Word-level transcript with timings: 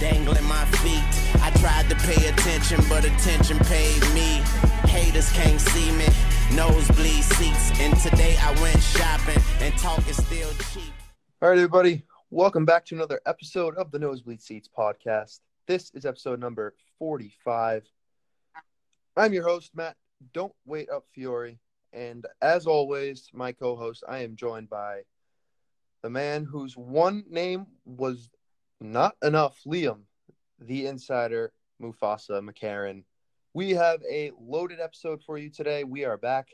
dangling 0.00 0.44
my 0.44 0.64
feet. 0.82 1.02
I 1.42 1.50
tried 1.60 1.88
to 1.90 1.96
pay 1.96 2.28
attention, 2.28 2.80
but 2.88 3.04
attention 3.04 3.58
paid 3.60 4.00
me. 4.12 4.42
Haters 4.88 5.30
can't 5.32 5.60
see 5.60 5.90
me. 5.92 6.06
Nosebleed 6.54 7.24
seats. 7.24 7.72
And 7.80 7.96
today 7.98 8.36
I 8.40 8.50
went 8.60 8.80
shopping, 8.82 9.42
and 9.60 9.76
talk 9.78 10.06
is 10.08 10.16
still 10.16 10.50
cheap. 10.72 10.92
All 11.40 11.48
right, 11.48 11.58
everybody. 11.58 12.04
Welcome 12.30 12.64
back 12.64 12.84
to 12.86 12.94
another 12.94 13.20
episode 13.26 13.76
of 13.76 13.90
the 13.90 13.98
Nosebleed 13.98 14.42
Seats 14.42 14.68
podcast. 14.76 15.40
This 15.66 15.90
is 15.94 16.04
episode 16.04 16.40
number 16.40 16.74
45. 16.98 17.84
I'm 19.16 19.32
your 19.32 19.44
host, 19.44 19.70
Matt. 19.74 19.96
Don't 20.32 20.54
wait 20.64 20.90
up, 20.90 21.04
Fiore. 21.14 21.58
And 21.92 22.26
as 22.42 22.66
always, 22.66 23.28
my 23.32 23.52
co 23.52 23.76
host, 23.76 24.02
I 24.08 24.18
am 24.18 24.34
joined 24.34 24.68
by 24.68 25.02
the 26.02 26.10
man 26.10 26.44
whose 26.44 26.76
one 26.76 27.24
name 27.30 27.66
was 27.84 28.28
not 28.84 29.16
enough, 29.22 29.58
Liam, 29.66 30.00
the 30.60 30.86
insider, 30.86 31.52
Mufasa 31.80 32.46
McCarran. 32.46 33.04
We 33.54 33.70
have 33.70 34.00
a 34.10 34.30
loaded 34.38 34.78
episode 34.78 35.22
for 35.24 35.38
you 35.38 35.48
today. 35.48 35.84
We 35.84 36.04
are 36.04 36.18
back. 36.18 36.48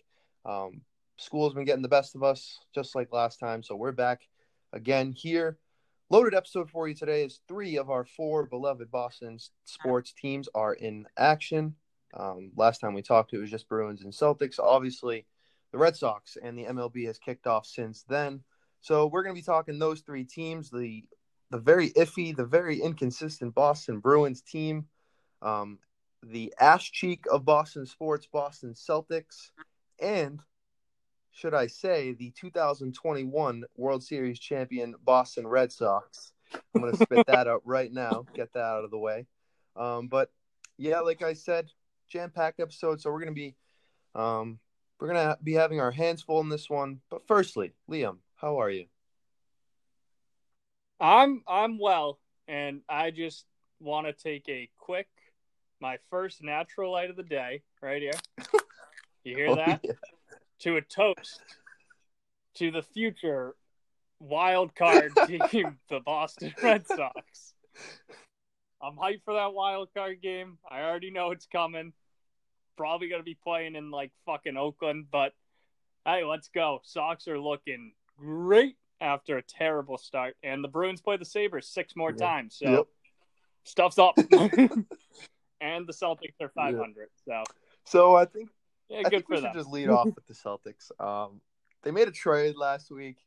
Um, 0.45 0.82
school's 1.16 1.55
been 1.55 1.64
getting 1.64 1.82
the 1.82 1.88
best 1.88 2.14
of 2.14 2.22
us, 2.22 2.60
just 2.72 2.95
like 2.95 3.12
last 3.12 3.41
time. 3.41 3.64
So 3.64 3.74
we're 3.74 3.91
back 3.91 4.20
again 4.72 5.12
here. 5.12 5.58
Loaded 6.08 6.34
episode 6.34 6.70
for 6.70 6.86
you 6.86 6.95
today 6.95 7.24
is 7.24 7.41
three 7.48 7.77
of 7.77 7.91
our 7.91 8.05
four 8.05 8.47
beloved 8.47 8.92
Boston 8.92 9.38
sports 9.64 10.12
teams 10.12 10.48
are 10.55 10.74
in 10.74 11.06
action. 11.19 11.74
Um, 12.14 12.52
last 12.55 12.78
time 12.78 12.94
we 12.94 13.02
talked, 13.02 13.33
it 13.33 13.38
was 13.38 13.50
just 13.50 13.69
Bruins 13.69 14.02
and 14.02 14.12
Celtics. 14.12 14.60
Obviously, 14.60 15.27
the 15.72 15.78
Red 15.78 15.97
Sox 15.97 16.36
and 16.41 16.56
the 16.56 16.66
MLB 16.66 17.06
has 17.06 17.19
kicked 17.19 17.48
off 17.48 17.66
since 17.66 18.05
then. 18.08 18.42
So 18.80 19.08
we're 19.08 19.24
going 19.24 19.34
to 19.34 19.41
be 19.41 19.44
talking 19.44 19.80
those 19.80 20.00
three 20.00 20.24
teams: 20.24 20.70
the 20.70 21.05
the 21.50 21.59
very 21.59 21.90
iffy, 21.90 22.36
the 22.36 22.45
very 22.45 22.80
inconsistent 22.80 23.54
Boston 23.54 23.98
Bruins 23.98 24.42
team, 24.42 24.86
um, 25.42 25.78
the 26.22 26.52
ash 26.61 26.92
cheek 26.92 27.25
of 27.30 27.44
Boston 27.44 27.86
sports, 27.86 28.27
Boston 28.30 28.75
Celtics, 28.75 29.50
and 30.00 30.41
should 31.33 31.55
I 31.55 31.66
say, 31.69 32.12
the 32.12 32.33
2021 32.36 33.64
World 33.77 34.02
Series 34.02 34.38
champion 34.38 34.94
Boston 35.02 35.47
Red 35.47 35.72
Sox. 35.72 36.33
I'm 36.75 36.83
going 36.83 36.92
to 36.92 36.98
spit 36.98 37.27
that 37.28 37.47
out 37.47 37.62
right 37.64 37.92
now, 37.92 38.27
get 38.34 38.53
that 38.55 38.60
out 38.60 38.84
of 38.84 38.91
the 38.91 38.98
way. 38.98 39.27
Um, 39.77 40.08
but 40.08 40.30
yeah, 40.77 41.00
like 41.00 41.22
I 41.22 41.34
said, 41.34 41.70
jam 42.08 42.30
packed 42.30 42.60
episode. 42.60 43.00
So 43.00 43.10
we're 43.10 43.20
going 43.20 43.34
to 43.34 43.41
be, 43.41 43.55
um, 44.14 44.58
we're 44.98 45.12
going 45.12 45.27
to 45.27 45.38
be 45.42 45.55
having 45.55 45.80
our 45.80 45.92
hands 45.92 46.22
full 46.22 46.41
in 46.41 46.48
this 46.48 46.69
one. 46.69 47.00
But 47.10 47.27
firstly, 47.27 47.72
Liam, 47.91 48.19
how 48.36 48.60
are 48.60 48.70
you? 48.70 48.86
I'm 51.01 51.43
I'm 51.48 51.79
well, 51.79 52.19
and 52.48 52.83
I 52.89 53.11
just 53.11 53.47
want 53.81 54.06
to 54.06 54.12
take 54.12 54.48
a 54.48 54.69
quick, 54.79 55.09
my 55.81 55.98
first 56.11 56.43
natural 56.43 56.93
light 56.93 57.11
of 57.11 57.17
the 57.17 57.23
day, 57.23 57.62
right 57.83 58.03
here. 58.03 58.12
You 59.23 59.37
hear 59.37 59.48
Oh, 59.51 59.55
that? 59.56 59.81
yeah. 59.84 59.93
To 60.61 60.77
a 60.78 60.81
toast 60.81 61.43
to 62.55 62.71
the 62.71 62.81
future 62.83 63.55
wild 64.19 64.75
card 64.75 65.12
team, 65.51 65.78
the 65.91 66.01
Boston 66.01 66.55
Red 66.62 66.87
Sox. 66.87 67.53
I'm 68.83 68.97
hyped 68.97 69.23
for 69.27 69.34
that 69.34 69.53
wild 69.53 69.91
card 69.95 70.23
game. 70.23 70.56
I 70.71 70.81
already 70.81 71.11
know 71.11 71.33
it's 71.33 71.45
coming. 71.45 71.93
Probably 72.78 73.09
gonna 73.11 73.23
be 73.23 73.37
playing 73.45 73.77
in 73.77 73.91
like 73.91 74.11
fucking 74.25 74.56
Oakland, 74.56 75.09
but 75.12 75.34
hey, 76.06 76.25
let's 76.25 76.48
go. 76.48 76.81
Sox 76.83 77.28
are 77.28 77.39
looking 77.39 77.93
great 78.19 78.77
after 79.01 79.39
a 79.39 79.43
terrible 79.43 79.98
start, 79.98 80.37
and 80.43 80.62
the 80.62 80.69
Bruins 80.69 81.01
play 81.01 81.17
the 81.17 81.25
Sabres 81.25 81.67
six 81.67 81.97
more 81.97 82.12
Yeah. 82.12 82.17
times, 82.19 82.56
so 82.59 82.70
Yep. 82.70 82.87
stuff's 83.65 83.98
up. 83.98 84.17
and 85.61 85.87
the 85.87 85.93
Celtics 85.93 86.41
are 86.41 86.48
500, 86.48 87.09
so 87.25 87.45
So 87.84 88.15
I 88.15 88.25
think 88.25 88.51
yeah, 88.89 88.98
I 88.98 89.03
good 89.05 89.11
think 89.11 89.28
we 89.28 89.37
for 89.37 89.43
should 89.43 89.55
just 89.55 89.71
lead 89.71 89.89
off 89.89 90.09
with 90.15 90.27
the 90.27 90.34
Celtics. 90.34 90.91
Um, 91.00 91.41
they 91.83 91.91
made 91.91 92.09
a 92.09 92.12
trade 92.12 92.56
last 92.56 92.91
week. 92.91 93.19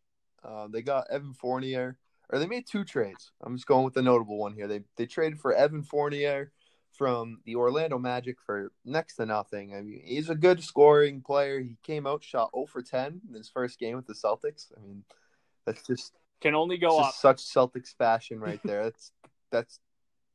Um, 0.43 0.71
they 0.71 0.81
got 0.81 1.09
Evan 1.09 1.33
Fournier, 1.33 1.97
or 2.29 2.39
they 2.39 2.47
made 2.47 2.67
two 2.67 2.83
trades. 2.83 3.31
I'm 3.41 3.55
just 3.55 3.67
going 3.67 3.85
with 3.85 3.93
the 3.93 4.01
notable 4.01 4.37
one 4.37 4.53
here. 4.53 4.67
They 4.67 4.81
they 4.97 5.05
traded 5.05 5.39
for 5.39 5.53
Evan 5.53 5.83
Fournier 5.83 6.51
from 6.91 7.39
the 7.45 7.55
Orlando 7.55 7.97
Magic 7.97 8.37
for 8.45 8.71
next 8.85 9.15
to 9.15 9.25
nothing. 9.25 9.73
I 9.73 9.81
mean, 9.81 10.01
he's 10.03 10.29
a 10.29 10.35
good 10.35 10.63
scoring 10.63 11.21
player. 11.21 11.59
He 11.59 11.77
came 11.81 12.05
out 12.05 12.23
shot 12.23 12.51
0 12.55 12.67
for 12.67 12.81
10 12.81 13.21
in 13.27 13.33
his 13.33 13.49
first 13.49 13.79
game 13.79 13.95
with 13.95 14.05
the 14.05 14.13
Celtics. 14.13 14.71
I 14.77 14.85
mean, 14.85 15.03
that's 15.65 15.85
just 15.85 16.13
Can 16.41 16.55
only 16.55 16.77
go 16.77 16.99
up. 16.99 17.13
such 17.13 17.37
Celtics 17.37 17.95
fashion 17.95 18.39
right 18.39 18.59
there. 18.63 18.83
That's 18.83 19.11
that's 19.51 19.79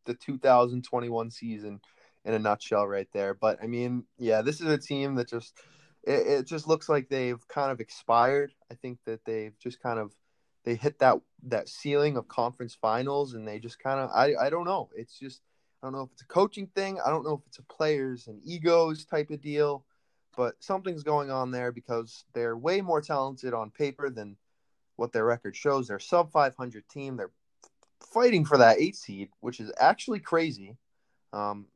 the 0.06 0.14
2021 0.14 1.30
season 1.30 1.80
in 2.24 2.34
a 2.34 2.38
nutshell 2.38 2.86
right 2.86 3.08
there. 3.12 3.34
But 3.34 3.58
I 3.62 3.66
mean, 3.66 4.04
yeah, 4.16 4.42
this 4.42 4.60
is 4.60 4.68
a 4.68 4.78
team 4.78 5.16
that 5.16 5.28
just 5.28 5.58
it, 6.04 6.26
it 6.26 6.46
just 6.46 6.68
looks 6.68 6.88
like 6.88 7.08
they've 7.08 7.46
kind 7.48 7.72
of 7.72 7.80
expired. 7.80 8.52
I 8.70 8.74
think 8.74 8.98
that 9.06 9.24
they've 9.24 9.58
just 9.58 9.82
kind 9.82 9.98
of 9.98 10.12
they 10.64 10.74
hit 10.74 10.98
that 11.00 11.20
that 11.44 11.68
ceiling 11.68 12.16
of 12.16 12.28
conference 12.28 12.76
finals 12.80 13.34
and 13.34 13.46
they 13.46 13.58
just 13.58 13.78
kind 13.78 14.00
of 14.00 14.10
I 14.14 14.34
I 14.40 14.50
don't 14.50 14.64
know. 14.64 14.88
It's 14.94 15.18
just 15.18 15.42
I 15.82 15.86
don't 15.86 15.92
know 15.92 16.02
if 16.02 16.12
it's 16.12 16.22
a 16.22 16.26
coaching 16.26 16.68
thing. 16.74 16.98
I 17.04 17.10
don't 17.10 17.24
know 17.24 17.34
if 17.34 17.46
it's 17.46 17.58
a 17.58 17.62
players 17.62 18.26
and 18.26 18.40
egos 18.44 19.04
type 19.04 19.30
of 19.30 19.40
deal, 19.40 19.84
but 20.36 20.54
something's 20.60 21.02
going 21.02 21.30
on 21.30 21.50
there 21.50 21.72
because 21.72 22.24
they're 22.34 22.56
way 22.56 22.80
more 22.80 23.00
talented 23.00 23.54
on 23.54 23.70
paper 23.70 24.10
than 24.10 24.36
what 24.98 25.12
their 25.12 25.24
record 25.24 25.56
shows. 25.56 25.88
They're 25.88 26.00
sub 26.00 26.32
500 26.32 26.88
team. 26.88 27.16
They're 27.16 27.30
fighting 28.12 28.44
for 28.44 28.58
that 28.58 28.80
eight 28.80 28.96
seed, 28.96 29.28
which 29.40 29.60
is 29.60 29.72
actually 29.78 30.18
crazy. 30.18 30.76
Um, 31.32 31.66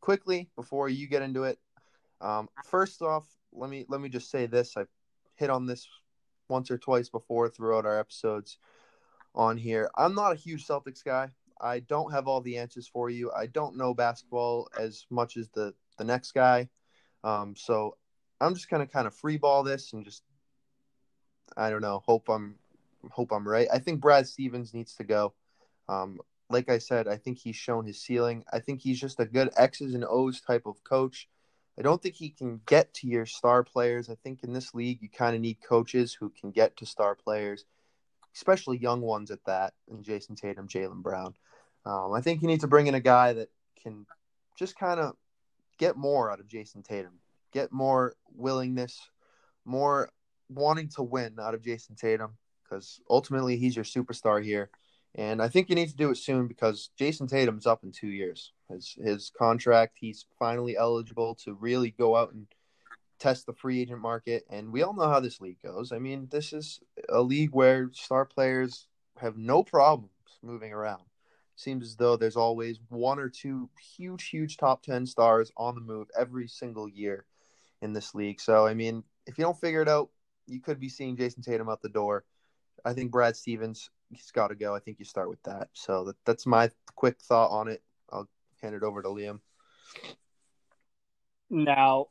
quickly 0.00 0.50
before 0.54 0.88
you 0.88 1.08
get 1.08 1.22
into 1.22 1.44
it, 1.44 1.58
um, 2.20 2.48
first 2.64 3.00
off, 3.00 3.26
let 3.52 3.70
me 3.70 3.86
let 3.88 4.00
me 4.00 4.08
just 4.08 4.30
say 4.30 4.46
this. 4.46 4.76
I've 4.76 4.88
hit 5.36 5.50
on 5.50 5.66
this 5.66 5.88
once 6.48 6.70
or 6.70 6.78
twice 6.78 7.08
before 7.08 7.48
throughout 7.48 7.86
our 7.86 7.98
episodes 7.98 8.58
on 9.34 9.56
here. 9.56 9.90
I'm 9.96 10.14
not 10.14 10.32
a 10.32 10.36
huge 10.36 10.66
Celtics 10.66 11.02
guy. 11.02 11.30
I 11.60 11.80
don't 11.80 12.12
have 12.12 12.28
all 12.28 12.40
the 12.42 12.58
answers 12.58 12.86
for 12.86 13.08
you. 13.08 13.30
I 13.32 13.46
don't 13.46 13.76
know 13.76 13.94
basketball 13.94 14.68
as 14.78 15.06
much 15.10 15.36
as 15.36 15.48
the 15.50 15.74
the 15.96 16.04
next 16.04 16.32
guy. 16.32 16.68
Um, 17.24 17.54
so 17.56 17.96
I'm 18.40 18.54
just 18.54 18.68
gonna 18.68 18.86
kind 18.86 19.06
of 19.06 19.16
freeball 19.16 19.64
this 19.64 19.94
and 19.94 20.04
just 20.04 20.22
I 21.56 21.70
don't 21.70 21.82
know. 21.82 22.02
Hope 22.04 22.28
I'm 22.28 22.56
hope 23.10 23.32
I'm 23.32 23.46
right. 23.46 23.68
I 23.72 23.78
think 23.78 24.00
Brad 24.00 24.26
Stevens 24.26 24.74
needs 24.74 24.94
to 24.96 25.04
go. 25.04 25.34
Um, 25.88 26.20
like 26.50 26.68
I 26.68 26.78
said, 26.78 27.08
I 27.08 27.16
think 27.16 27.38
he's 27.38 27.56
shown 27.56 27.86
his 27.86 28.00
ceiling. 28.00 28.44
I 28.52 28.60
think 28.60 28.80
he's 28.80 29.00
just 29.00 29.18
a 29.18 29.24
good 29.24 29.50
X's 29.56 29.94
and 29.94 30.04
O's 30.04 30.40
type 30.40 30.66
of 30.66 30.84
coach. 30.84 31.28
I 31.78 31.82
don't 31.82 32.02
think 32.02 32.14
he 32.14 32.28
can 32.28 32.60
get 32.66 32.92
to 32.94 33.06
your 33.06 33.24
star 33.24 33.64
players. 33.64 34.10
I 34.10 34.14
think 34.22 34.42
in 34.42 34.52
this 34.52 34.74
league, 34.74 35.00
you 35.00 35.08
kind 35.08 35.34
of 35.34 35.40
need 35.40 35.58
coaches 35.66 36.12
who 36.12 36.30
can 36.30 36.50
get 36.50 36.76
to 36.76 36.86
star 36.86 37.14
players, 37.14 37.64
especially 38.34 38.76
young 38.76 39.00
ones 39.00 39.30
at 39.30 39.44
that, 39.46 39.72
and 39.90 40.04
Jayson 40.04 40.36
Tatum, 40.36 40.68
Jaylen 40.68 41.02
Brown. 41.02 41.34
Um, 41.86 42.12
I 42.12 42.20
think 42.20 42.42
you 42.42 42.48
need 42.48 42.60
to 42.60 42.68
bring 42.68 42.86
in 42.86 42.94
a 42.94 43.00
guy 43.00 43.32
that 43.32 43.48
can 43.82 44.06
just 44.58 44.76
kind 44.78 45.00
of 45.00 45.16
get 45.78 45.96
more 45.96 46.30
out 46.30 46.40
of 46.40 46.46
Jayson 46.46 46.82
Tatum, 46.82 47.18
get 47.52 47.72
more 47.72 48.14
willingness, 48.36 49.00
more 49.64 50.10
wanting 50.48 50.88
to 50.96 51.02
win 51.02 51.36
out 51.40 51.54
of 51.54 51.62
Jayson 51.62 51.96
Tatum, 51.96 52.36
because 52.64 53.00
ultimately 53.08 53.56
he's 53.56 53.76
your 53.76 53.84
superstar 53.84 54.42
here. 54.42 54.70
And 55.14 55.42
I 55.42 55.48
think 55.48 55.68
you 55.68 55.74
need 55.74 55.90
to 55.90 55.96
do 55.96 56.10
it 56.10 56.16
soon 56.16 56.46
because 56.46 56.90
Jayson 56.98 57.28
Tatum's 57.28 57.66
up 57.66 57.84
in 57.84 57.92
two 57.92 58.08
years. 58.08 58.52
His 58.70 58.96
his 59.02 59.30
contract, 59.36 59.98
he's 60.00 60.24
finally 60.38 60.76
eligible 60.76 61.34
to 61.44 61.52
really 61.52 61.90
go 61.90 62.16
out 62.16 62.32
and 62.32 62.46
test 63.18 63.46
the 63.46 63.52
free 63.52 63.80
agent 63.80 64.00
market. 64.00 64.44
And 64.50 64.72
we 64.72 64.82
all 64.82 64.94
know 64.94 65.08
how 65.08 65.20
this 65.20 65.40
league 65.40 65.62
goes. 65.62 65.92
I 65.92 65.98
mean, 65.98 66.28
this 66.30 66.52
is 66.52 66.80
a 67.08 67.20
league 67.20 67.50
where 67.52 67.90
star 67.92 68.24
players 68.24 68.88
have 69.18 69.36
no 69.36 69.62
problems 69.62 70.10
moving 70.42 70.72
around. 70.72 71.02
Seems 71.54 71.86
as 71.86 71.96
though 71.96 72.16
there's 72.16 72.36
always 72.36 72.80
one 72.88 73.18
or 73.20 73.28
two 73.28 73.68
huge, 73.96 74.28
huge 74.28 74.56
top 74.56 74.82
10 74.82 75.06
stars 75.06 75.52
on 75.56 75.74
the 75.74 75.80
move 75.80 76.08
every 76.18 76.48
single 76.48 76.88
year 76.88 77.26
in 77.80 77.92
this 77.92 78.14
league. 78.14 78.40
So, 78.40 78.66
I 78.66 78.74
mean, 78.74 79.04
if 79.26 79.38
you 79.38 79.44
don't 79.44 79.60
figure 79.60 79.82
it 79.82 79.88
out, 79.88 80.08
you 80.46 80.60
could 80.60 80.80
be 80.80 80.88
seeing 80.88 81.16
Jayson 81.16 81.42
Tatum 81.42 81.68
out 81.68 81.82
the 81.82 81.88
door. 81.88 82.24
I 82.84 82.92
think 82.92 83.10
Brad 83.10 83.36
Stevens, 83.36 83.90
he's 84.10 84.30
got 84.30 84.48
to 84.48 84.54
go. 84.54 84.74
I 84.74 84.80
think 84.80 84.98
you 84.98 85.04
start 85.04 85.28
with 85.28 85.42
that. 85.44 85.68
So 85.72 86.04
that, 86.04 86.16
that's 86.24 86.46
my 86.46 86.70
quick 86.94 87.20
thought 87.20 87.50
on 87.50 87.68
it. 87.68 87.82
I'll 88.10 88.28
hand 88.60 88.74
it 88.74 88.82
over 88.82 89.02
to 89.02 89.08
Liam. 89.08 89.40
Now, 91.50 92.06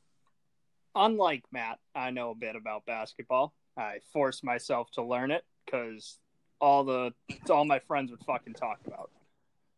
unlike 0.95 1.43
Matt, 1.51 1.79
I 1.95 2.11
know 2.11 2.31
a 2.31 2.35
bit 2.35 2.55
about 2.55 2.85
basketball. 2.85 3.53
I 3.77 3.99
forced 4.13 4.43
myself 4.43 4.91
to 4.91 5.03
learn 5.03 5.31
it 5.31 5.43
because 5.65 6.19
all 6.59 6.83
the 6.83 7.13
all 7.49 7.65
my 7.65 7.79
friends 7.79 8.11
would 8.11 8.23
fucking 8.25 8.53
talk 8.53 8.79
about. 8.85 9.09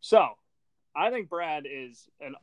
So, 0.01 0.27
I 0.95 1.11
think 1.11 1.29
Brad 1.29 1.65
is 1.69 2.09
an 2.19 2.35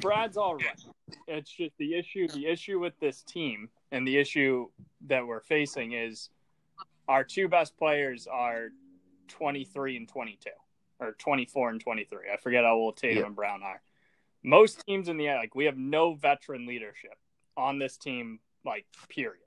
Brad's 0.00 0.36
all 0.36 0.56
right. 0.56 0.80
It's 1.28 1.50
just 1.50 1.76
the 1.78 1.94
issue. 1.94 2.26
The 2.28 2.46
issue 2.46 2.80
with 2.80 2.98
this 2.98 3.22
team 3.22 3.68
and 3.92 4.06
the 4.08 4.16
issue 4.16 4.66
that 5.06 5.24
we're 5.24 5.40
facing 5.42 5.92
is 5.92 6.30
our 7.06 7.22
two 7.22 7.46
best 7.46 7.76
players 7.76 8.26
are 8.26 8.70
23 9.28 9.98
and 9.98 10.08
22. 10.08 10.50
or 11.00 11.12
24 11.18 11.70
and 11.70 11.80
23. 11.80 12.30
I 12.32 12.36
forget 12.36 12.62
how 12.62 12.74
old 12.74 12.96
Tatum 12.96 13.18
Yeah. 13.18 13.26
and 13.26 13.34
Brown 13.34 13.62
are. 13.64 13.82
Most 14.44 14.84
teams 14.86 15.08
in 15.08 15.16
the 15.16 15.26
like 15.30 15.52
we 15.54 15.64
have 15.64 15.76
no 15.76 16.14
veteran 16.14 16.64
leadership 16.64 17.16
on 17.56 17.78
this 17.80 17.96
team, 17.96 18.38
like 18.64 18.86
period. 19.08 19.42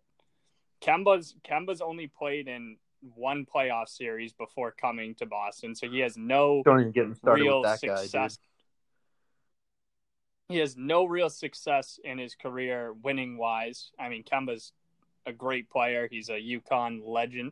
Kemba's 0.82 1.34
Kemba's 1.46 1.80
only 1.82 2.08
played 2.08 2.50
in 2.50 2.76
one 3.02 3.46
playoff 3.46 3.88
series 3.88 4.34
before 4.34 4.72
coming 4.74 5.16
to 5.16 5.26
Boston, 5.26 5.76
so 5.76 5.90
he 5.90 6.00
has 6.00 6.18
no 6.18 6.62
Don't 6.66 6.80
even 6.82 6.92
get 6.92 7.16
started 7.16 7.42
real 7.44 7.62
with 7.62 7.80
that 7.80 7.88
guy, 7.88 7.96
success. 8.02 8.38
He 10.48 10.58
has 10.58 10.78
no 10.78 11.06
real 11.06 11.30
success 11.30 12.00
in 12.04 12.18
his 12.18 12.36
career 12.36 12.94
winning 12.94 13.38
wise. 13.38 13.92
I 14.00 14.10
mean, 14.10 14.24
Kemba's 14.24 14.74
a 15.26 15.34
great 15.34 15.70
player. 15.70 16.08
He's 16.10 16.30
a 16.30 16.34
UConn 16.34 17.02
legend. 17.04 17.52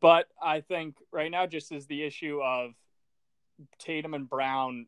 But 0.00 0.28
I 0.42 0.60
think 0.60 0.96
right 1.10 1.30
now 1.30 1.46
just 1.46 1.72
is 1.72 1.86
the 1.86 2.04
issue 2.04 2.40
of 2.42 2.74
Tatum 3.78 4.14
and 4.14 4.28
Brown 4.28 4.86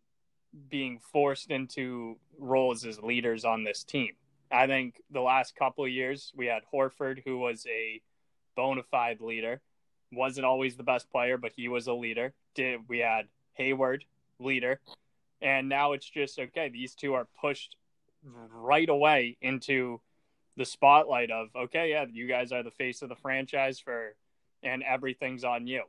being 0.68 1.00
forced 1.12 1.50
into 1.50 2.18
roles 2.38 2.84
as 2.84 3.00
leaders 3.00 3.44
on 3.44 3.64
this 3.64 3.82
team. 3.84 4.12
I 4.50 4.66
think 4.66 5.02
the 5.10 5.20
last 5.20 5.56
couple 5.56 5.86
years 5.88 6.32
we 6.36 6.46
had 6.46 6.62
Horford, 6.72 7.22
who 7.24 7.38
was 7.38 7.66
a 7.66 8.00
bona 8.54 8.82
fide 8.84 9.20
leader, 9.20 9.60
wasn't 10.12 10.46
always 10.46 10.76
the 10.76 10.82
best 10.82 11.10
player, 11.10 11.36
but 11.36 11.52
he 11.56 11.68
was 11.68 11.86
a 11.88 11.92
leader. 11.92 12.32
Did 12.54 12.80
we 12.88 12.98
had 12.98 13.26
Hayward, 13.54 14.04
leader, 14.38 14.80
and 15.40 15.68
now 15.68 15.92
it's 15.92 16.08
just 16.08 16.38
okay. 16.38 16.68
These 16.68 16.94
two 16.94 17.14
are 17.14 17.26
pushed 17.40 17.76
right 18.24 18.88
away 18.88 19.36
into 19.40 20.00
the 20.56 20.64
spotlight 20.64 21.30
of 21.30 21.48
okay, 21.54 21.90
yeah, 21.90 22.06
you 22.10 22.26
guys 22.26 22.52
are 22.52 22.62
the 22.62 22.70
face 22.70 23.02
of 23.02 23.08
the 23.08 23.16
franchise 23.16 23.78
for, 23.78 24.14
and 24.62 24.82
everything's 24.82 25.44
on 25.44 25.66
you. 25.66 25.82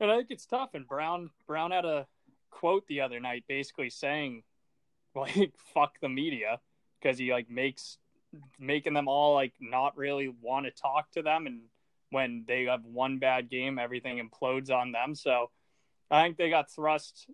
And 0.00 0.10
I 0.10 0.16
think 0.16 0.30
it's 0.30 0.46
tough. 0.46 0.70
And 0.74 0.86
Brown 0.86 1.30
Brown 1.46 1.70
had 1.70 1.84
a 1.84 2.06
quote 2.50 2.86
the 2.86 3.00
other 3.00 3.20
night, 3.20 3.44
basically 3.48 3.90
saying, 3.90 4.42
like, 5.14 5.52
"Fuck 5.74 6.00
the 6.00 6.08
media," 6.08 6.60
because 7.00 7.18
he 7.18 7.32
like 7.32 7.50
makes 7.50 7.98
making 8.58 8.92
them 8.92 9.08
all 9.08 9.34
like 9.34 9.54
not 9.60 9.96
really 9.96 10.28
want 10.40 10.66
to 10.66 10.70
talk 10.70 11.10
to 11.12 11.22
them, 11.22 11.46
and 11.46 11.60
when 12.10 12.44
they 12.46 12.64
have 12.64 12.84
one 12.84 13.18
bad 13.18 13.50
game, 13.50 13.78
everything 13.78 14.18
implodes 14.18 14.70
on 14.70 14.92
them. 14.92 15.14
So 15.14 15.50
I 16.10 16.22
think 16.22 16.36
they 16.36 16.50
got 16.50 16.70
thrust 16.70 17.28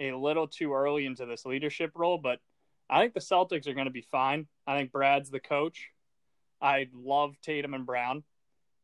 a 0.00 0.12
little 0.12 0.46
too 0.46 0.74
early 0.74 1.06
into 1.06 1.26
this 1.26 1.46
leadership 1.46 1.92
role, 1.94 2.18
but 2.18 2.40
I 2.88 3.00
think 3.00 3.14
the 3.14 3.20
Celtics 3.20 3.66
are 3.66 3.74
going 3.74 3.86
to 3.86 3.92
be 3.92 4.06
fine. 4.10 4.46
I 4.66 4.76
think 4.76 4.92
Brad's 4.92 5.30
the 5.30 5.40
coach. 5.40 5.90
I 6.60 6.88
love 6.94 7.34
Tatum 7.42 7.74
and 7.74 7.86
Brown. 7.86 8.22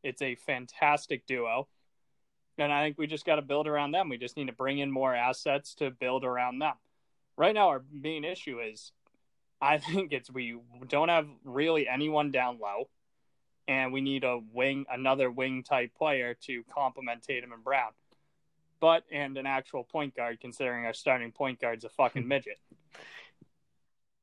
It's 0.03 0.21
a 0.21 0.35
fantastic 0.35 1.25
duo. 1.25 1.67
And 2.57 2.71
I 2.71 2.83
think 2.83 2.97
we 2.97 3.07
just 3.07 3.25
got 3.25 3.37
to 3.37 3.41
build 3.41 3.67
around 3.67 3.91
them. 3.91 4.09
We 4.09 4.17
just 4.17 4.37
need 4.37 4.47
to 4.47 4.53
bring 4.53 4.79
in 4.79 4.91
more 4.91 5.15
assets 5.15 5.75
to 5.75 5.89
build 5.89 6.23
around 6.23 6.59
them. 6.59 6.75
Right 7.37 7.55
now, 7.55 7.69
our 7.69 7.83
main 7.91 8.23
issue 8.23 8.59
is 8.59 8.91
I 9.61 9.77
think 9.79 10.11
it's 10.11 10.29
we 10.29 10.57
don't 10.87 11.09
have 11.09 11.27
really 11.43 11.87
anyone 11.87 12.31
down 12.31 12.59
low, 12.61 12.89
and 13.67 13.93
we 13.93 14.01
need 14.01 14.23
a 14.23 14.39
wing, 14.51 14.85
another 14.91 15.31
wing 15.31 15.63
type 15.63 15.95
player 15.95 16.35
to 16.43 16.63
complement 16.73 17.23
Tatum 17.23 17.53
and 17.53 17.63
Brown. 17.63 17.91
But, 18.83 19.05
and 19.13 19.37
an 19.37 19.45
actual 19.45 19.85
point 19.85 20.13
guard, 20.13 20.41
considering 20.41 20.85
our 20.85 20.93
starting 20.93 21.31
point 21.31 21.61
guard's 21.61 21.85
a 21.85 21.89
fucking 21.89 22.27
midget. 22.27 22.59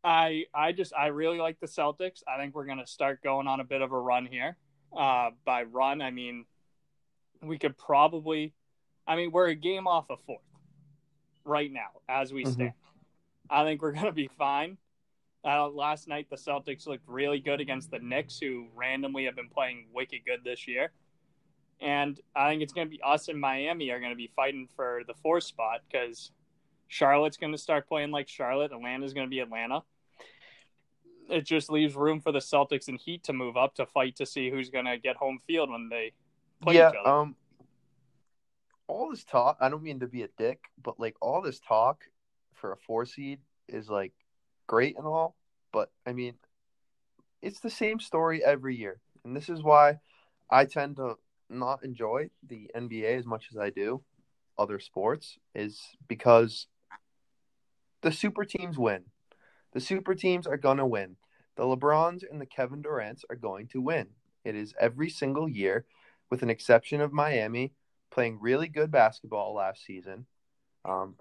I 0.04 0.44
I 0.52 0.72
just 0.72 0.92
I 0.92 1.06
really 1.06 1.38
like 1.38 1.58
the 1.60 1.66
Celtics. 1.66 2.22
I 2.28 2.36
think 2.36 2.54
we're 2.54 2.66
gonna 2.66 2.86
start 2.86 3.22
going 3.22 3.46
on 3.46 3.60
a 3.60 3.64
bit 3.64 3.80
of 3.80 3.90
a 3.90 3.98
run 3.98 4.26
here. 4.26 4.58
Uh, 4.94 5.30
by 5.46 5.62
run, 5.62 6.02
I 6.02 6.10
mean 6.10 6.44
we 7.42 7.56
could 7.56 7.78
probably. 7.78 8.52
I 9.06 9.16
mean 9.16 9.32
we're 9.32 9.48
a 9.48 9.54
game 9.54 9.86
off 9.86 10.10
of 10.10 10.20
fourth 10.26 10.42
right 11.46 11.72
now 11.72 12.02
as 12.06 12.30
we 12.30 12.44
Mhm. 12.44 12.52
stand. 12.52 12.72
I 13.48 13.64
think 13.64 13.80
we're 13.80 13.92
gonna 14.02 14.12
be 14.12 14.28
fine. 14.36 14.76
Uh, 15.42 15.70
last 15.70 16.06
night 16.06 16.28
the 16.28 16.36
Celtics 16.36 16.86
looked 16.86 17.08
really 17.08 17.40
good 17.40 17.62
against 17.62 17.90
the 17.90 17.98
Knicks, 17.98 18.38
who 18.38 18.68
randomly 18.74 19.24
have 19.24 19.36
been 19.36 19.48
playing 19.48 19.86
wicked 19.94 20.20
good 20.26 20.44
this 20.44 20.68
year. 20.68 20.92
And 21.80 22.20
I 22.36 22.50
think 22.50 22.62
it's 22.62 22.72
going 22.72 22.86
to 22.86 22.90
be 22.90 23.00
us 23.02 23.28
and 23.28 23.40
Miami 23.40 23.90
are 23.90 24.00
going 24.00 24.12
to 24.12 24.16
be 24.16 24.30
fighting 24.36 24.68
for 24.76 25.02
the 25.06 25.14
four 25.14 25.40
spot 25.40 25.80
because 25.90 26.30
Charlotte's 26.88 27.36
going 27.36 27.52
to 27.52 27.58
start 27.58 27.88
playing 27.88 28.10
like 28.10 28.28
Charlotte. 28.28 28.72
Atlanta's 28.72 29.14
going 29.14 29.26
to 29.26 29.30
be 29.30 29.40
Atlanta. 29.40 29.82
It 31.28 31.46
just 31.46 31.70
leaves 31.70 31.94
room 31.94 32.20
for 32.20 32.32
the 32.32 32.40
Celtics 32.40 32.88
and 32.88 32.98
Heat 32.98 33.24
to 33.24 33.32
move 33.32 33.56
up 33.56 33.76
to 33.76 33.86
fight 33.86 34.16
to 34.16 34.26
see 34.26 34.50
who's 34.50 34.68
going 34.68 34.86
to 34.86 34.98
get 34.98 35.16
home 35.16 35.38
field 35.46 35.70
when 35.70 35.88
they 35.88 36.12
play 36.60 36.74
yeah, 36.74 36.90
each 36.90 36.96
other. 37.00 37.08
um, 37.08 37.36
all 38.88 39.10
this 39.10 39.24
talk. 39.24 39.56
I 39.60 39.68
don't 39.68 39.82
mean 39.82 40.00
to 40.00 40.08
be 40.08 40.22
a 40.22 40.28
dick, 40.36 40.60
but 40.82 40.98
like 40.98 41.14
all 41.20 41.40
this 41.40 41.60
talk 41.60 42.04
for 42.54 42.72
a 42.72 42.76
four 42.76 43.06
seed 43.06 43.38
is 43.68 43.88
like 43.88 44.12
great 44.66 44.98
and 44.98 45.06
all, 45.06 45.36
but 45.72 45.90
I 46.06 46.12
mean, 46.12 46.34
it's 47.40 47.60
the 47.60 47.70
same 47.70 48.00
story 48.00 48.44
every 48.44 48.76
year, 48.76 49.00
and 49.24 49.34
this 49.34 49.48
is 49.48 49.62
why 49.62 50.00
I 50.50 50.64
tend 50.64 50.96
to 50.96 51.16
not 51.50 51.84
enjoy 51.84 52.30
the 52.46 52.70
NBA 52.74 53.18
as 53.18 53.26
much 53.26 53.48
as 53.50 53.58
I 53.58 53.70
do 53.70 54.02
other 54.58 54.78
sports. 54.78 55.38
Is 55.54 55.80
because 56.08 56.66
the 58.02 58.12
super 58.12 58.44
teams 58.44 58.78
win. 58.78 59.04
The 59.72 59.80
super 59.80 60.14
teams 60.14 60.46
are 60.46 60.56
gonna 60.56 60.86
win. 60.86 61.16
The 61.56 61.64
LeBrons 61.64 62.22
and 62.30 62.40
the 62.40 62.46
Kevin 62.46 62.82
Durant's 62.82 63.24
are 63.28 63.36
going 63.36 63.68
to 63.68 63.80
win. 63.80 64.08
It 64.44 64.54
is 64.54 64.74
every 64.80 65.10
single 65.10 65.48
year 65.48 65.84
with 66.30 66.42
an 66.42 66.50
exception 66.50 67.00
of 67.00 67.12
Miami 67.12 67.72
playing 68.10 68.38
really 68.40 68.68
good 68.68 68.90
basketball 68.90 69.54
last 69.54 69.84
season. 69.84 70.26
Um, 70.84 71.16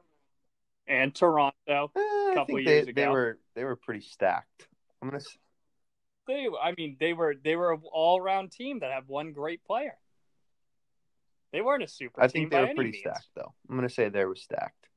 and 0.87 1.13
Toronto, 1.13 1.53
eh, 1.67 1.99
I 1.99 2.31
Couple 2.35 2.55
think 2.55 2.67
years 2.67 2.85
they, 2.85 2.91
they 2.93 3.03
ago. 3.03 3.11
were 3.11 3.39
they 3.55 3.63
were 3.63 3.75
pretty 3.75 4.01
stacked. 4.01 4.67
I'm 5.01 5.09
gonna 5.09 5.21
they 6.27 6.47
I 6.61 6.73
mean 6.77 6.97
they 6.99 7.13
were 7.13 7.35
they 7.43 7.55
were 7.55 7.73
an 7.73 7.81
all 7.91 8.19
around 8.19 8.51
team 8.51 8.79
that 8.79 8.91
had 8.91 9.07
one 9.07 9.33
great 9.33 9.63
player. 9.63 9.95
They 11.51 11.61
weren't 11.61 11.83
a 11.83 11.87
super 11.87 12.21
I 12.21 12.27
team 12.27 12.49
think 12.49 12.51
they 12.51 12.61
were 12.61 12.75
pretty 12.75 12.91
means. 12.91 12.99
stacked 12.99 13.29
though. 13.35 13.53
I'm 13.69 13.75
gonna 13.75 13.89
say 13.89 14.09
they 14.09 14.25
were 14.25 14.35
stacked. 14.35 14.87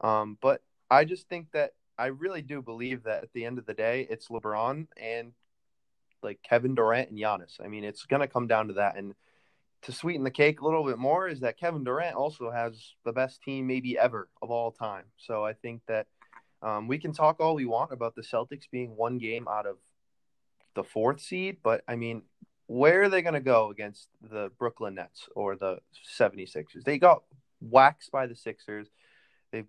Um, 0.00 0.38
but 0.40 0.62
I 0.90 1.04
just 1.04 1.28
think 1.28 1.48
that 1.52 1.72
I 1.98 2.06
really 2.06 2.42
do 2.42 2.62
believe 2.62 3.04
that 3.04 3.22
at 3.22 3.32
the 3.32 3.44
end 3.44 3.58
of 3.58 3.66
the 3.66 3.74
day, 3.74 4.06
it's 4.08 4.28
LeBron 4.28 4.86
and 4.96 5.32
like 6.22 6.40
Kevin 6.42 6.74
Durant 6.74 7.10
and 7.10 7.18
Giannis. 7.18 7.60
I 7.62 7.68
mean, 7.68 7.84
it's 7.84 8.04
gonna 8.04 8.28
come 8.28 8.46
down 8.46 8.68
to 8.68 8.74
that. 8.74 8.96
And 8.96 9.14
to 9.82 9.92
sweeten 9.92 10.22
the 10.22 10.30
cake 10.30 10.60
a 10.60 10.64
little 10.64 10.84
bit 10.84 10.98
more 10.98 11.28
is 11.28 11.40
that 11.40 11.58
Kevin 11.58 11.82
Durant 11.82 12.14
also 12.14 12.50
has 12.50 12.94
the 13.04 13.12
best 13.12 13.42
team 13.42 13.66
maybe 13.66 13.98
ever 13.98 14.28
of 14.40 14.50
all 14.50 14.70
time. 14.70 15.04
So 15.16 15.44
I 15.44 15.54
think 15.54 15.82
that 15.88 16.06
um, 16.62 16.86
we 16.86 16.98
can 16.98 17.12
talk 17.12 17.40
all 17.40 17.56
we 17.56 17.64
want 17.64 17.92
about 17.92 18.14
the 18.14 18.22
Celtics 18.22 18.70
being 18.70 18.96
one 18.96 19.18
game 19.18 19.48
out 19.48 19.66
of 19.66 19.78
the 20.74 20.84
fourth 20.84 21.20
seed, 21.20 21.58
but 21.62 21.82
I 21.88 21.96
mean, 21.96 22.22
where 22.72 23.02
are 23.02 23.08
they 23.10 23.20
going 23.20 23.34
to 23.34 23.40
go 23.40 23.70
against 23.70 24.08
the 24.22 24.50
Brooklyn 24.58 24.94
Nets 24.94 25.28
or 25.36 25.56
the 25.56 25.80
76ers? 26.18 26.84
They 26.84 26.96
got 26.96 27.22
waxed 27.60 28.10
by 28.10 28.26
the 28.26 28.34
Sixers. 28.34 28.88
They 29.50 29.64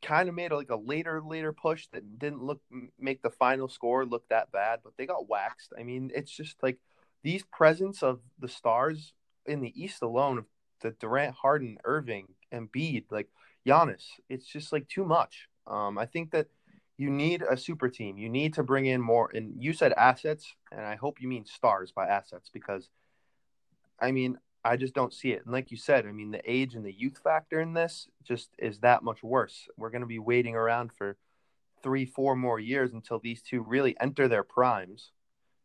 kind 0.00 0.30
of 0.30 0.34
made 0.34 0.50
like 0.50 0.70
a 0.70 0.76
later 0.76 1.20
later 1.20 1.52
push 1.52 1.88
that 1.92 2.18
didn't 2.18 2.42
look 2.42 2.62
make 2.98 3.20
the 3.20 3.28
final 3.28 3.68
score 3.68 4.06
look 4.06 4.26
that 4.30 4.50
bad, 4.50 4.80
but 4.82 4.94
they 4.96 5.04
got 5.04 5.28
waxed. 5.28 5.74
I 5.78 5.82
mean, 5.82 6.10
it's 6.14 6.30
just 6.34 6.56
like 6.62 6.78
these 7.22 7.42
presence 7.42 8.02
of 8.02 8.20
the 8.38 8.48
stars 8.48 9.12
in 9.44 9.60
the 9.60 9.72
East 9.80 10.00
alone, 10.00 10.46
the 10.80 10.92
Durant, 10.92 11.34
Harden, 11.34 11.76
Irving, 11.84 12.28
Embiid, 12.50 13.04
like 13.10 13.28
Giannis, 13.66 14.04
it's 14.30 14.46
just 14.46 14.72
like 14.72 14.88
too 14.88 15.04
much. 15.04 15.48
Um, 15.66 15.98
I 15.98 16.06
think 16.06 16.30
that 16.30 16.46
you 16.96 17.10
need 17.10 17.42
a 17.42 17.56
super 17.56 17.88
team. 17.88 18.18
You 18.18 18.28
need 18.28 18.54
to 18.54 18.62
bring 18.62 18.86
in 18.86 19.00
more. 19.00 19.30
And 19.34 19.54
you 19.62 19.72
said 19.72 19.92
assets, 19.92 20.54
and 20.70 20.82
I 20.82 20.96
hope 20.96 21.20
you 21.20 21.28
mean 21.28 21.44
stars 21.44 21.92
by 21.92 22.06
assets 22.06 22.50
because, 22.52 22.88
I 24.00 24.12
mean, 24.12 24.38
I 24.64 24.76
just 24.76 24.94
don't 24.94 25.12
see 25.12 25.32
it. 25.32 25.42
And 25.44 25.52
like 25.52 25.70
you 25.70 25.76
said, 25.76 26.06
I 26.06 26.12
mean, 26.12 26.30
the 26.30 26.42
age 26.50 26.74
and 26.74 26.84
the 26.84 26.92
youth 26.92 27.18
factor 27.22 27.60
in 27.60 27.74
this 27.74 28.08
just 28.22 28.50
is 28.58 28.78
that 28.80 29.02
much 29.02 29.22
worse. 29.22 29.66
We're 29.76 29.90
going 29.90 30.02
to 30.02 30.06
be 30.06 30.20
waiting 30.20 30.54
around 30.54 30.92
for 30.92 31.16
three, 31.82 32.06
four 32.06 32.36
more 32.36 32.60
years 32.60 32.92
until 32.92 33.18
these 33.18 33.42
two 33.42 33.62
really 33.62 33.96
enter 34.00 34.28
their 34.28 34.44
primes. 34.44 35.10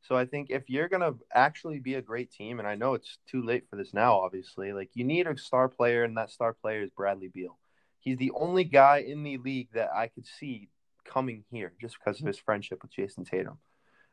So 0.02 0.16
I 0.16 0.26
think 0.26 0.50
if 0.50 0.70
you're 0.70 0.88
going 0.88 1.02
to 1.02 1.20
actually 1.34 1.80
be 1.80 1.96
a 1.96 2.02
great 2.02 2.32
team, 2.32 2.60
and 2.60 2.68
I 2.68 2.76
know 2.76 2.94
it's 2.94 3.18
too 3.30 3.44
late 3.44 3.66
for 3.70 3.76
this 3.76 3.94
now, 3.94 4.20
obviously, 4.20 4.72
like 4.72 4.90
you 4.94 5.04
need 5.04 5.28
a 5.28 5.38
star 5.38 5.68
player, 5.68 6.04
and 6.04 6.18
that 6.18 6.32
star 6.32 6.54
player 6.54 6.82
is 6.82 6.90
Bradley 6.90 7.28
Beal. 7.28 7.60
He's 8.00 8.18
the 8.18 8.32
only 8.34 8.64
guy 8.64 9.00
in 9.00 9.24
the 9.24 9.38
league 9.38 9.68
that 9.74 9.90
I 9.94 10.08
could 10.08 10.26
see 10.26 10.70
coming 11.08 11.44
here 11.52 11.74
just 11.82 11.98
because 11.98 12.18
of 12.18 12.22
mm-hmm. 12.22 12.28
his 12.28 12.38
friendship 12.38 12.82
with 12.82 12.92
Jayson 12.92 13.26
Tatum. 13.26 13.58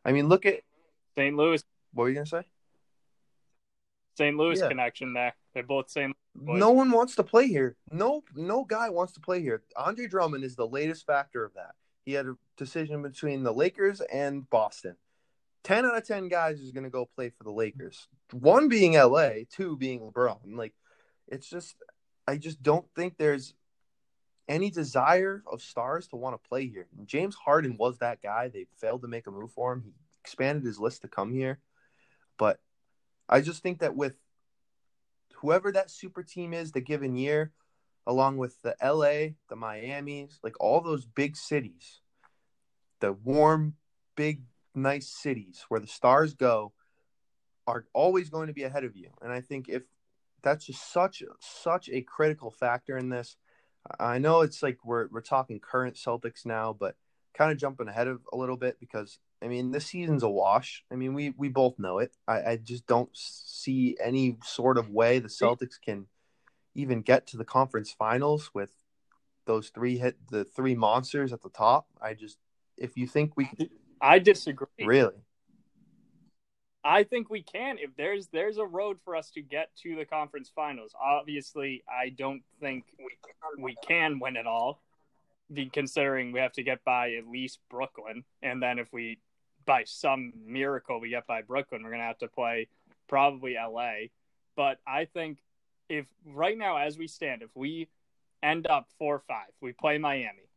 I 0.04 0.12
mean, 0.12 0.28
look 0.28 0.46
at 0.46 0.60
St. 1.16 1.36
Louis 1.36 1.62
what 1.94 2.04
were 2.04 2.08
you 2.08 2.14
gonna 2.16 2.26
say? 2.26 2.42
St. 4.18 4.36
Louis 4.36 4.58
Yeah. 4.58 4.68
connection 4.68 5.12
there. 5.12 5.34
They're 5.54 5.62
both 5.62 5.90
St. 5.90 6.14
Boys. 6.34 6.58
No 6.58 6.72
one 6.72 6.90
wants 6.90 7.14
to 7.16 7.24
play 7.24 7.46
here. 7.46 7.76
No, 7.90 8.24
no 8.34 8.64
guy 8.64 8.90
wants 8.90 9.12
to 9.14 9.20
play 9.20 9.40
here. 9.40 9.62
Andre 9.76 10.06
Drummond 10.06 10.44
is 10.44 10.56
the 10.56 10.66
latest 10.66 11.06
factor 11.06 11.44
of 11.44 11.54
that. 11.54 11.74
He 12.04 12.12
had 12.12 12.26
a 12.26 12.36
decision 12.56 13.02
between 13.02 13.44
the 13.44 13.52
Lakers 13.52 14.00
and 14.00 14.48
Boston. 14.50 14.96
Ten 15.62 15.86
out 15.86 15.96
of 15.96 16.06
ten 16.06 16.28
guys 16.28 16.60
is 16.60 16.72
gonna 16.72 16.90
go 16.90 17.06
play 17.06 17.30
for 17.30 17.44
the 17.44 17.52
Lakers. 17.52 18.08
One 18.32 18.68
being 18.68 18.94
LA, 18.94 19.44
two 19.48 19.76
being 19.76 20.00
LeBron. 20.00 20.56
Like, 20.56 20.74
it's 21.28 21.48
just 21.48 21.76
I 22.26 22.36
just 22.36 22.62
don't 22.62 22.86
think 22.94 23.16
there's 23.16 23.54
any 24.48 24.70
desire 24.70 25.42
of 25.50 25.62
stars 25.62 26.08
to 26.08 26.16
want 26.16 26.34
to 26.34 26.48
play 26.48 26.68
here. 26.68 26.86
James 27.04 27.34
Harden 27.34 27.76
was 27.78 27.98
that 27.98 28.22
guy. 28.22 28.48
They 28.48 28.66
failed 28.76 29.02
to 29.02 29.08
make 29.08 29.26
a 29.26 29.30
move 29.30 29.52
for 29.52 29.72
him. 29.72 29.82
He 29.84 29.92
expanded 30.20 30.64
his 30.64 30.78
list 30.78 31.02
to 31.02 31.08
come 31.08 31.32
here. 31.32 31.60
But 32.38 32.60
I 33.28 33.40
just 33.40 33.62
think 33.62 33.78
that 33.80 33.96
with 33.96 34.16
whoever 35.36 35.72
that 35.72 35.90
super 35.90 36.22
team 36.22 36.52
is 36.52 36.72
the 36.72 36.80
given 36.80 37.16
year, 37.16 37.52
along 38.06 38.36
with 38.36 38.60
the 38.62 38.76
LA, 38.82 39.34
the 39.48 39.56
Miamis, 39.56 40.38
like 40.42 40.60
all 40.60 40.80
those 40.80 41.06
big 41.06 41.36
cities, 41.36 42.00
the 43.00 43.12
warm, 43.12 43.74
big, 44.14 44.42
nice 44.74 45.08
cities 45.08 45.64
where 45.68 45.80
the 45.80 45.86
stars 45.86 46.34
go 46.34 46.72
are 47.66 47.86
always 47.94 48.28
going 48.28 48.48
to 48.48 48.52
be 48.52 48.64
ahead 48.64 48.84
of 48.84 48.94
you. 48.94 49.10
And 49.22 49.32
I 49.32 49.40
think 49.40 49.68
if 49.68 49.84
that's 50.44 50.66
just 50.66 50.92
such 50.92 51.22
such 51.40 51.88
a 51.88 52.02
critical 52.02 52.50
factor 52.50 52.96
in 52.96 53.08
this. 53.08 53.36
I 53.98 54.18
know 54.18 54.40
it's 54.40 54.62
like 54.62 54.78
we're 54.84 55.08
we're 55.10 55.20
talking 55.20 55.60
current 55.60 55.96
Celtics 55.96 56.46
now, 56.46 56.72
but 56.72 56.96
kind 57.34 57.52
of 57.52 57.58
jumping 57.58 57.88
ahead 57.88 58.06
of 58.06 58.20
a 58.32 58.36
little 58.36 58.56
bit 58.56 58.78
because 58.80 59.18
I 59.42 59.48
mean 59.48 59.72
this 59.72 59.86
season's 59.86 60.22
a 60.22 60.28
wash. 60.28 60.84
I 60.90 60.94
mean 60.94 61.14
we 61.14 61.34
we 61.36 61.48
both 61.48 61.78
know 61.78 61.98
it. 61.98 62.12
I, 62.26 62.42
I 62.42 62.56
just 62.56 62.86
don't 62.86 63.10
see 63.12 63.96
any 64.02 64.36
sort 64.42 64.78
of 64.78 64.90
way 64.90 65.18
the 65.18 65.28
Celtics 65.28 65.80
can 65.84 66.06
even 66.74 67.02
get 67.02 67.26
to 67.28 67.36
the 67.36 67.44
conference 67.44 67.92
finals 67.92 68.50
with 68.54 68.70
those 69.46 69.68
three 69.68 69.98
hit 69.98 70.16
the 70.30 70.44
three 70.44 70.74
monsters 70.74 71.32
at 71.32 71.42
the 71.42 71.50
top. 71.50 71.86
I 72.00 72.14
just 72.14 72.38
if 72.76 72.96
you 72.96 73.06
think 73.06 73.36
we 73.36 73.50
I 74.00 74.18
disagree. 74.18 74.66
Really? 74.84 75.24
I 76.84 77.02
think 77.02 77.30
we 77.30 77.42
can 77.42 77.78
if 77.78 77.96
there's 77.96 78.26
there's 78.26 78.58
a 78.58 78.66
road 78.66 78.98
for 79.04 79.16
us 79.16 79.30
to 79.30 79.40
get 79.40 79.70
to 79.82 79.96
the 79.96 80.04
conference 80.04 80.52
finals. 80.54 80.92
Obviously, 81.02 81.82
I 81.88 82.10
don't 82.10 82.42
think 82.60 82.84
we 83.58 83.74
can 83.88 84.18
win 84.18 84.36
it 84.36 84.46
all, 84.46 84.82
considering 85.72 86.30
we 86.30 86.40
have 86.40 86.52
to 86.52 86.62
get 86.62 86.84
by 86.84 87.14
at 87.14 87.26
least 87.26 87.60
Brooklyn, 87.70 88.24
and 88.42 88.62
then 88.62 88.78
if 88.78 88.92
we 88.92 89.18
by 89.64 89.84
some 89.84 90.34
miracle 90.46 91.00
we 91.00 91.08
get 91.08 91.26
by 91.26 91.40
Brooklyn, 91.40 91.82
we're 91.82 91.90
gonna 91.90 92.02
have 92.02 92.18
to 92.18 92.28
play 92.28 92.68
probably 93.08 93.54
LA. 93.54 94.08
But 94.54 94.78
I 94.86 95.06
think 95.06 95.38
if 95.88 96.04
right 96.26 96.56
now 96.56 96.76
as 96.76 96.98
we 96.98 97.08
stand, 97.08 97.40
if 97.40 97.50
we 97.54 97.88
end 98.42 98.66
up 98.66 98.88
four 98.98 99.22
five, 99.26 99.48
we 99.62 99.72
play 99.72 99.96
Miami. 99.96 100.50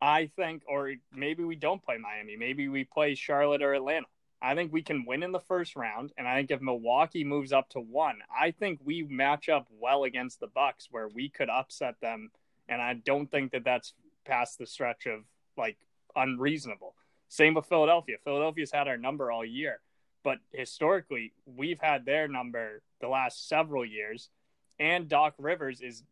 I 0.00 0.30
think, 0.36 0.62
or 0.68 0.94
maybe 1.12 1.42
we 1.42 1.56
don't 1.56 1.84
play 1.84 1.98
Miami. 1.98 2.36
Maybe 2.36 2.68
we 2.68 2.84
play 2.84 3.16
Charlotte 3.16 3.62
or 3.62 3.74
Atlanta 3.74 4.06
I 4.40 4.54
think 4.54 4.72
we 4.72 4.82
can 4.82 5.04
win 5.04 5.22
in 5.22 5.32
the 5.32 5.40
first 5.40 5.74
round, 5.74 6.12
and 6.16 6.28
I 6.28 6.36
think 6.36 6.50
if 6.50 6.60
Milwaukee 6.60 7.24
moves 7.24 7.52
up 7.52 7.68
to 7.70 7.80
one, 7.80 8.18
I 8.30 8.52
think 8.52 8.78
we 8.84 9.02
match 9.02 9.48
up 9.48 9.66
well 9.80 10.04
against 10.04 10.38
the 10.38 10.46
Bucks, 10.46 10.88
where 10.90 11.08
we 11.08 11.28
could 11.28 11.50
upset 11.50 11.96
them. 12.00 12.30
And 12.68 12.80
I 12.80 12.94
don't 12.94 13.30
think 13.30 13.52
that 13.52 13.64
that's 13.64 13.94
past 14.24 14.58
the 14.58 14.66
stretch 14.66 15.06
of 15.06 15.24
like 15.56 15.76
unreasonable. 16.14 16.94
Same 17.28 17.54
with 17.54 17.66
Philadelphia. 17.66 18.16
Philadelphia's 18.22 18.70
had 18.70 18.86
our 18.86 18.96
number 18.96 19.32
all 19.32 19.44
year, 19.44 19.80
but 20.22 20.38
historically, 20.52 21.32
we've 21.44 21.80
had 21.80 22.04
their 22.04 22.28
number 22.28 22.82
the 23.00 23.08
last 23.08 23.48
several 23.48 23.84
years. 23.84 24.30
And 24.78 25.08
Doc 25.08 25.34
Rivers 25.38 25.80
is 25.80 26.04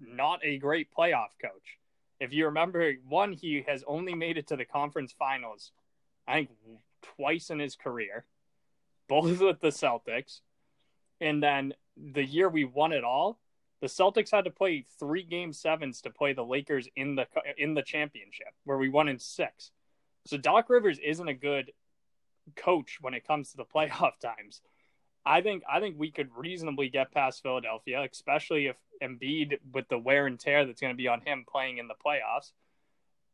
not 0.00 0.40
a 0.42 0.58
great 0.58 0.88
playoff 0.96 1.38
coach. 1.40 1.78
If 2.18 2.32
you 2.32 2.46
remember, 2.46 2.94
one, 3.08 3.32
he 3.32 3.64
has 3.68 3.84
only 3.86 4.14
made 4.14 4.36
it 4.36 4.48
to 4.48 4.56
the 4.56 4.64
conference 4.64 5.14
finals, 5.16 5.70
I 6.26 6.34
think 6.34 6.50
twice 7.16 7.50
in 7.50 7.58
his 7.58 7.76
career, 7.76 8.24
both 9.08 9.40
with 9.40 9.60
the 9.60 9.68
Celtics. 9.68 10.40
And 11.20 11.42
then 11.42 11.74
the 11.96 12.24
year 12.24 12.48
we 12.48 12.64
won 12.64 12.92
it 12.92 13.04
all, 13.04 13.40
the 13.80 13.86
Celtics 13.86 14.30
had 14.30 14.44
to 14.44 14.50
play 14.50 14.84
three 14.98 15.22
game 15.22 15.52
sevens 15.52 16.00
to 16.02 16.10
play 16.10 16.32
the 16.32 16.44
Lakers 16.44 16.88
in 16.96 17.14
the 17.14 17.26
in 17.56 17.74
the 17.74 17.82
championship, 17.82 18.48
where 18.64 18.78
we 18.78 18.88
won 18.88 19.08
in 19.08 19.18
six. 19.18 19.70
So 20.26 20.36
Doc 20.36 20.68
Rivers 20.68 20.98
isn't 20.98 21.28
a 21.28 21.34
good 21.34 21.72
coach 22.56 22.98
when 23.00 23.14
it 23.14 23.26
comes 23.26 23.50
to 23.50 23.56
the 23.56 23.64
playoff 23.74 24.18
times. 24.20 24.60
I 25.24 25.42
think 25.42 25.62
I 25.70 25.80
think 25.80 25.96
we 25.98 26.10
could 26.10 26.30
reasonably 26.36 26.88
get 26.88 27.12
past 27.12 27.42
Philadelphia, 27.42 28.06
especially 28.10 28.66
if 28.66 28.76
Embiid 29.02 29.58
with 29.72 29.88
the 29.88 29.98
wear 29.98 30.26
and 30.26 30.40
tear 30.40 30.64
that's 30.64 30.80
going 30.80 30.92
to 30.92 30.96
be 30.96 31.08
on 31.08 31.20
him 31.20 31.44
playing 31.50 31.78
in 31.78 31.86
the 31.86 31.94
playoffs. 31.94 32.52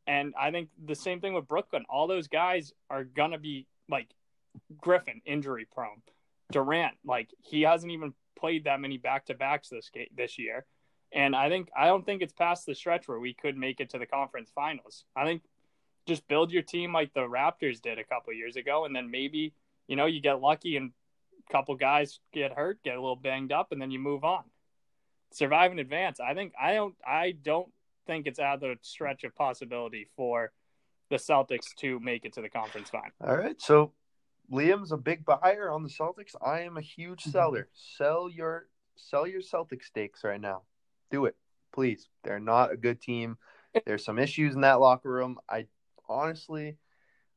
And 0.06 0.34
I 0.38 0.50
think 0.50 0.68
the 0.84 0.94
same 0.94 1.20
thing 1.20 1.34
with 1.34 1.48
Brooklyn. 1.48 1.84
All 1.88 2.06
those 2.06 2.28
guys 2.28 2.72
are 2.90 3.04
gonna 3.04 3.38
be 3.38 3.66
like 3.88 4.08
Griffin 4.80 5.22
injury 5.24 5.66
prone. 5.72 6.02
Durant, 6.52 6.94
like 7.04 7.30
he 7.42 7.62
hasn't 7.62 7.90
even 7.90 8.12
played 8.38 8.64
that 8.64 8.80
many 8.80 8.98
back 8.98 9.26
to 9.26 9.34
backs 9.34 9.68
this 9.68 9.88
game 9.88 10.08
this 10.14 10.38
year. 10.38 10.66
And 11.12 11.34
I 11.34 11.48
think 11.48 11.70
I 11.76 11.86
don't 11.86 12.04
think 12.04 12.22
it's 12.22 12.32
past 12.32 12.66
the 12.66 12.74
stretch 12.74 13.08
where 13.08 13.18
we 13.18 13.34
could 13.34 13.56
make 13.56 13.80
it 13.80 13.90
to 13.90 13.98
the 13.98 14.06
conference 14.06 14.50
finals. 14.54 15.04
I 15.16 15.24
think 15.24 15.42
just 16.06 16.26
build 16.28 16.52
your 16.52 16.62
team 16.62 16.92
like 16.92 17.14
the 17.14 17.20
Raptors 17.20 17.80
did 17.80 17.98
a 17.98 18.04
couple 18.04 18.32
years 18.32 18.56
ago, 18.56 18.84
and 18.84 18.94
then 18.94 19.10
maybe 19.10 19.54
you 19.86 19.96
know 19.96 20.06
you 20.06 20.20
get 20.20 20.40
lucky 20.40 20.76
and 20.76 20.92
a 21.48 21.52
couple 21.52 21.74
guys 21.76 22.18
get 22.32 22.52
hurt, 22.52 22.82
get 22.82 22.96
a 22.96 23.00
little 23.00 23.16
banged 23.16 23.52
up, 23.52 23.72
and 23.72 23.80
then 23.80 23.90
you 23.90 23.98
move 23.98 24.24
on. 24.24 24.44
Survive 25.32 25.70
and 25.70 25.80
advance. 25.80 26.20
I 26.20 26.34
think 26.34 26.52
I 26.60 26.74
don't 26.74 26.94
I 27.06 27.32
don't 27.32 27.72
think 28.06 28.26
it's 28.26 28.38
out 28.38 28.54
of 28.54 28.60
the 28.60 28.76
stretch 28.82 29.24
of 29.24 29.34
possibility 29.34 30.08
for 30.16 30.52
the 31.10 31.16
Celtics 31.16 31.74
to 31.78 32.00
make 32.00 32.24
it 32.24 32.32
to 32.34 32.42
the 32.42 32.48
conference 32.48 32.90
final. 32.90 33.10
All 33.20 33.36
right. 33.36 33.60
So 33.60 33.92
Liam's 34.52 34.92
a 34.92 34.96
big 34.96 35.24
buyer 35.24 35.70
on 35.70 35.82
the 35.82 35.88
Celtics. 35.88 36.34
I 36.44 36.60
am 36.60 36.76
a 36.76 36.82
huge 36.82 37.22
mm-hmm. 37.22 37.30
seller. 37.30 37.68
Sell 37.72 38.28
your 38.28 38.68
sell 38.96 39.26
your 39.26 39.40
Celtic 39.40 39.82
stakes 39.82 40.24
right 40.24 40.40
now. 40.40 40.62
Do 41.10 41.26
it, 41.26 41.36
please. 41.72 42.08
They're 42.22 42.40
not 42.40 42.72
a 42.72 42.76
good 42.76 43.00
team. 43.00 43.38
There's 43.86 44.04
some 44.04 44.18
issues 44.18 44.54
in 44.54 44.60
that 44.60 44.80
locker 44.80 45.10
room. 45.10 45.38
I 45.48 45.66
honestly, 46.08 46.76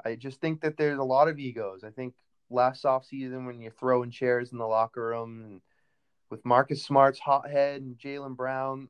I 0.04 0.16
just 0.16 0.40
think 0.40 0.62
that 0.62 0.78
there's 0.78 1.00
a 1.00 1.04
lot 1.04 1.28
of 1.28 1.40
egos. 1.40 1.84
I 1.84 1.90
think 1.90 2.14
last 2.50 2.84
offseason 2.84 3.46
when 3.46 3.60
you're 3.60 3.72
throwing 3.72 4.12
chairs 4.12 4.52
in 4.52 4.58
the 4.58 4.68
locker 4.68 5.08
room 5.08 5.44
and 5.44 5.62
with 6.30 6.46
Marcus 6.46 6.84
Smart's 6.84 7.20
hothead 7.20 7.82
and 7.82 7.98
Jaylen 7.98 8.36
Brown, 8.36 8.90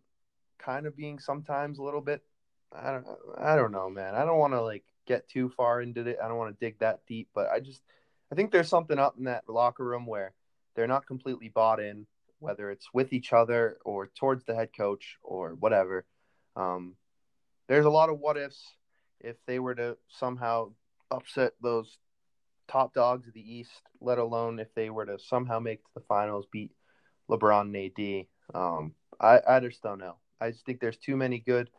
kind 0.59 0.85
of 0.85 0.95
being 0.95 1.19
sometimes 1.19 1.79
a 1.79 1.83
little 1.83 2.01
bit 2.01 2.21
I 2.71 2.91
don't 2.91 3.05
I 3.37 3.55
don't 3.55 3.71
know, 3.71 3.89
man. 3.89 4.15
I 4.15 4.25
don't 4.25 4.39
want 4.39 4.53
to 4.53 4.61
like 4.61 4.83
get 5.05 5.29
too 5.29 5.49
far 5.49 5.81
into 5.81 6.05
it. 6.05 6.17
I 6.23 6.27
don't 6.27 6.37
want 6.37 6.57
to 6.57 6.65
dig 6.65 6.79
that 6.79 7.01
deep, 7.07 7.29
but 7.33 7.47
I 7.49 7.59
just 7.59 7.81
I 8.31 8.35
think 8.35 8.51
there's 8.51 8.69
something 8.69 8.99
up 8.99 9.15
in 9.17 9.25
that 9.25 9.47
locker 9.47 9.83
room 9.83 10.05
where 10.05 10.33
they're 10.75 10.87
not 10.87 11.07
completely 11.07 11.49
bought 11.49 11.79
in, 11.79 12.05
whether 12.39 12.69
it's 12.69 12.93
with 12.93 13.13
each 13.13 13.33
other 13.33 13.77
or 13.85 14.07
towards 14.07 14.43
the 14.45 14.55
head 14.55 14.69
coach 14.75 15.17
or 15.23 15.55
whatever. 15.55 16.05
Um, 16.55 16.95
there's 17.67 17.85
a 17.85 17.89
lot 17.89 18.09
of 18.09 18.19
what 18.19 18.37
ifs 18.37 18.61
if 19.19 19.37
they 19.45 19.59
were 19.59 19.75
to 19.75 19.97
somehow 20.09 20.71
upset 21.09 21.53
those 21.61 21.97
top 22.67 22.93
dogs 22.93 23.27
of 23.27 23.33
the 23.33 23.55
East, 23.55 23.71
let 24.01 24.17
alone 24.17 24.59
if 24.59 24.73
they 24.75 24.89
were 24.89 25.05
to 25.05 25.17
somehow 25.17 25.59
make 25.59 25.83
to 25.83 25.89
the 25.95 26.01
finals, 26.01 26.45
beat 26.51 26.71
LeBron 27.29 27.73
and 27.73 28.25
AD. 28.55 28.59
Um, 28.59 28.93
I, 29.19 29.39
I 29.47 29.59
just 29.61 29.81
don't 29.81 29.99
know. 29.99 30.17
I 30.39 30.51
just 30.51 30.65
think 30.65 30.79
there's 30.79 30.97
too 30.97 31.15
many 31.15 31.39
good, 31.39 31.69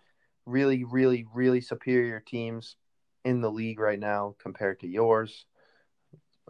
really, 0.47 0.85
really, 0.85 1.25
really 1.33 1.61
superior 1.61 2.21
teams 2.21 2.77
in 3.25 3.41
the 3.41 3.51
league 3.51 3.81
right 3.81 3.99
now 3.99 4.35
compared 4.39 4.81
to 4.81 4.89
yours. 4.89 5.47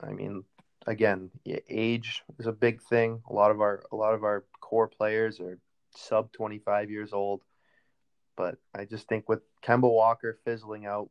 I 0.02 0.10
mean, 0.10 0.44
again, 0.86 1.30
age 1.68 2.22
is 2.38 2.46
a 2.46 2.52
big 2.52 2.82
thing. 2.82 3.22
A 3.28 3.32
lot 3.32 3.50
of 3.50 3.60
our 3.60 3.82
a 3.92 3.96
lot 3.96 4.14
of 4.14 4.24
our 4.24 4.44
core 4.60 4.88
players 4.88 5.40
are 5.40 5.58
sub 5.94 6.32
25 6.32 6.90
years 6.90 7.12
old. 7.12 7.42
But 8.36 8.56
I 8.74 8.84
just 8.84 9.08
think 9.08 9.28
with 9.28 9.40
Kemba 9.64 9.90
Walker 9.90 10.38
fizzling 10.44 10.86
out, 10.86 11.10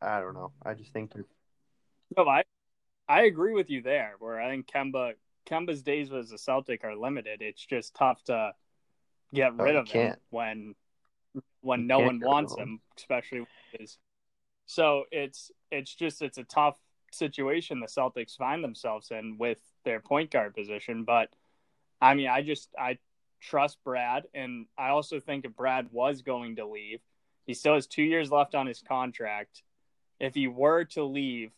I 0.00 0.20
don't 0.20 0.34
know. 0.34 0.52
I 0.64 0.74
just 0.74 0.92
think 0.92 1.12
No, 2.16 2.26
I 2.26 2.44
I 3.08 3.22
agree 3.22 3.54
with 3.54 3.70
you 3.70 3.82
there. 3.82 4.14
Where 4.18 4.40
I 4.40 4.48
think 4.48 4.66
Kemba 4.66 5.12
Kemba's 5.48 5.82
days 5.82 6.12
as 6.12 6.32
a 6.32 6.38
Celtic 6.38 6.84
are 6.84 6.96
limited. 6.96 7.42
It's 7.42 7.64
just 7.64 7.94
tough 7.94 8.22
to 8.24 8.52
Oh, 9.32 9.36
get 9.36 9.54
rid 9.54 9.76
of 9.76 9.88
him 9.88 10.14
when 10.30 10.74
when 11.60 11.86
no 11.86 11.98
one 11.98 12.20
wants 12.20 12.56
him, 12.56 12.80
especially 12.96 13.46
his. 13.72 13.98
So 14.66 15.04
it's 15.10 15.50
it's 15.70 15.94
just 15.94 16.22
it's 16.22 16.38
a 16.38 16.44
tough 16.44 16.76
situation 17.12 17.80
the 17.80 17.86
Celtics 17.86 18.36
find 18.36 18.62
themselves 18.62 19.10
in 19.10 19.38
with 19.38 19.58
their 19.84 20.00
point 20.00 20.30
guard 20.30 20.54
position. 20.54 21.04
But 21.04 21.30
I 22.00 22.14
mean, 22.14 22.28
I 22.28 22.42
just 22.42 22.70
I 22.78 22.98
trust 23.40 23.78
Brad, 23.84 24.24
and 24.34 24.66
I 24.76 24.88
also 24.88 25.20
think 25.20 25.44
if 25.44 25.54
Brad 25.54 25.88
was 25.90 26.22
going 26.22 26.56
to 26.56 26.66
leave, 26.66 27.00
he 27.46 27.54
still 27.54 27.74
has 27.74 27.86
two 27.86 28.02
years 28.02 28.30
left 28.30 28.54
on 28.54 28.66
his 28.66 28.82
contract. 28.82 29.62
If 30.20 30.34
he 30.34 30.48
were 30.48 30.84
to 30.84 31.04
leave, 31.04 31.52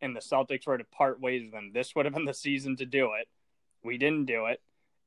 and 0.00 0.14
the 0.14 0.20
Celtics 0.20 0.66
were 0.66 0.78
to 0.78 0.84
part 0.84 1.20
ways 1.20 1.42
with 1.44 1.54
him, 1.54 1.72
this 1.72 1.94
would 1.94 2.04
have 2.04 2.14
been 2.14 2.24
the 2.24 2.34
season 2.34 2.76
to 2.76 2.86
do 2.86 3.12
it. 3.20 3.28
We 3.82 3.98
didn't 3.98 4.26
do 4.26 4.46
it 4.46 4.60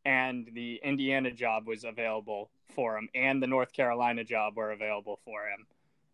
and 0.05 0.49
the 0.53 0.79
Indiana 0.83 1.31
job 1.31 1.67
was 1.67 1.83
available 1.83 2.49
for 2.75 2.97
him, 2.97 3.09
and 3.13 3.41
the 3.41 3.47
North 3.47 3.73
Carolina 3.73 4.23
job 4.23 4.55
were 4.55 4.71
available 4.71 5.19
for 5.25 5.47
him. 5.47 5.65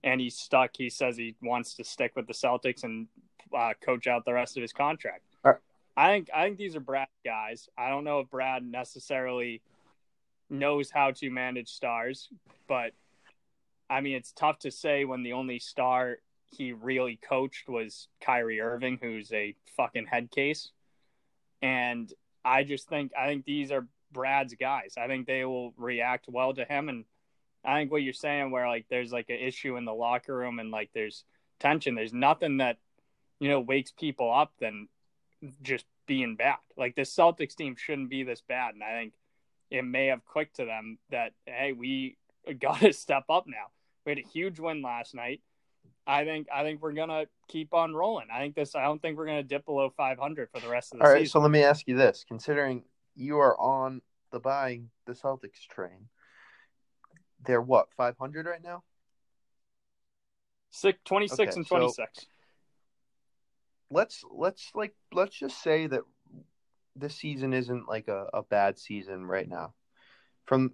And 0.04 0.22
he's 0.22 0.38
stuck. 0.38 0.72
He 0.78 0.90
says 0.90 1.18
he 1.18 1.36
wants 1.42 1.76
to 1.76 1.84
stick 1.84 2.16
with 2.16 2.28
the 2.28 2.34
Celtics 2.34 2.84
and 2.84 3.08
uh, 3.56 3.74
coach 3.82 4.08
out 4.08 4.26
the 4.26 4.34
rest 4.34 4.58
of 4.58 4.62
his 4.62 4.74
contract. 4.74 5.24
Right. 5.44 5.58
I 5.98 6.10
think 6.10 6.30
I 6.34 6.44
think 6.44 6.58
these 6.58 6.76
are 6.76 6.82
Brad 6.82 7.08
guys. 7.24 7.70
I 7.78 7.90
don't 7.90 8.04
know 8.04 8.20
if 8.20 8.30
Brad 8.30 8.64
necessarily 8.66 9.62
knows 10.50 10.92
how 10.92 11.12
to 11.12 11.30
manage 11.30 11.70
stars, 11.70 12.30
but 12.68 12.92
I 13.90 14.02
mean, 14.02 14.16
it's 14.16 14.32
tough 14.32 14.60
to 14.60 14.72
say 14.72 15.06
when 15.06 15.24
the 15.24 15.34
only 15.34 15.60
star 15.60 16.18
he 16.52 16.74
really 16.74 17.20
coached 17.28 17.68
was 17.68 18.08
Kyrie 18.22 18.62
Irving, 18.62 19.00
who's 19.02 19.32
a 19.32 19.56
fucking 19.78 20.06
head 20.06 20.32
case. 20.32 20.72
And 21.62 22.12
I 22.46 22.64
just 22.64 22.88
think 22.88 23.12
I 23.20 23.28
think 23.28 23.44
these 23.44 23.72
are 23.72 23.88
Brad's 24.12 24.54
guys. 24.54 24.94
I 24.98 25.08
think 25.08 25.26
they 25.26 25.44
will 25.44 25.74
react 25.78 26.28
well 26.30 26.54
to 26.54 26.64
him 26.64 26.88
and 26.88 27.06
I 27.66 27.80
think 27.80 27.92
what 27.92 28.04
you're 28.04 28.14
saying 28.14 28.52
where 28.52 28.68
like 28.68 28.86
there's 28.90 29.12
like 29.12 29.30
an 29.30 29.40
issue 29.40 29.76
in 29.76 29.86
the 29.86 29.94
locker 29.94 30.36
room 30.36 30.60
and 30.60 30.70
like 30.70 30.92
there's 30.94 31.26
tension, 31.60 31.96
there's 31.96 32.14
nothing 32.14 32.58
that 32.58 32.78
you 33.40 33.50
know 33.50 33.60
wakes 33.60 33.92
people 33.92 34.32
up 34.32 34.54
than 34.60 34.88
just 35.64 35.86
being 36.06 36.36
bad. 36.36 36.58
Like 36.78 36.96
this 36.96 37.14
Celtics 37.14 37.56
team 37.56 37.76
shouldn't 37.76 38.12
be 38.12 38.24
this 38.24 38.42
bad 38.42 38.76
and 38.76 38.84
I 38.84 38.92
think 38.92 39.14
it 39.72 39.84
may 39.84 40.08
have 40.08 40.24
clicked 40.24 40.58
to 40.58 40.66
them 40.66 41.00
that 41.10 41.34
hey, 41.48 41.74
we 41.74 42.18
got 42.60 42.82
to 42.82 42.94
step 42.94 43.24
up 43.30 43.46
now. 43.48 43.72
We 44.06 44.12
had 44.12 44.20
a 44.20 44.30
huge 44.30 44.60
win 44.60 44.84
last 44.84 45.16
night. 45.16 45.42
I 46.08 46.24
think 46.24 46.48
I 46.54 46.64
think 46.64 46.82
we're 46.82 46.94
gonna 46.94 47.26
keep 47.48 47.74
on 47.74 47.94
rolling. 47.94 48.28
I 48.32 48.40
think 48.40 48.56
this. 48.56 48.76
I 48.76 48.84
don't 48.84 49.02
think 49.02 49.18
we're 49.18 49.26
gonna 49.26 49.44
dip 49.44 49.66
below 49.66 49.92
500 49.96 50.50
for 50.52 50.60
the 50.60 50.70
rest 50.70 50.94
of 50.94 51.00
the 51.00 51.06
All 51.06 51.10
season. 51.10 51.16
All 51.16 51.22
right. 51.22 51.30
So 51.30 51.40
let 51.40 51.52
me 51.52 51.64
ask 51.64 51.88
you 51.88 51.96
this: 51.96 52.26
considering 52.28 52.84
you 53.16 53.40
are 53.40 53.60
on 53.60 54.02
the 54.32 54.40
buying 54.40 54.90
the 55.06 55.14
Celtics 55.14 55.66
train, 55.70 56.10
they're 57.46 57.62
what 57.62 57.88
500 57.96 58.46
right 58.46 58.62
now? 58.64 58.84
Six, 60.70 61.00
26 61.06 61.40
Okay, 61.40 61.52
and 61.56 61.66
so- 61.66 61.78
26. 61.78 62.28
Let's 63.92 64.24
let's 64.30 64.72
like 64.74 64.94
let's 65.14 65.36
just 65.38 65.62
say 65.62 65.88
that 65.88 66.02
this 66.96 67.16
season 67.16 67.54
isn't 67.54 67.88
like 67.88 68.08
a, 68.08 68.28
a 68.34 68.44
bad 68.44 68.78
season 68.78 69.26
right 69.26 69.48
now. 69.48 69.74
From 70.46 70.74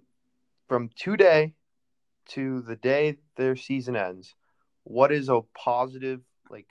from 0.68 0.90
today 0.96 1.54
to 2.30 2.62
the 2.62 2.76
day 2.76 3.18
their 3.36 3.54
season 3.56 3.96
ends, 3.96 4.34
what 4.84 5.12
is 5.12 5.28
a 5.28 5.40
positive 5.54 6.20
like 6.50 6.68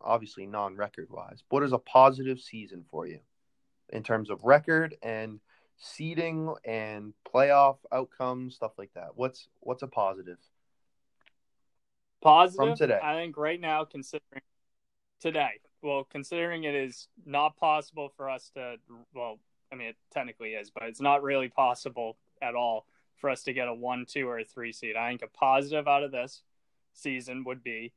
obviously 0.00 0.46
non-record 0.46 1.08
wise 1.10 1.42
what 1.48 1.62
is 1.62 1.72
a 1.72 1.78
positive 1.78 2.40
season 2.40 2.84
for 2.90 3.06
you 3.06 3.18
in 3.90 4.02
terms 4.02 4.30
of 4.30 4.44
record 4.44 4.96
and 5.02 5.40
seeding 5.78 6.54
and 6.64 7.12
playoff 7.34 7.76
outcomes 7.92 8.54
stuff 8.54 8.72
like 8.78 8.92
that 8.94 9.10
what's 9.14 9.48
what's 9.60 9.82
a 9.82 9.86
positive 9.86 10.38
Positive. 12.22 12.56
from 12.56 12.76
today. 12.76 12.98
I 13.00 13.14
think 13.14 13.36
right 13.36 13.60
now, 13.60 13.84
considering 13.84 14.42
today, 15.20 15.60
well, 15.82 16.04
considering 16.10 16.64
it 16.64 16.74
is 16.74 17.08
not 17.24 17.56
possible 17.56 18.12
for 18.16 18.28
us 18.28 18.50
to, 18.56 18.76
well, 19.14 19.38
I 19.72 19.76
mean, 19.76 19.88
it 19.88 19.96
technically 20.12 20.50
is, 20.50 20.70
but 20.70 20.84
it's 20.84 21.00
not 21.00 21.22
really 21.22 21.48
possible 21.48 22.16
at 22.42 22.54
all 22.54 22.86
for 23.16 23.30
us 23.30 23.44
to 23.44 23.52
get 23.52 23.68
a 23.68 23.74
one, 23.74 24.06
two, 24.08 24.28
or 24.28 24.40
a 24.40 24.44
three 24.44 24.72
seed. 24.72 24.96
I 24.96 25.08
think 25.08 25.22
a 25.22 25.28
positive 25.28 25.86
out 25.86 26.02
of 26.02 26.10
this 26.10 26.42
season 26.96 27.44
would 27.44 27.62
be 27.62 27.92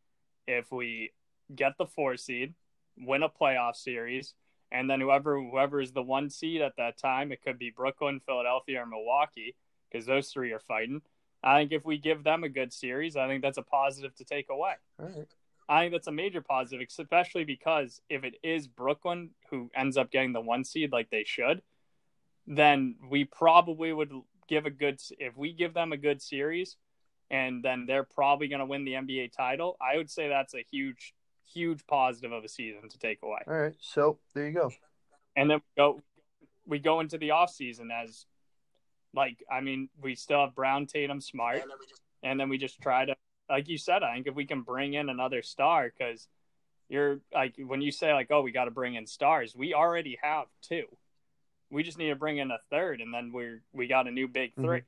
if 0.48 0.72
we 0.72 1.12
get 1.56 1.78
the 1.78 1.86
four 1.86 2.18
seed, 2.18 2.54
win 2.98 3.24
a 3.24 3.30
playoff 3.30 3.76
series, 3.76 4.34
and 4.72 4.90
then 4.90 5.02
whoever 5.02 5.42
whoever 5.42 5.82
is 5.82 5.92
the 5.92 6.04
one 6.04 6.30
seed 6.30 6.62
at 6.62 6.76
that 6.78 6.98
time, 6.98 7.32
it 7.32 7.42
could 7.42 7.58
be 7.58 7.72
Brooklyn, 7.72 8.20
Philadelphia, 8.26 8.82
or 8.82 8.86
Milwaukee, 8.86 9.56
because 9.92 10.06
those 10.06 10.30
three 10.30 10.52
are 10.52 10.60
fighting. 10.60 11.02
I 11.44 11.60
think 11.60 11.72
if 11.72 11.86
we 11.86 11.98
give 11.98 12.24
them 12.24 12.44
a 12.44 12.50
good 12.50 12.74
series, 12.74 13.16
I 13.16 13.28
think 13.28 13.42
that's 13.42 13.58
a 13.58 13.64
positive 13.64 14.14
to 14.16 14.26
take 14.26 14.50
away. 14.50 14.74
right 14.98 15.28
I 15.70 15.82
think 15.82 15.94
that's 15.94 16.08
a 16.08 16.12
major 16.12 16.42
positive, 16.42 16.86
especially 16.90 17.44
because 17.44 18.02
if 18.10 18.24
it 18.24 18.36
is 18.42 18.68
Brooklyn 18.68 19.30
who 19.52 19.70
ends 19.76 19.98
up 19.98 20.10
getting 20.10 20.34
the 20.34 20.42
one 20.42 20.64
seed 20.64 20.92
like 20.92 21.12
they 21.12 21.24
should, 21.24 21.62
then 22.48 22.96
we 23.08 23.24
probably 23.24 23.94
would 23.94 24.12
give 24.48 24.66
a 24.66 24.72
good 24.72 25.00
if 25.20 25.38
we 25.38 25.54
give 25.54 25.76
them 25.76 25.94
a 25.94 25.98
good 25.98 26.24
series 26.24 26.76
and 27.32 27.64
then 27.64 27.86
they're 27.86 28.04
probably 28.04 28.48
going 28.48 28.60
to 28.60 28.66
win 28.66 28.86
the 28.86 28.94
NBA 28.94 29.32
title. 29.36 29.78
I 29.82 29.98
would 29.98 30.10
say 30.10 30.30
that's 30.30 30.54
a 30.54 30.66
huge 30.72 31.14
huge 31.54 31.86
positive 31.88 32.32
of 32.32 32.44
a 32.44 32.48
season 32.48 32.88
to 32.88 32.98
take 33.00 33.20
away. 33.24 33.40
all 33.48 33.54
right 33.56 33.74
so 33.80 34.20
there 34.36 34.46
you 34.48 34.54
go 34.54 34.72
And 35.36 35.50
then 35.50 35.58
we 35.58 35.82
go 35.82 36.02
we 36.68 36.80
go 36.80 37.00
into 37.00 37.18
the 37.18 37.32
off 37.32 37.50
season 37.52 37.90
as 37.92 38.26
like 39.14 39.44
I 39.52 39.62
mean, 39.62 39.90
we 40.02 40.16
still 40.16 40.42
have 40.42 40.56
Brown, 40.56 40.86
Tatum, 40.86 41.22
Smart, 41.22 41.64
and 42.24 42.40
then 42.40 42.50
we 42.50 42.58
just 42.58 42.80
try 42.82 43.06
to 43.06 43.16
like 43.50 43.68
you 43.68 43.78
said, 43.78 44.04
I 44.04 44.14
think 44.14 44.28
if 44.28 44.36
we 44.36 44.46
can 44.46 44.62
bring 44.62 44.94
in 44.94 45.10
another 45.10 45.42
star 45.42 45.92
because 45.98 46.28
you're 46.88 47.20
like 47.34 47.56
when 47.58 47.82
you 47.82 47.92
say 47.92 48.14
like, 48.14 48.28
oh, 48.30 48.42
we 48.42 48.52
got 48.52 48.66
to 48.66 48.72
bring 48.72 48.96
in 48.96 49.08
stars, 49.08 49.56
we 49.56 49.74
already 49.74 50.18
have 50.22 50.46
two. 50.62 50.86
We 51.72 51.84
just 51.84 51.98
need 51.98 52.10
to 52.10 52.16
bring 52.16 52.38
in 52.38 52.50
a 52.52 52.58
third, 52.72 53.02
and 53.02 53.14
then 53.14 53.32
we're 53.32 53.62
we 53.74 53.88
got 53.88 54.08
a 54.08 54.12
new 54.12 54.28
big 54.28 54.54
3 54.56 54.64
mm-hmm. 54.66 54.86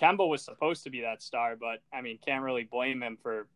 Kemba 0.00 0.28
was 0.28 0.42
supposed 0.42 0.84
to 0.84 0.90
be 0.90 1.00
that 1.00 1.22
star, 1.22 1.56
but 1.56 1.80
I 1.92 2.00
mean, 2.00 2.18
can't 2.24 2.44
really 2.44 2.64
blame 2.64 3.02
him 3.02 3.16
for 3.22 3.48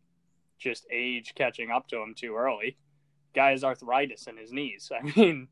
just 0.57 0.85
age 0.91 1.33
catching 1.35 1.71
up 1.71 1.87
to 1.87 1.97
him 1.97 2.13
too 2.15 2.35
early. 2.35 2.77
Guy 3.33 3.51
has 3.51 3.63
arthritis 3.63 4.27
in 4.27 4.37
his 4.37 4.51
knees. 4.51 4.91
I 4.97 5.03
mean, 5.15 5.47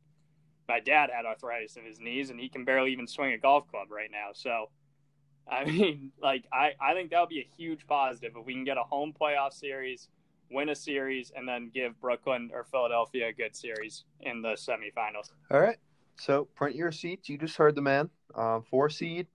my 0.67 0.79
dad 0.79 1.09
had 1.13 1.25
arthritis 1.25 1.77
in 1.77 1.85
his 1.85 1.99
knees, 1.99 2.29
and 2.29 2.39
he 2.39 2.49
can 2.49 2.65
barely 2.65 2.91
even 2.91 3.07
swing 3.07 3.33
a 3.33 3.37
golf 3.37 3.67
club 3.69 3.91
right 3.91 4.09
now. 4.11 4.29
So, 4.33 4.69
I 5.51 5.65
mean, 5.65 6.11
like 6.21 6.45
I, 6.53 6.73
I 6.79 6.93
think 6.93 7.11
that 7.11 7.19
would 7.19 7.29
be 7.29 7.39
a 7.39 7.49
huge 7.57 7.87
positive 7.87 8.33
if 8.35 8.45
we 8.45 8.53
can 8.53 8.63
get 8.63 8.77
a 8.77 8.83
home 8.83 9.13
playoff 9.19 9.53
series, 9.53 10.07
win 10.51 10.69
a 10.69 10.75
series, 10.75 11.31
and 11.35 11.47
then 11.47 11.71
give 11.73 11.99
Brooklyn 11.99 12.51
or 12.53 12.63
Philadelphia 12.63 13.29
a 13.29 13.33
good 13.33 13.55
series 13.55 14.03
in 14.21 14.43
the 14.43 14.49
semifinals. 14.49 15.31
All 15.51 15.59
right. 15.59 15.77
So 16.17 16.45
print 16.55 16.75
your 16.75 16.91
seats. 16.91 17.29
You 17.29 17.37
just 17.37 17.57
heard 17.57 17.75
the 17.75 17.81
man. 17.81 18.09
Um, 18.35 18.63
four 18.69 18.89
seed, 18.89 19.25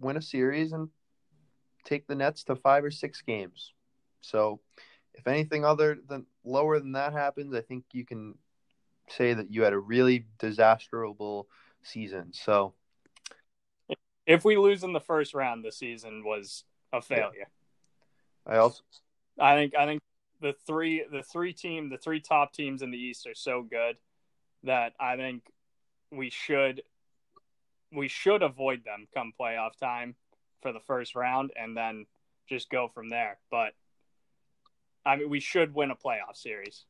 win 0.00 0.16
a 0.16 0.22
series, 0.22 0.72
and 0.72 0.88
take 1.84 2.06
the 2.06 2.14
Nets 2.14 2.44
to 2.44 2.56
five 2.56 2.84
or 2.84 2.90
six 2.90 3.22
games. 3.22 3.72
So, 4.20 4.60
if 5.14 5.26
anything 5.26 5.64
other 5.64 5.98
than 6.08 6.26
lower 6.44 6.78
than 6.78 6.92
that 6.92 7.12
happens, 7.12 7.54
I 7.54 7.60
think 7.60 7.84
you 7.92 8.04
can 8.04 8.34
say 9.08 9.34
that 9.34 9.52
you 9.52 9.62
had 9.62 9.72
a 9.72 9.78
really 9.78 10.26
disastrous 10.38 11.16
season. 11.82 12.32
So, 12.32 12.74
If 14.26 14.44
we 14.44 14.56
lose 14.56 14.84
in 14.84 14.92
the 14.92 15.00
first 15.00 15.34
round, 15.34 15.64
the 15.64 15.72
season 15.72 16.24
was 16.24 16.64
a 16.92 17.00
failure. 17.00 17.48
I 18.46 18.56
also 18.56 18.82
I 19.38 19.54
think 19.54 19.74
I 19.74 19.86
think 19.86 20.02
the 20.40 20.54
three 20.66 21.04
the 21.10 21.22
three 21.22 21.52
team 21.52 21.88
the 21.88 21.98
three 21.98 22.20
top 22.20 22.52
teams 22.52 22.82
in 22.82 22.90
the 22.90 22.98
East 22.98 23.26
are 23.26 23.34
so 23.34 23.62
good 23.62 23.96
that 24.64 24.92
I 25.00 25.16
think 25.16 25.42
we 26.10 26.30
should 26.30 26.82
we 27.92 28.08
should 28.08 28.42
avoid 28.42 28.84
them 28.84 29.06
come 29.14 29.32
playoff 29.38 29.76
time 29.78 30.14
for 30.62 30.72
the 30.72 30.80
first 30.80 31.14
round 31.14 31.50
and 31.56 31.76
then 31.76 32.06
just 32.48 32.70
go 32.70 32.88
from 32.88 33.10
there. 33.10 33.38
But 33.50 33.72
I 35.04 35.16
mean 35.16 35.30
we 35.30 35.40
should 35.40 35.74
win 35.74 35.90
a 35.90 35.96
playoff 35.96 36.34
series. 36.36 36.84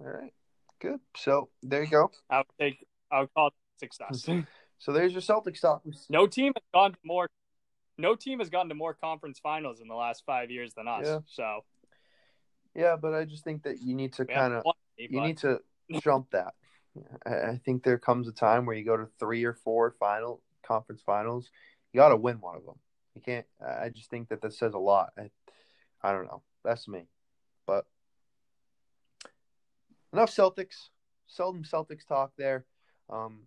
all 0.00 0.06
right, 0.08 0.32
good. 0.80 1.00
So 1.16 1.48
there 1.62 1.82
you 1.84 1.90
go. 1.90 2.10
I 2.28 2.38
would 2.38 2.46
take 2.58 2.86
I 3.10 3.20
would 3.20 3.34
call 3.34 3.48
it 3.48 3.54
success. 3.78 4.28
So 4.78 4.92
there's 4.92 5.12
your 5.12 5.20
Celtics 5.20 5.60
talk. 5.60 5.82
no 6.08 6.26
team 6.26 6.52
has 6.56 6.62
gone 6.72 6.92
to 6.92 6.98
more 7.04 7.28
no 7.98 8.14
team 8.14 8.38
has 8.38 8.48
gone 8.48 8.68
to 8.70 8.74
more 8.74 8.94
conference 8.94 9.38
finals 9.38 9.80
in 9.80 9.88
the 9.88 9.94
last 9.94 10.22
five 10.24 10.50
years 10.50 10.72
than 10.74 10.88
us. 10.88 11.02
Yeah. 11.04 11.18
So 11.26 11.64
Yeah, 12.74 12.96
but 13.00 13.12
I 13.14 13.24
just 13.26 13.44
think 13.44 13.64
that 13.64 13.82
you 13.82 13.94
need 13.94 14.14
to 14.14 14.24
kind 14.24 14.54
of 14.54 14.64
you 14.96 15.08
but- 15.20 15.26
need 15.26 15.38
to 15.38 15.60
jump 16.02 16.30
that. 16.30 16.54
I, 17.26 17.30
I 17.30 17.60
think 17.64 17.82
there 17.82 17.98
comes 17.98 18.28
a 18.28 18.32
time 18.32 18.66
where 18.66 18.76
you 18.76 18.84
go 18.84 18.96
to 18.96 19.08
three 19.18 19.44
or 19.44 19.54
four 19.54 19.94
final 19.98 20.40
conference 20.62 21.02
finals. 21.04 21.50
You 21.92 21.98
got 21.98 22.10
to 22.10 22.16
win 22.16 22.40
one 22.40 22.56
of 22.56 22.64
them. 22.64 22.78
You 23.14 23.22
can't. 23.22 23.46
I 23.64 23.88
just 23.88 24.10
think 24.10 24.28
that 24.28 24.40
that 24.42 24.54
says 24.54 24.74
a 24.74 24.78
lot. 24.78 25.10
I, 25.18 25.30
I 26.02 26.12
don't 26.12 26.26
know. 26.26 26.42
That's 26.64 26.88
me. 26.88 27.04
But 27.66 27.86
enough 30.12 30.34
Celtics. 30.34 30.88
Seldom 31.26 31.62
Celtics 31.62 32.06
talk 32.06 32.32
there. 32.36 32.64
Um, 33.08 33.46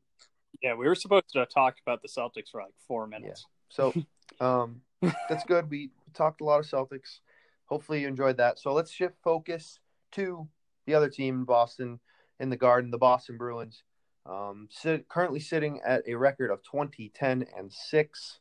Yeah, 0.61 0.75
we 0.75 0.87
were 0.87 0.95
supposed 0.95 1.31
to 1.33 1.45
talk 1.45 1.75
about 1.85 2.01
the 2.01 2.07
Celtics 2.07 2.49
for 2.51 2.61
like 2.61 2.73
four 2.87 3.07
minutes. 3.07 3.45
so 3.69 3.93
um, 4.39 4.81
that's 5.29 5.43
good. 5.45 5.69
We 5.69 5.91
talked 6.13 6.41
a 6.41 6.45
lot 6.45 6.59
of 6.59 6.65
Celtics. 6.65 7.19
Hopefully 7.65 8.01
you 8.01 8.07
enjoyed 8.07 8.37
that. 8.37 8.59
So 8.59 8.73
let's 8.73 8.91
shift 8.91 9.15
focus 9.23 9.79
to 10.13 10.47
the 10.85 10.93
other 10.93 11.09
team 11.09 11.45
Boston 11.45 11.99
in 12.39 12.49
the 12.49 12.57
Garden, 12.57 12.91
the 12.91 12.97
Boston 12.97 13.37
Bruins. 13.37 13.83
Um, 14.25 14.69
sit, 14.71 15.09
currently 15.09 15.39
sitting 15.39 15.81
at 15.85 16.03
a 16.07 16.15
record 16.15 16.49
of 16.49 16.63
20, 16.63 17.11
10, 17.13 17.45
and 17.57 17.71
6. 17.71 18.39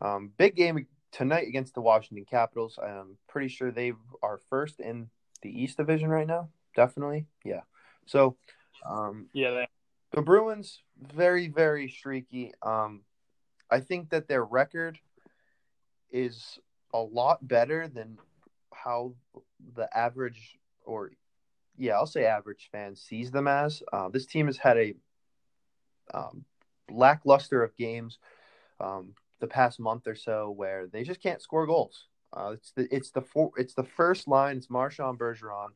Um, 0.00 0.32
big 0.36 0.56
game 0.56 0.86
tonight 1.12 1.46
against 1.46 1.74
the 1.74 1.80
Washington 1.80 2.24
Capitals. 2.28 2.78
I'm 2.82 3.16
pretty 3.28 3.48
sure 3.48 3.70
they 3.70 3.92
are 4.22 4.40
first 4.48 4.80
in 4.80 5.10
the 5.42 5.50
East 5.50 5.76
Division 5.76 6.08
right 6.08 6.26
now. 6.26 6.48
Definitely. 6.74 7.26
Yeah. 7.44 7.62
So 8.06 8.36
um, 8.88 9.28
Yeah, 9.32 9.50
they, 9.50 9.68
the 10.12 10.22
Bruins 10.22 10.82
very 11.00 11.48
very 11.48 11.88
streaky. 11.88 12.52
Um, 12.62 13.02
I 13.70 13.80
think 13.80 14.10
that 14.10 14.28
their 14.28 14.44
record 14.44 14.98
is 16.10 16.58
a 16.94 17.00
lot 17.00 17.46
better 17.46 17.88
than 17.88 18.18
how 18.72 19.14
the 19.74 19.88
average 19.96 20.58
or 20.84 21.12
yeah, 21.78 21.94
I'll 21.94 22.06
say 22.06 22.24
average 22.24 22.68
fan 22.72 22.96
sees 22.96 23.30
them 23.30 23.48
as. 23.48 23.82
Uh, 23.92 24.08
this 24.08 24.26
team 24.26 24.46
has 24.46 24.58
had 24.58 24.76
a 24.76 24.94
um, 26.12 26.44
lackluster 26.90 27.62
of 27.62 27.76
games 27.76 28.18
um, 28.80 29.14
the 29.40 29.46
past 29.46 29.78
month 29.78 30.06
or 30.06 30.14
so 30.14 30.50
where 30.50 30.86
they 30.86 31.04
just 31.04 31.22
can't 31.22 31.40
score 31.40 31.66
goals. 31.66 32.06
Uh, 32.32 32.50
it's 32.54 32.72
the 32.72 32.94
it's 32.94 33.10
the 33.10 33.22
four, 33.22 33.52
it's 33.56 33.74
the 33.74 33.84
first 33.84 34.28
line. 34.28 34.56
It's 34.56 34.68
Marchand 34.68 35.18
Bergeron, 35.18 35.68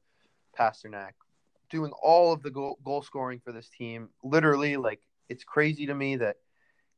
Pastrnak, 0.58 1.12
doing 1.70 1.92
all 2.02 2.32
of 2.32 2.42
the 2.42 2.50
goal, 2.50 2.78
goal 2.84 3.02
scoring 3.02 3.40
for 3.42 3.52
this 3.52 3.70
team. 3.70 4.10
Literally, 4.22 4.76
like 4.76 5.00
it's 5.28 5.44
crazy 5.44 5.86
to 5.86 5.94
me 5.94 6.16
that 6.16 6.36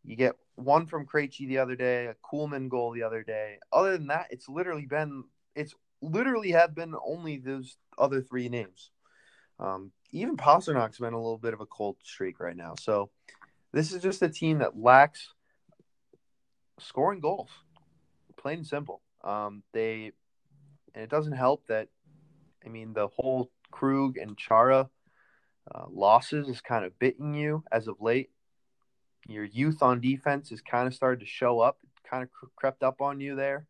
you 0.02 0.16
get 0.16 0.34
one 0.56 0.86
from 0.86 1.06
Krejci 1.06 1.46
the 1.46 1.58
other 1.58 1.76
day, 1.76 2.06
a 2.06 2.14
Kuhlman 2.14 2.68
goal 2.68 2.92
the 2.92 3.02
other 3.02 3.22
day. 3.22 3.58
Other 3.72 3.96
than 3.96 4.08
that, 4.08 4.26
it's 4.30 4.48
literally 4.48 4.86
been 4.86 5.24
it's 5.54 5.74
literally 6.00 6.50
have 6.50 6.74
been 6.74 6.94
only 7.06 7.38
those 7.38 7.76
other 7.96 8.20
three 8.20 8.48
names. 8.48 8.90
Um, 9.58 9.92
even 10.12 10.36
Pastrnak's 10.36 10.98
been 10.98 11.12
a 11.12 11.20
little 11.20 11.38
bit 11.38 11.54
of 11.54 11.60
a 11.60 11.66
cold 11.66 11.96
streak 12.02 12.40
right 12.40 12.56
now. 12.56 12.74
So 12.78 13.10
this 13.72 13.92
is 13.92 14.02
just 14.02 14.22
a 14.22 14.28
team 14.28 14.58
that 14.58 14.78
lacks 14.78 15.28
scoring 16.78 17.20
goals, 17.20 17.50
plain 18.36 18.58
and 18.58 18.66
simple. 18.66 19.00
Um, 19.22 19.62
they 19.72 20.12
and 20.94 21.02
it 21.02 21.10
doesn't 21.10 21.32
help 21.32 21.66
that 21.68 21.88
I 22.64 22.68
mean 22.68 22.92
the 22.92 23.08
whole 23.08 23.50
Krug 23.70 24.16
and 24.16 24.36
Chara 24.36 24.88
uh, 25.74 25.84
losses 25.90 26.48
is 26.48 26.60
kind 26.60 26.84
of 26.84 26.98
bitten 26.98 27.34
you 27.34 27.64
as 27.72 27.88
of 27.88 27.96
late. 28.00 28.30
Your 29.26 29.44
youth 29.44 29.82
on 29.82 30.00
defense 30.00 30.50
has 30.50 30.60
kind 30.60 30.86
of 30.86 30.94
started 30.94 31.20
to 31.20 31.26
show 31.26 31.60
up, 31.60 31.78
kind 32.08 32.22
of 32.22 32.28
crept 32.56 32.82
up 32.82 33.00
on 33.00 33.20
you 33.20 33.34
there. 33.34 33.66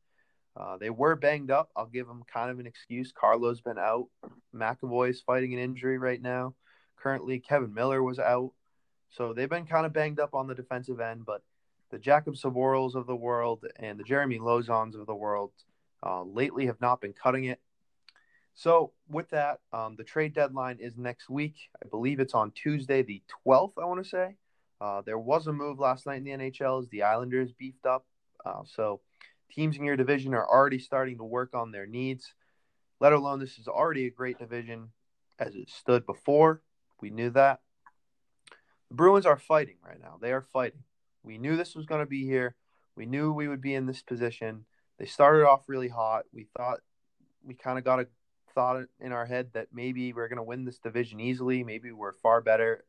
Uh, 0.57 0.77
they 0.77 0.91
were 0.91 1.17
banged 1.17 1.51
up. 1.51 1.71
I'll 1.75 1.87
give 1.87 2.07
them 2.07 2.23
kind 2.33 2.51
of 2.51 2.61
an 2.61 2.67
excuse. 2.67 3.13
Carlo's 3.13 3.61
been 3.61 3.79
out. 3.79 4.07
McAvoy 4.55 5.11
is 5.11 5.21
fighting 5.21 5.53
an 5.53 5.59
injury 5.59 5.99
right 5.99 6.21
now. 6.21 6.55
Currently, 6.97 7.41
Kevan 7.41 7.75
Miller 7.75 8.03
was 8.03 8.19
out. 8.19 8.53
So 9.11 9.33
they've 9.33 9.49
been 9.51 9.67
kind 9.67 9.87
of 9.87 9.93
banged 9.93 10.21
up 10.21 10.35
on 10.35 10.47
the 10.47 10.55
defensive 10.55 11.01
end, 11.01 11.25
but 11.27 11.43
the 11.91 11.99
Jakub 11.99 12.41
Zborils 12.41 12.95
of 12.95 13.07
the 13.07 13.17
world 13.17 13.65
and 13.77 13.99
the 13.99 14.05
Jeremy 14.05 14.39
Lauzons 14.39 14.99
of 14.99 15.07
the 15.07 15.15
world 15.15 15.53
uh, 16.05 16.23
lately 16.23 16.67
have 16.67 16.81
not 16.81 17.01
been 17.01 17.13
cutting 17.13 17.45
it. 17.45 17.61
So 18.55 18.93
with 19.09 19.31
that, 19.31 19.61
um, 19.73 19.97
the 19.97 20.05
trade 20.05 20.35
deadline 20.35 20.79
is 20.81 20.97
next 20.97 21.29
week. 21.29 21.57
I 21.85 21.89
believe 21.89 22.21
it's 22.21 22.35
on 22.35 22.53
Tuesday, 22.53 23.03
the 23.03 23.23
12th, 23.47 23.73
I 23.81 23.85
want 23.85 24.03
to 24.03 24.09
say. 24.09 24.37
Uh, 24.81 25.03
there 25.03 25.19
was 25.19 25.47
a 25.47 25.53
move 25.53 25.79
last 25.79 26.07
night 26.07 26.19
in 26.19 26.25
the 26.25 26.31
NHL 26.31 26.83
as 26.83 26.89
the 26.89 27.03
Islanders 27.03 27.53
beefed 27.53 27.87
up. 27.87 28.05
Uh, 28.45 28.63
so 28.65 29.01
teams 29.55 29.77
in 29.77 29.85
your 29.85 29.97
division 29.97 30.35
are 30.35 30.47
already 30.47 30.79
starting 30.79 31.19
to 31.19 31.25
work 31.25 31.55
on 31.55 31.73
their 31.73 31.87
needs, 31.87 32.35
let 33.01 33.13
alone 33.13 33.39
this 33.39 33.59
is 33.59 33.69
already 33.69 34.07
a 34.07 34.11
great 34.11 34.39
division 34.39 34.91
as 35.39 35.55
it 35.55 35.71
stood 35.71 36.07
before. 36.07 36.63
We 37.01 37.11
knew 37.11 37.31
that. 37.31 37.61
The 38.89 38.95
Bruins 38.95 39.27
are 39.27 39.39
fighting 39.39 39.77
right 39.85 40.01
now. 40.01 40.19
They 40.21 40.33
are 40.33 40.43
fighting. 40.43 40.85
We 41.23 41.39
knew 41.39 41.57
this 41.57 41.75
was 41.75 41.87
going 41.87 42.01
to 42.01 42.07
be 42.07 42.25
here. 42.25 42.57
We 42.97 43.07
knew 43.07 43.33
we 43.33 43.49
would 43.49 43.61
be 43.61 43.75
in 43.75 43.87
this 43.87 44.03
position. 44.03 44.67
They 44.99 45.07
started 45.07 45.47
off 45.47 45.69
really 45.69 45.89
hot. 45.89 46.25
We 46.33 46.47
thought 46.57 46.81
we 47.45 47.55
kind 47.55 47.79
of 47.79 47.85
got 47.85 48.01
a 48.01 48.07
thought 48.55 48.85
in 49.01 49.13
our 49.13 49.27
head 49.27 49.51
that 49.55 49.69
maybe 49.73 50.13
we're 50.13 50.29
going 50.29 50.37
to 50.37 50.43
win 50.43 50.65
this 50.65 50.79
division 50.79 51.21
easily. 51.21 51.65
Maybe 51.65 51.91
we're 51.93 52.13
far 52.13 52.41
better. 52.41 52.85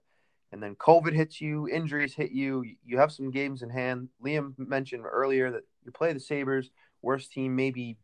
And 0.55 0.63
then 0.63 0.75
COVID 0.75 1.11
hits 1.11 1.41
you, 1.41 1.67
injuries 1.67 2.13
hit 2.13 2.31
you. 2.31 2.63
You 2.85 2.97
have 2.99 3.11
some 3.11 3.29
games 3.29 3.61
in 3.61 3.69
hand. 3.69 4.07
Liam 4.23 4.57
mentioned 4.57 5.03
earlier 5.05 5.51
that 5.51 5.63
you 5.83 5.91
play 5.91 6.13
the 6.13 6.19
Sabres, 6.21 6.71
worst 7.01 7.33
team 7.33 7.57
maybe 7.57 7.97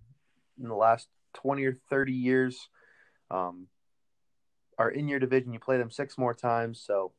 in 0.62 0.68
the 0.68 0.76
last 0.76 1.08
20 1.36 1.64
or 1.64 1.78
30 1.90 2.12
years, 2.12 2.68
um, 3.30 3.68
are 4.78 4.90
in 4.90 5.08
your 5.08 5.18
division. 5.18 5.54
You 5.54 5.62
play 5.62 5.78
them 5.78 5.92
six 5.92 6.18
more 6.18 6.34
times. 6.34 6.84
So 6.86 7.14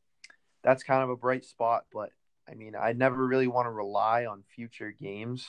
that's 0.62 0.82
kind 0.82 1.02
of 1.02 1.08
a 1.08 1.16
bright 1.16 1.46
spot. 1.46 1.86
But 1.90 2.10
I 2.46 2.52
mean, 2.52 2.74
I 2.78 2.92
never 2.92 3.26
really 3.26 3.48
want 3.48 3.64
to 3.64 3.70
rely 3.70 4.26
on 4.26 4.44
future 4.54 4.90
games 4.90 5.48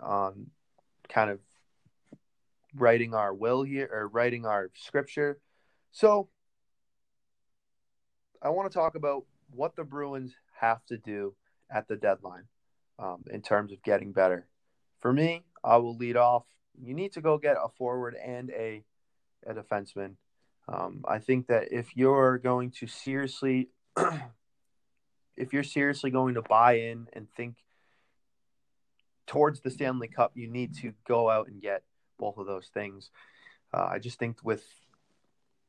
on 0.00 0.46
kind 1.08 1.28
of 1.28 1.40
writing 2.72 3.14
our 3.14 3.34
will 3.34 3.64
here 3.64 3.90
or 3.92 4.06
writing 4.06 4.46
our 4.46 4.70
scripture. 4.76 5.40
So 5.90 6.28
I 8.42 8.50
want 8.50 8.70
to 8.70 8.74
talk 8.76 8.94
about 8.94 9.24
what 9.50 9.76
the 9.76 9.84
Bruins 9.84 10.34
have 10.60 10.84
to 10.86 10.96
do 10.98 11.34
at 11.70 11.88
the 11.88 11.96
deadline 11.96 12.44
um, 12.98 13.24
in 13.30 13.42
terms 13.42 13.72
of 13.72 13.82
getting 13.82 14.12
better. 14.12 14.46
For 15.00 15.12
me, 15.12 15.44
I 15.62 15.76
will 15.76 15.96
lead 15.96 16.16
off. 16.16 16.44
You 16.82 16.94
need 16.94 17.12
to 17.12 17.20
go 17.20 17.38
get 17.38 17.56
a 17.56 17.68
forward 17.76 18.16
and 18.22 18.50
a 18.50 18.84
a 19.46 19.54
defenseman. 19.54 20.16
Um, 20.68 21.04
I 21.06 21.18
think 21.18 21.46
that 21.46 21.72
if 21.72 21.96
you're 21.96 22.38
going 22.38 22.72
to 22.80 22.86
seriously, 22.86 23.68
if 25.36 25.52
you're 25.52 25.62
seriously 25.62 26.10
going 26.10 26.34
to 26.34 26.42
buy 26.42 26.78
in 26.78 27.06
and 27.12 27.28
think 27.36 27.56
towards 29.26 29.60
the 29.60 29.70
Stanley 29.70 30.08
Cup, 30.08 30.32
you 30.34 30.48
need 30.48 30.74
to 30.78 30.92
go 31.06 31.30
out 31.30 31.48
and 31.48 31.62
get 31.62 31.82
both 32.18 32.38
of 32.38 32.46
those 32.46 32.68
things. 32.74 33.10
Uh, 33.72 33.86
I 33.92 33.98
just 33.98 34.18
think 34.18 34.38
with, 34.42 34.64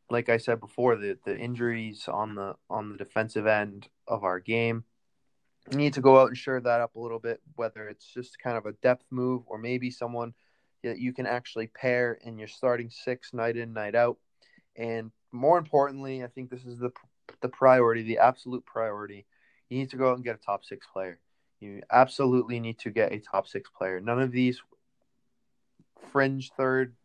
like 0.10 0.30
I 0.30 0.38
said 0.38 0.60
before, 0.60 0.96
the 0.96 1.18
the 1.26 1.38
injuries 1.38 2.08
on 2.08 2.36
the 2.36 2.56
on 2.70 2.92
the 2.92 2.98
defensive 2.98 3.48
end 3.48 3.88
of 4.08 4.24
our 4.24 4.40
game, 4.40 4.84
you 5.72 5.78
need 5.78 5.94
to 5.94 6.02
go 6.02 6.20
out 6.20 6.30
and 6.30 6.38
shore 6.38 6.62
that 6.62 6.82
up 6.82 6.96
a 6.96 7.00
little 7.00 7.20
bit, 7.20 7.42
whether 7.56 7.88
it's 7.88 8.06
just 8.06 8.40
kind 8.40 8.58
of 8.58 8.66
a 8.66 8.74
depth 8.74 9.06
move 9.10 9.44
or 9.48 9.58
maybe 9.58 9.92
someone 9.92 10.34
that 10.84 11.00
you 11.00 11.14
can 11.14 11.26
actually 11.26 11.68
pair 11.68 12.14
in 12.22 12.38
your 12.38 12.48
starting 12.48 12.90
six 12.90 13.34
night 13.34 13.58
in, 13.58 13.74
night 13.74 13.96
out. 13.96 14.18
And 14.76 15.12
more 15.32 15.58
importantly, 15.58 16.24
I 16.24 16.28
think 16.28 16.50
this 16.50 16.66
is 16.66 16.78
the 16.80 16.92
the 17.42 17.50
priority, 17.50 18.04
the 18.04 18.20
absolute 18.20 18.66
priority. 18.66 19.26
You 19.70 19.78
need 19.78 19.90
to 19.90 19.98
go 19.98 20.10
out 20.10 20.16
and 20.16 20.24
get 20.24 20.36
a 20.36 20.46
top 20.46 20.64
six 20.64 20.88
player. 20.92 21.20
You 21.60 21.82
absolutely 21.92 22.60
need 22.60 22.80
to 22.80 22.92
get 22.92 23.12
a 23.12 23.20
top 23.20 23.48
six 23.48 23.70
player. 23.70 24.00
None 24.00 24.22
of 24.22 24.32
these 24.32 24.62
fringe 26.12 26.52
third, 26.56 26.96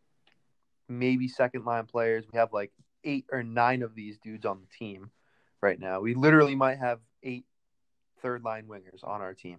maybe 0.89 1.27
second 1.27 1.65
line 1.65 1.87
players. 1.87 2.25
We 2.31 2.39
have 2.39 2.53
like 2.53 2.71
eight 3.05 3.27
or 3.31 3.43
nine 3.43 3.83
of 3.83 3.95
these 3.95 4.19
dudes 4.19 4.47
on 4.47 4.61
the 4.61 4.77
team 4.79 5.11
right 5.61 5.79
now. 5.79 6.01
We 6.01 6.15
literally 6.15 6.55
might 6.55 6.79
have 6.79 7.01
eight 7.23 7.45
third 8.21 8.45
line 8.45 8.67
wingers 8.67 9.03
on 9.03 9.21
our 9.21 9.35
team. 9.35 9.59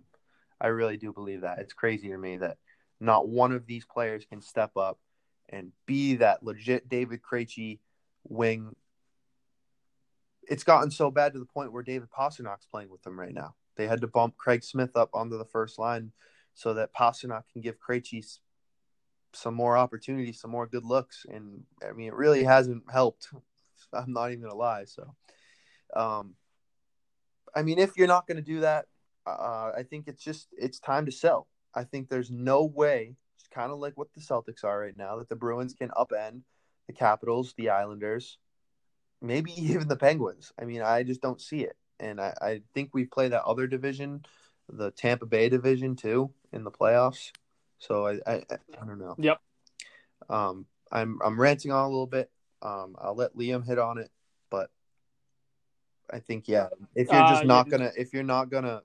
I 0.59 0.67
really 0.67 0.97
do 0.97 1.11
believe 1.11 1.41
that. 1.41 1.59
It's 1.59 1.73
crazy 1.73 2.09
to 2.09 2.17
me 2.17 2.37
that 2.37 2.57
not 2.99 3.27
one 3.27 3.51
of 3.51 3.65
these 3.65 3.85
players 3.85 4.25
can 4.25 4.41
step 4.41 4.77
up 4.77 4.99
and 5.49 5.71
be 5.85 6.15
that 6.15 6.43
legit 6.43 6.87
David 6.87 7.21
Krejci 7.21 7.79
wing. 8.23 8.75
It's 10.43 10.63
gotten 10.63 10.91
so 10.91 11.11
bad 11.11 11.33
to 11.33 11.39
the 11.39 11.45
point 11.45 11.73
where 11.73 11.83
David 11.83 12.09
Pastrnak's 12.17 12.65
playing 12.65 12.89
with 12.89 13.01
them 13.03 13.19
right 13.19 13.33
now. 13.33 13.55
They 13.75 13.87
had 13.87 14.01
to 14.01 14.07
bump 14.07 14.37
Craig 14.37 14.63
Smith 14.63 14.95
up 14.95 15.09
onto 15.13 15.37
the 15.37 15.45
first 15.45 15.79
line 15.79 16.11
so 16.53 16.73
that 16.75 16.93
Pastrnak 16.93 17.43
can 17.51 17.61
give 17.61 17.75
Krejci 17.79 18.23
some 19.33 19.53
more 19.53 19.77
opportunities, 19.77 20.39
some 20.39 20.51
more 20.51 20.67
good 20.67 20.85
looks, 20.85 21.25
and 21.29 21.63
I 21.87 21.93
mean 21.93 22.07
it 22.07 22.13
really 22.13 22.43
hasn't 22.43 22.83
helped. 22.91 23.29
I'm 23.93 24.13
not 24.13 24.31
even 24.31 24.43
gonna 24.43 24.55
lie. 24.55 24.85
So, 24.85 25.13
um, 25.95 26.35
I 27.55 27.61
mean, 27.61 27.79
if 27.79 27.97
you're 27.97 28.07
not 28.07 28.27
to 28.27 28.41
do 28.41 28.61
that, 28.61 28.85
uh, 29.25 29.71
I 29.75 29.83
think 29.83 30.07
it's 30.07 30.23
just 30.23 30.47
it's 30.57 30.79
time 30.79 31.05
to 31.05 31.11
sell. 31.11 31.47
I 31.75 31.83
think 31.83 32.09
there's 32.09 32.31
no 32.31 32.65
way, 32.65 33.15
it's 33.35 33.47
kind 33.47 33.71
of 33.71 33.79
like 33.79 33.93
what 33.95 34.13
the 34.13 34.21
Celtics 34.21 34.63
are 34.63 34.79
right 34.79 34.97
now, 34.97 35.17
that 35.17 35.29
the 35.29 35.35
Bruins 35.35 35.73
can 35.73 35.89
upend 35.89 36.41
the 36.87 36.93
Capitals, 36.93 37.53
the 37.57 37.69
Islanders, 37.69 38.37
maybe 39.21 39.51
even 39.57 39.87
the 39.87 39.95
Penguins. 39.95 40.51
I 40.59 40.65
mean, 40.65 40.81
I 40.81 41.03
just 41.03 41.21
don't 41.21 41.41
see 41.41 41.61
it, 41.61 41.77
and 41.99 42.19
I, 42.19 42.33
I 42.41 42.61
think 42.73 42.89
we 42.93 43.05
play 43.05 43.29
that 43.29 43.43
other 43.43 43.67
division, 43.67 44.25
the 44.69 44.91
Tampa 44.91 45.25
Bay 45.25 45.49
division 45.49 45.95
too, 45.95 46.31
in 46.51 46.63
the 46.63 46.71
playoffs. 46.71 47.31
So 47.83 48.07
I 48.07 48.19
I, 48.25 48.43
I 48.81 48.85
don't 48.85 48.99
know. 48.99 49.15
Yep. 49.17 49.41
Um, 50.29 50.65
I'm 50.91 51.19
I'm 51.23 51.39
ranting 51.39 51.71
on 51.71 51.83
a 51.83 51.89
little 51.89 52.07
bit. 52.07 52.31
Um, 52.61 52.95
I'll 52.97 53.15
let 53.15 53.35
Liam 53.35 53.65
hit 53.65 53.77
on 53.77 53.97
it, 53.97 54.09
but 54.49 54.69
I 56.11 56.19
think 56.19 56.47
yeah. 56.47 56.67
If 56.95 57.11
you're 57.11 57.27
just 57.27 57.43
Uh, 57.43 57.47
not 57.47 57.67
yeah. 57.67 57.71
gonna 57.71 57.91
if 57.97 58.13
you're 58.13 58.23
not 58.23 58.49
gonna 58.49 58.83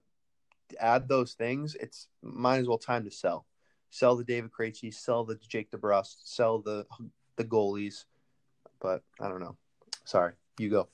add 0.81 1.07
those 1.07 1.35
things, 1.35 1.77
it's 1.77 2.09
might 2.23 2.59
as 2.59 2.67
well 2.67 2.79
time 2.79 3.05
to 3.05 3.11
sell. 3.11 3.47
Sell 3.91 4.17
the 4.17 4.25
David 4.25 4.51
Krejci, 4.51 4.93
sell 4.93 5.25
the 5.25 5.37
Jake 5.37 5.71
DeBrusk, 5.71 6.17
sell 6.25 6.59
the 6.59 6.85
the 7.37 7.45
goalies. 7.45 8.05
But 8.81 9.03
I 9.21 9.29
don't 9.29 9.41
know. 9.41 9.57
Sorry, 10.05 10.33
you 10.59 10.71
go. 10.71 10.89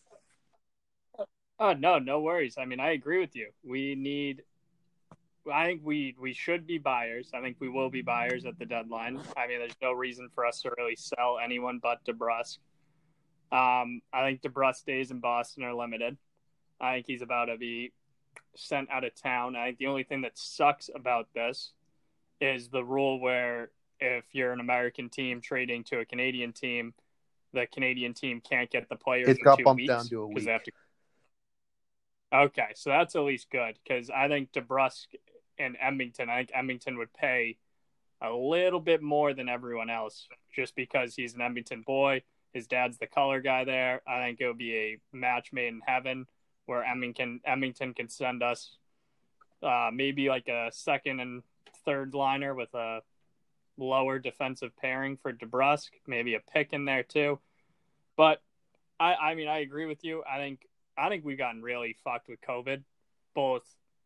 Oh 1.58 1.72
no, 1.72 1.98
no 1.98 2.20
worries. 2.20 2.56
I 2.58 2.66
mean, 2.66 2.80
I 2.80 2.90
agree 2.90 3.20
with 3.20 3.34
you. 3.34 3.48
We 3.64 3.94
need. 3.94 4.42
I 5.52 5.66
think 5.66 5.82
we 5.84 6.14
we 6.18 6.32
should 6.32 6.66
be 6.66 6.78
buyers. 6.78 7.30
I 7.34 7.40
think 7.40 7.56
we 7.60 7.68
will 7.68 7.90
be 7.90 8.02
buyers 8.02 8.44
at 8.46 8.58
the 8.58 8.64
deadline. 8.64 9.20
I 9.36 9.46
mean, 9.46 9.58
there's 9.58 9.76
no 9.82 9.92
reason 9.92 10.28
for 10.34 10.46
us 10.46 10.62
to 10.62 10.70
really 10.78 10.96
sell 10.96 11.38
anyone 11.42 11.80
but 11.82 12.04
DeBrusk. 12.04 12.58
Um, 13.52 14.00
I 14.12 14.22
think 14.22 14.42
DeBrusk 14.42 14.84
days 14.84 15.10
in 15.10 15.20
Boston 15.20 15.64
are 15.64 15.74
limited. 15.74 16.16
I 16.80 16.94
think 16.94 17.06
he's 17.06 17.22
about 17.22 17.46
to 17.46 17.56
be 17.56 17.92
sent 18.56 18.90
out 18.90 19.04
of 19.04 19.14
town. 19.14 19.56
I 19.56 19.66
think 19.66 19.78
the 19.78 19.86
only 19.86 20.04
thing 20.04 20.22
that 20.22 20.36
sucks 20.36 20.90
about 20.94 21.28
this 21.34 21.72
is 22.40 22.68
the 22.68 22.82
rule 22.82 23.20
where 23.20 23.70
if 24.00 24.24
you're 24.32 24.52
an 24.52 24.60
American 24.60 25.08
team 25.08 25.40
trading 25.40 25.84
to 25.84 26.00
a 26.00 26.04
Canadian 26.04 26.52
team, 26.52 26.94
the 27.52 27.66
Canadian 27.72 28.14
team 28.14 28.40
can't 28.40 28.70
get 28.70 28.88
the 28.88 28.96
players. 28.96 29.28
It 29.28 29.42
got 29.42 29.62
bumped 29.62 29.86
down 29.86 30.06
to 30.08 30.22
a 30.22 30.26
week. 30.26 30.46
To 30.46 30.72
Okay, 32.32 32.68
so 32.74 32.90
that's 32.90 33.14
at 33.14 33.22
least 33.22 33.48
good 33.50 33.78
because 33.84 34.10
I 34.10 34.26
think 34.26 34.52
DeBrusk 34.52 35.06
and 35.58 35.76
Edmonton. 35.80 36.28
I 36.28 36.38
think 36.38 36.50
Edmonton 36.54 36.98
would 36.98 37.12
pay 37.12 37.56
a 38.20 38.32
little 38.32 38.80
bit 38.80 39.02
more 39.02 39.34
than 39.34 39.48
everyone 39.48 39.90
else 39.90 40.28
just 40.54 40.74
because 40.74 41.14
he's 41.14 41.34
an 41.34 41.40
Edmonton 41.40 41.82
boy. 41.82 42.22
His 42.52 42.66
dad's 42.66 42.98
the 42.98 43.06
color 43.06 43.40
guy 43.40 43.64
there. 43.64 44.00
I 44.06 44.24
think 44.24 44.40
it 44.40 44.46
would 44.46 44.58
be 44.58 44.76
a 44.76 44.98
match 45.12 45.52
made 45.52 45.68
in 45.68 45.82
heaven 45.84 46.26
where 46.66 46.84
Edmonton 46.84 47.40
Edmonton 47.44 47.94
can 47.94 48.08
send 48.08 48.42
us 48.42 48.76
uh, 49.62 49.90
maybe 49.92 50.28
like 50.28 50.48
a 50.48 50.70
second 50.72 51.20
and 51.20 51.42
third 51.84 52.14
liner 52.14 52.54
with 52.54 52.72
a 52.74 53.00
lower 53.76 54.18
defensive 54.18 54.70
pairing 54.76 55.16
for 55.16 55.32
DeBrusk, 55.32 55.90
maybe 56.06 56.34
a 56.34 56.40
pick 56.52 56.72
in 56.72 56.84
there 56.84 57.02
too. 57.02 57.38
But 58.16 58.40
I, 59.00 59.14
I 59.14 59.34
mean, 59.34 59.48
I 59.48 59.58
agree 59.58 59.86
with 59.86 60.04
you. 60.04 60.22
I 60.30 60.38
think 60.38 60.66
I 60.96 61.08
think 61.08 61.24
we've 61.24 61.38
gotten 61.38 61.62
really 61.62 61.96
fucked 62.04 62.28
with 62.28 62.40
COVID, 62.40 62.82
both 63.34 63.64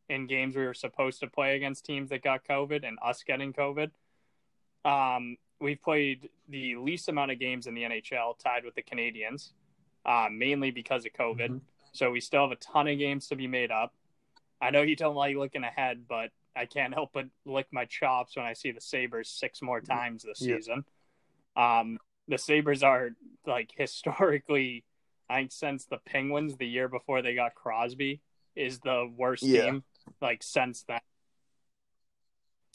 in 0.09 0.27
games 0.27 0.57
we 0.57 0.64
were 0.64 0.75
supposed 0.75 1.21
to 1.21 1.27
play 1.27 1.57
against 1.57 1.85
teams 1.85 2.11
that 2.11 2.23
got 2.23 2.44
COVID 2.44 2.87
and 2.87 2.99
us 3.03 3.23
getting 3.23 3.53
COVID. 3.53 3.90
Um, 4.85 5.37
we've 5.61 5.81
played 5.83 6.31
the 6.49 6.77
least 6.77 7.09
amount 7.09 7.31
of 7.31 7.38
games 7.38 7.66
in 7.66 7.75
the 7.75 7.83
NHL, 7.83 8.38
tied 8.38 8.64
with 8.64 8.75
the 8.75 8.83
Canadiens, 8.83 9.51
uh, 10.07 10.29
mainly 10.31 10.71
because 10.71 11.05
of 11.05 11.12
COVID. 11.12 11.49
Mm-hmm. 11.49 11.59
So 11.92 12.11
we 12.11 12.21
still 12.21 12.42
have 12.42 12.53
a 12.53 12.57
ton 12.57 12.88
of 12.88 12.99
games 12.99 13.29
to 13.29 13.37
be 13.37 13.47
made 13.47 13.71
up. 13.71 13.94
I 14.61 14.71
know 14.71 14.83
you 14.83 14.97
don't 14.97 15.14
like 15.14 15.37
looking 15.37 15.64
ahead, 15.64 16.05
but 16.09 16.31
I 16.57 16.66
can't 16.66 16.94
help 16.94 17.11
but 17.12 17.27
lick 17.44 17.66
my 17.71 17.85
chops 17.85 18.37
when 18.37 18.44
I 18.44 18.53
see 18.53 18.73
the 18.73 18.81
Sabres 18.81 19.29
six 19.29 19.62
more 19.62 19.81
times 19.81 20.23
this 20.23 20.40
yeah. 20.40 20.57
season. 20.57 20.85
Um, 21.57 21.99
the 22.27 22.38
Sabres 22.38 22.83
are 22.83 23.11
like 23.47 23.73
historically, 23.77 24.85
I 25.29 25.37
think 25.37 25.53
since 25.53 25.85
the 25.87 25.99
Penguins 25.99 26.57
the 26.57 26.66
year 26.66 26.88
before 26.88 27.23
they 27.23 27.35
got 27.35 27.55
Crosby 27.55 28.21
is 28.57 28.81
the 28.81 29.11
worst 29.16 29.44
yeah. 29.44 29.66
team 29.66 29.85
like 30.21 30.42
since 30.42 30.85
then. 30.85 31.01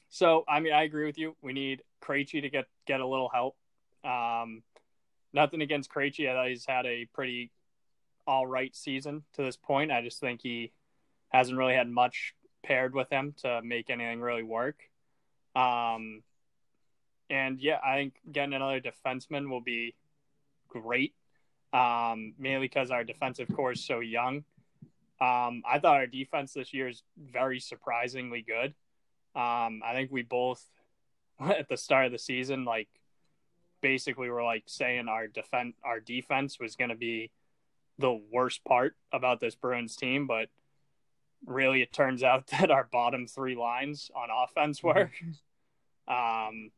So 0.10 0.44
I 0.48 0.60
mean, 0.60 0.74
I 0.74 0.84
agree 0.84 1.06
with 1.06 1.18
you. 1.18 1.36
We 1.42 1.54
need 1.54 1.82
Krejci 2.02 2.42
to 2.42 2.50
get 2.50 2.66
get 2.86 3.00
a 3.00 3.08
little 3.08 3.30
help. 3.30 3.56
Um, 4.04 4.64
nothing 5.34 5.62
against 5.62 5.92
Krejci. 5.92 6.30
I 6.30 6.34
thought 6.34 6.50
he's 6.50 6.66
had 6.66 6.86
a 6.86 7.06
pretty 7.14 7.52
all 8.26 8.46
right 8.46 8.76
season 8.76 9.24
to 9.34 9.44
this 9.44 9.58
point. 9.58 9.92
I 9.92 10.02
just 10.02 10.20
think 10.20 10.42
he 10.42 10.72
hasn't 11.30 11.58
really 11.58 11.74
had 11.74 11.90
much 11.90 12.36
paired 12.64 12.94
with 12.94 13.10
him 13.10 13.34
to 13.42 13.62
make 13.64 13.90
anything 13.90 14.22
really 14.22 14.44
work. 14.44 14.78
Um, 15.56 16.24
and 17.30 17.60
yeah, 17.60 17.80
I 17.84 17.96
think 17.96 18.14
getting 18.32 18.54
another 18.54 18.80
defenseman 18.80 19.50
will 19.50 19.62
be 19.62 19.96
great. 20.70 21.14
Um, 21.74 22.34
mainly 22.38 22.68
because 22.68 22.92
our 22.92 23.04
defensive 23.04 23.50
core 23.56 23.72
is 23.72 23.84
so 23.84 24.00
young. 24.00 24.44
Um, 25.22 25.64
I 25.70 25.80
thought 25.80 25.98
our 25.98 26.08
defense 26.08 26.54
this 26.54 26.74
year 26.74 26.88
is 26.88 27.04
very 27.18 27.60
surprisingly 27.60 28.42
good. 28.42 28.74
Um, 29.36 29.82
I 29.84 29.94
think 29.94 30.12
we 30.12 30.22
both 30.22 30.64
at 31.40 31.70
the 31.70 31.78
start 31.78 32.08
of 32.08 32.12
the 32.12 32.20
season, 32.20 32.66
like 32.66 32.90
basically 33.82 34.30
were 34.30 34.44
like 34.44 34.64
saying 34.68 35.08
our 35.08 35.28
defense, 35.28 35.76
our 35.84 36.00
defense 36.00 36.60
was 36.60 36.76
going 36.76 36.90
to 36.90 36.96
be 36.96 37.32
the 38.00 38.20
worst 38.32 38.64
part 38.64 38.96
about 39.12 39.40
this 39.40 39.56
Bruins 39.56 39.96
team, 39.96 40.28
but 40.28 40.50
really 41.46 41.82
it 41.82 41.94
turns 41.94 42.24
out 42.24 42.48
that 42.60 42.72
our 42.72 42.88
bottom 42.92 43.28
three 43.28 43.56
lines 43.56 44.12
on 44.16 44.30
offense 44.32 44.82
mm-hmm. 44.82 45.00
were. 46.08 46.16
um, 46.48 46.72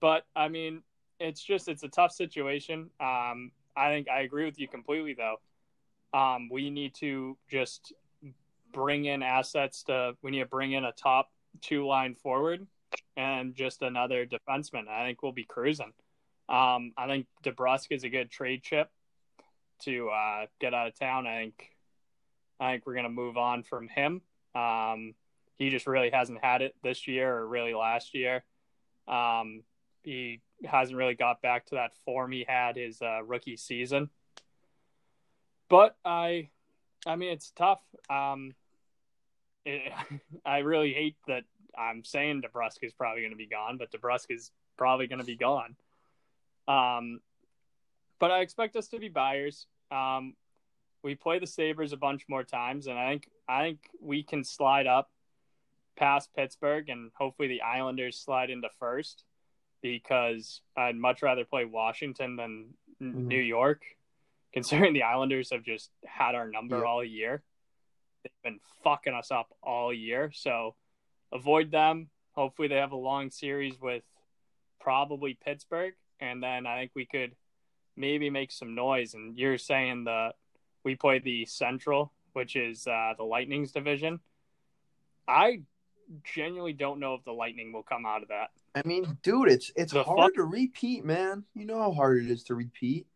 but 0.00 0.26
I 0.34 0.48
mean, 0.48 0.82
it's 1.20 1.42
just 1.42 1.68
it's 1.68 1.84
a 1.84 1.88
tough 1.88 2.12
situation. 2.12 2.90
Um, 3.00 3.52
I 3.76 3.88
think 3.88 4.08
I 4.08 4.22
agree 4.22 4.44
with 4.44 4.58
you 4.58 4.68
completely, 4.68 5.14
though. 5.14 5.36
Um, 6.12 6.48
we 6.50 6.70
need 6.70 6.94
to 6.96 7.36
just 7.50 7.92
bring 8.72 9.04
in 9.06 9.22
assets 9.22 9.84
to. 9.84 10.14
We 10.22 10.30
need 10.30 10.40
to 10.40 10.46
bring 10.46 10.72
in 10.72 10.84
a 10.84 10.92
top 10.92 11.30
two 11.60 11.86
line 11.86 12.14
forward 12.14 12.66
and 13.16 13.54
just 13.54 13.82
another 13.82 14.26
defenseman. 14.26 14.88
I 14.88 15.04
think 15.04 15.22
we'll 15.22 15.32
be 15.32 15.44
cruising. 15.44 15.92
Um, 16.48 16.92
I 16.96 17.06
think 17.06 17.26
DeBrusk 17.44 17.86
is 17.90 18.04
a 18.04 18.08
good 18.08 18.30
trade 18.30 18.62
chip 18.62 18.90
to 19.84 20.10
uh, 20.10 20.46
get 20.60 20.74
out 20.74 20.88
of 20.88 20.98
town. 20.98 21.26
I 21.26 21.38
think 21.38 21.70
I 22.60 22.72
think 22.72 22.86
we're 22.86 22.94
gonna 22.94 23.08
move 23.08 23.36
on 23.36 23.62
from 23.62 23.88
him. 23.88 24.22
Um, 24.54 25.14
he 25.58 25.70
just 25.70 25.86
really 25.86 26.10
hasn't 26.10 26.42
had 26.42 26.62
it 26.62 26.74
this 26.82 27.06
year 27.06 27.36
or 27.36 27.46
really 27.46 27.74
last 27.74 28.14
year. 28.14 28.44
Um, 29.08 29.62
he 30.02 30.40
hasn't 30.64 30.96
really 30.96 31.14
got 31.14 31.42
back 31.42 31.66
to 31.66 31.76
that 31.76 31.92
form 32.04 32.32
he 32.32 32.44
had 32.46 32.76
his 32.76 33.00
uh, 33.02 33.22
rookie 33.24 33.56
season. 33.56 34.10
But 35.72 35.96
I, 36.04 36.50
I 37.06 37.16
mean, 37.16 37.32
it's 37.32 37.50
tough. 37.52 37.80
Um, 38.10 38.52
it, 39.64 39.90
I 40.44 40.58
really 40.58 40.92
hate 40.92 41.16
that 41.28 41.44
I'm 41.74 42.04
saying 42.04 42.42
DeBrusk 42.42 42.82
is 42.82 42.92
probably 42.92 43.22
going 43.22 43.32
to 43.32 43.38
be 43.38 43.46
gone, 43.46 43.78
but 43.78 43.90
DeBrusk 43.90 44.26
is 44.28 44.50
probably 44.76 45.06
going 45.06 45.20
to 45.20 45.24
be 45.24 45.34
gone. 45.34 45.74
Um, 46.68 47.20
but 48.18 48.30
I 48.30 48.40
expect 48.40 48.76
us 48.76 48.88
to 48.88 48.98
be 48.98 49.08
buyers. 49.08 49.66
Um, 49.90 50.34
we 51.02 51.14
play 51.14 51.38
the 51.38 51.46
Sabres 51.46 51.94
a 51.94 51.96
bunch 51.96 52.24
more 52.28 52.44
times, 52.44 52.86
and 52.86 52.98
I 52.98 53.08
think 53.08 53.30
I 53.48 53.62
think 53.62 53.78
we 53.98 54.22
can 54.22 54.44
slide 54.44 54.86
up 54.86 55.10
past 55.96 56.34
Pittsburgh, 56.36 56.90
and 56.90 57.12
hopefully 57.14 57.48
the 57.48 57.62
Islanders 57.62 58.18
slide 58.18 58.50
into 58.50 58.68
first 58.78 59.24
because 59.80 60.60
I'd 60.76 60.96
much 60.96 61.22
rather 61.22 61.46
play 61.46 61.64
Washington 61.64 62.36
than 62.36 62.74
mm-hmm. 63.02 63.28
New 63.28 63.40
York, 63.40 63.84
considering 64.52 64.92
the 64.94 65.02
Islanders 65.02 65.50
have 65.50 65.62
just 65.62 65.90
had 66.04 66.34
our 66.34 66.48
number 66.48 66.78
yeah. 66.78 66.84
all 66.84 67.04
year. 67.04 67.42
They've 68.22 68.32
been 68.44 68.60
fucking 68.84 69.14
us 69.14 69.30
up 69.30 69.54
all 69.62 69.92
year. 69.92 70.30
So 70.34 70.74
avoid 71.32 71.70
them. 71.70 72.08
Hopefully 72.32 72.68
they 72.68 72.76
have 72.76 72.92
a 72.92 72.96
long 72.96 73.30
series 73.30 73.80
with 73.80 74.04
probably 74.80 75.36
Pittsburgh. 75.44 75.94
And 76.20 76.42
then 76.42 76.66
I 76.66 76.78
think 76.78 76.92
we 76.94 77.06
could 77.06 77.34
maybe 77.96 78.30
make 78.30 78.52
some 78.52 78.74
noise. 78.74 79.14
And 79.14 79.36
you're 79.36 79.58
saying 79.58 80.04
the 80.04 80.30
we 80.84 80.94
play 80.94 81.18
the 81.18 81.46
Central, 81.46 82.12
which 82.32 82.56
is 82.56 82.86
uh, 82.86 83.14
the 83.16 83.24
Lightning's 83.24 83.72
division. 83.72 84.20
I 85.28 85.62
genuinely 86.24 86.72
don't 86.72 87.00
know 87.00 87.14
if 87.14 87.24
the 87.24 87.32
Lightning 87.32 87.72
will 87.72 87.82
come 87.82 88.04
out 88.04 88.22
of 88.22 88.28
that. 88.28 88.50
I 88.74 88.86
mean, 88.86 89.18
dude, 89.22 89.50
it's 89.50 89.72
it's 89.76 89.92
the 89.92 90.02
hard 90.02 90.18
fuck- 90.18 90.34
to 90.34 90.44
repeat, 90.44 91.04
man. 91.04 91.44
You 91.54 91.66
know 91.66 91.78
how 91.78 91.92
hard 91.92 92.22
it 92.22 92.30
is 92.30 92.44
to 92.44 92.54
repeat. 92.54 93.06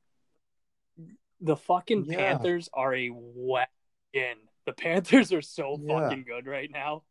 The 1.40 1.56
fucking 1.56 2.06
yeah. 2.06 2.16
Panthers 2.16 2.68
are 2.72 2.94
a 2.94 3.10
wagon. 3.12 4.38
The 4.64 4.72
Panthers 4.72 5.32
are 5.32 5.42
so 5.42 5.78
yeah. 5.80 6.00
fucking 6.00 6.24
good 6.24 6.46
right 6.46 6.70
now. 6.72 7.02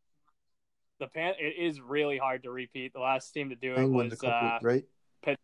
The 1.00 1.08
pan 1.08 1.34
it 1.40 1.56
is 1.62 1.82
really 1.82 2.18
hard 2.18 2.44
to 2.44 2.52
repeat. 2.52 2.94
The 2.94 3.00
last 3.00 3.34
team 3.34 3.50
to 3.50 3.56
do 3.56 3.74
it 3.74 3.80
England 3.80 4.12
was 4.12 4.22
couple, 4.22 4.48
uh, 4.48 4.60
right 4.62 4.86
Pitt- 5.24 5.40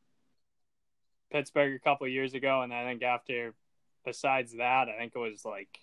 Pittsburgh 1.29 1.75
a 1.75 1.79
couple 1.79 2.07
years 2.07 2.33
ago, 2.33 2.61
and 2.61 2.73
I 2.73 2.85
think 2.85 3.03
after 3.03 3.53
besides 4.05 4.53
that, 4.53 4.87
I 4.87 4.97
think 4.97 5.11
it 5.13 5.19
was 5.19 5.43
like 5.43 5.77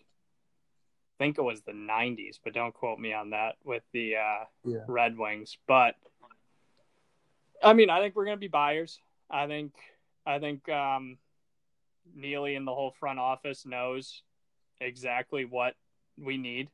I 1.18 1.24
think 1.24 1.37
it 1.37 1.42
was 1.42 1.62
the 1.62 1.72
90s, 1.72 2.38
but 2.42 2.54
don't 2.54 2.72
quote 2.72 2.98
me 2.98 3.12
on 3.12 3.30
that 3.30 3.56
with 3.64 3.82
the 3.92 4.16
uh, 4.16 4.44
yeah. 4.64 4.84
Red 4.87 5.18
Wings. 5.18 5.58
But 5.66 5.96
I 7.62 7.72
mean, 7.72 7.90
I 7.90 8.00
think 8.00 8.14
we're 8.14 8.24
to 8.37 8.40
be 8.40 8.48
buyers. 8.48 9.00
I 9.30 9.46
think 9.46 9.74
I 10.24 10.38
think 10.38 10.68
um, 10.68 11.18
Neely 12.14 12.55
and 12.55 12.66
the 12.66 12.75
whole 12.75 12.94
front 12.99 13.18
office 13.18 13.64
knows 13.66 14.23
exactly 14.81 15.44
what 15.44 15.75
we 16.16 16.37
need. 16.37 16.68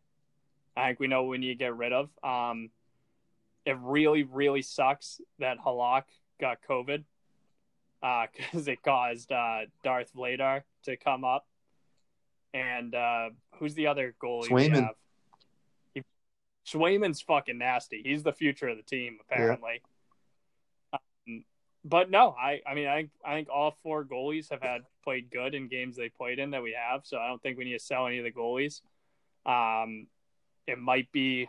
I 0.77 0.89
think 0.89 1.01
we 1.01 1.07
know 1.07 1.23
what 1.23 1.31
we 1.31 1.39
need 1.39 1.49
to 1.49 1.55
get 1.55 1.77
rid 1.77 1.93
of. 1.93 2.11
Um, 2.23 2.71
it 3.65 3.77
really, 3.81 4.25
really 4.25 4.63
sucks 4.63 5.21
that 5.39 5.59
Halak 5.65 6.05
got 6.41 6.59
COVID 6.69 7.05
because 8.01 8.69
uh, 8.69 8.71
it 8.73 8.83
caused 8.83 9.33
uh, 9.33 9.61
Darth 9.83 10.13
Vladar 10.15 10.63
to 10.85 10.97
come 10.97 11.25
up. 11.25 11.47
And 12.53 12.95
uh, 12.95 13.31
who's 13.59 13.75
the 13.75 13.89
other 13.89 14.15
goalie? 14.23 14.49
Swayman. 14.49 14.89
He, 15.95 16.03
Swayman's 16.67 17.21
fucking 17.21 17.59
nasty. 17.59 18.03
He's 18.05 18.23
the 18.23 18.33
future 18.33 18.69
of 18.69 18.77
the 18.77 18.83
team, 18.83 19.19
apparently. 19.21 19.75
Yeah 19.75 19.89
but 21.85 22.11
no, 22.11 22.35
I 22.39 22.61
I 22.67 22.75
mean 22.75 22.89
I 22.89 23.09
I 23.25 23.35
think 23.35 23.49
all 23.53 23.77
four 23.83 24.05
goalies 24.05 24.51
have 24.51 24.63
had 24.63 24.83
played 25.05 25.31
good 25.31 25.55
in 25.55 25.69
games 25.69 25.97
they 25.97 26.09
played 26.09 26.39
in 26.39 26.51
that 26.51 26.63
we 26.63 26.75
have, 26.77 27.03
so 27.05 27.19
I 27.19 27.29
don't 27.29 27.43
think 27.43 27.59
we 27.59 27.65
need 27.65 27.79
to 27.79 27.85
sell 27.85 28.07
any 28.07 28.19
of 28.19 28.25
the 28.25 28.33
goalies. 28.33 28.81
Um, 29.47 30.07
it 30.67 30.79
might 30.79 31.13
be. 31.13 31.49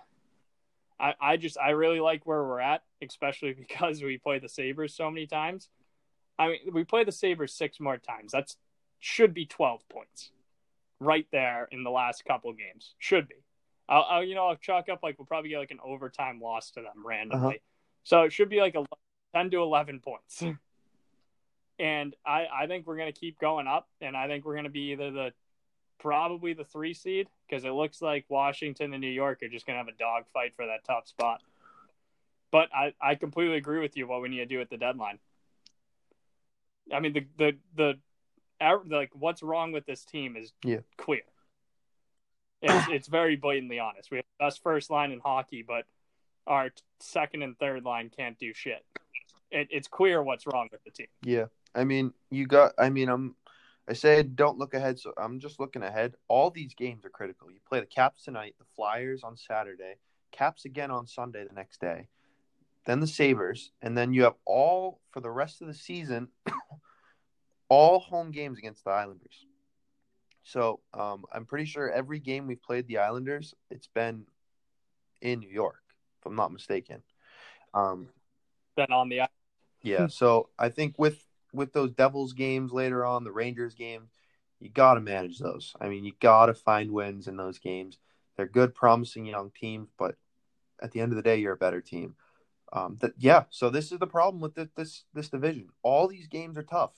I, 1.00 1.14
I 1.20 1.38
just 1.38 1.58
I 1.58 1.72
really 1.72 2.00
like 2.00 2.26
where 2.26 2.44
we're 2.44 2.60
at, 2.60 2.84
especially 3.02 3.54
because 3.58 4.04
we 4.04 4.18
play 4.18 4.40
the 4.40 4.50
Sabres 4.50 4.96
so 4.96 5.10
many 5.10 5.28
times. 5.28 5.70
I 6.38 6.48
mean, 6.50 6.60
we 6.74 6.84
play 6.84 7.04
the 7.04 7.12
Sabres 7.12 7.54
six 7.54 7.80
more 7.80 7.98
times. 7.98 8.32
That's 8.32 8.58
should 9.00 9.34
be 9.34 9.46
twelve 9.46 9.88
points, 9.90 10.32
right 11.00 11.28
there 11.32 11.68
in 11.72 11.84
the 11.84 11.92
last 11.92 12.26
couple 12.26 12.52
games. 12.54 12.94
Should 13.00 13.28
be. 13.28 13.36
I'll, 13.88 14.06
I'll 14.10 14.24
you 14.24 14.36
know 14.36 14.48
I'll 14.48 14.56
chalk 14.56 14.90
up 14.90 15.00
like 15.02 15.18
we'll 15.18 15.26
probably 15.26 15.50
get 15.50 15.60
like 15.60 15.72
an 15.72 15.80
overtime 15.84 16.42
loss 16.42 16.72
to 16.72 16.82
them 16.82 17.06
randomly. 17.06 17.48
Uh-huh. 17.48 17.58
So 18.04 18.22
it 18.24 18.34
should 18.34 18.50
be 18.50 18.60
like 18.60 18.76
a 18.76 18.86
10 19.36 19.52
to 19.52 19.62
11 19.62 20.00
points. 20.00 20.44
and 21.80 22.16
I, 22.26 22.46
I 22.54 22.68
think 22.68 22.88
we're 22.88 22.98
going 22.98 23.12
to 23.12 23.20
keep 23.20 23.40
going 23.40 23.68
up, 23.68 23.88
and 24.02 24.16
I 24.16 24.28
think 24.28 24.46
we're 24.46 24.54
going 24.54 24.66
to 24.66 24.70
be 24.70 24.92
either 24.92 25.12
the 25.12 25.34
probably 26.00 26.54
the 26.54 26.64
three 26.64 26.94
seed 26.94 27.28
because 27.48 27.64
it 27.64 27.72
looks 27.72 28.02
like 28.02 28.26
Washington 28.30 28.94
and 28.94 29.02
New 29.02 29.08
York 29.08 29.42
are 29.44 29.48
just 29.48 29.66
going 29.66 29.76
to 29.76 29.78
have 29.78 29.88
a 29.88 29.98
dogfight 29.98 30.54
for 30.56 30.66
that 30.66 30.84
top 30.86 31.08
spot. 31.08 31.42
But 32.52 32.70
I, 32.74 32.94
I 33.02 33.16
completely 33.16 33.58
agree 33.58 33.80
with 33.80 33.98
you 33.98 34.08
what 34.08 34.22
we 34.22 34.30
need 34.30 34.38
to 34.38 34.46
do 34.46 34.62
at 34.62 34.70
the 34.70 34.78
deadline. 34.78 35.20
I 36.94 37.00
mean 37.00 37.14
the 37.14 37.26
the 37.38 37.58
the 37.76 38.00
er, 38.62 38.82
like 38.88 39.10
what's 39.14 39.42
wrong 39.42 39.72
with 39.72 39.86
this 39.86 40.06
team 40.06 40.38
is 40.38 40.54
Yeah. 40.64 40.80
clear. 40.98 41.24
It's 42.62 42.88
it's 42.90 43.08
very 43.08 43.36
blatantly 43.36 43.80
honest. 43.80 44.12
We 44.12 44.18
have 44.18 44.26
the 44.40 44.46
best 44.46 44.62
first 44.62 44.90
line 44.90 45.12
in 45.12 45.20
hockey, 45.20 45.64
but 45.64 45.86
our 46.48 46.72
second 47.00 47.42
and 47.42 47.58
third 47.58 47.84
line 47.84 48.12
can't 48.16 48.38
do 48.38 48.54
shit. 48.54 48.86
It, 49.52 49.68
it's 49.72 49.88
clear 49.88 50.22
what's 50.22 50.46
wrong 50.46 50.70
with 50.72 50.84
the 50.84 50.92
team. 50.92 51.08
Yeah. 51.24 51.46
I 51.76 51.84
mean, 51.84 52.14
you 52.30 52.48
got 52.48 52.74
I 52.78 52.90
mean, 52.90 53.10
I'm 53.10 53.36
I 53.88 53.94
said 53.94 54.36
don't 54.36 54.58
look 54.58 54.74
ahead, 54.74 55.00
so 55.00 55.14
I'm 55.18 55.40
just 55.40 55.60
looking 55.60 55.84
ahead. 55.84 56.16
All 56.28 56.50
these 56.50 56.74
games 56.74 57.06
are 57.06 57.10
critical. 57.10 57.52
You 57.52 57.60
play 57.68 57.80
the 57.80 57.86
Caps 57.86 58.24
tonight, 58.24 58.56
the 58.58 58.66
Flyers 58.76 59.24
on 59.24 59.38
Saturday, 59.38 59.96
Caps 60.32 60.66
again 60.66 60.90
on 60.90 61.06
Sunday 61.06 61.46
the 61.48 61.54
next 61.54 61.82
day, 61.82 62.08
then 62.86 63.00
the 63.00 63.08
Sabres, 63.08 63.72
and 63.82 63.98
then 63.98 64.14
you 64.14 64.24
have 64.24 64.36
all 64.46 65.02
for 65.12 65.20
the 65.20 65.30
rest 65.30 65.62
of 65.62 65.68
the 65.68 65.74
season 65.74 66.30
all 67.70 68.00
home 68.00 68.32
games 68.32 68.58
against 68.58 68.84
the 68.86 68.92
Islanders. 68.92 69.46
So 70.44 70.80
um, 70.94 71.26
I'm 71.34 71.46
pretty 71.46 71.66
sure 71.66 71.90
every 71.90 72.20
game 72.20 72.48
we've 72.48 72.62
played 72.62 72.88
the 72.88 73.00
Islanders, 73.00 73.56
it's 73.72 73.88
been 73.88 74.26
in 75.22 75.40
New 75.40 75.50
York, 75.50 75.82
if 76.20 76.26
I'm 76.26 76.36
not 76.36 76.54
mistaken. 76.54 77.02
Um, 77.74 78.10
Then 78.78 78.92
on 78.92 79.10
the 79.10 79.22
yeah, 79.82 80.08
so 80.10 80.50
I 80.58 80.70
think 80.70 80.96
with 80.98 81.25
with 81.56 81.74
those 81.74 81.92
Devils 81.92 82.34
games 82.34 82.72
later 82.72 83.06
on, 83.06 83.24
the 83.24 83.32
Rangers 83.32 83.76
games, 83.76 84.10
you 84.60 84.70
got 84.70 84.96
to 84.96 85.02
manage 85.02 85.40
those. 85.40 85.74
I 85.80 85.90
mean, 85.90 86.06
you 86.06 86.14
got 86.20 86.48
to 86.48 86.54
find 86.54 86.92
wins 86.92 87.28
in 87.28 87.38
those 87.38 87.60
games. 87.60 87.98
They're 88.36 88.48
good, 88.48 88.76
promising 88.76 89.26
young 89.26 89.52
teams, 89.52 89.90
but 89.98 90.16
at 90.82 90.92
the 90.92 91.02
end 91.02 91.12
of 91.12 91.16
the 91.16 91.22
day, 91.22 91.38
you're 91.38 91.54
a 91.54 91.58
better 91.58 91.82
team. 91.82 92.16
Um, 92.74 92.98
that 93.00 93.14
yeah. 93.18 93.44
So 93.50 93.70
this 93.70 93.92
is 93.92 94.00
the 94.00 94.08
problem 94.08 94.42
with 94.42 94.56
this 94.56 94.70
this, 94.76 95.04
this 95.14 95.30
division. 95.30 95.70
All 95.84 96.08
these 96.08 96.28
games 96.28 96.58
are 96.58 96.64
tough. 96.64 96.94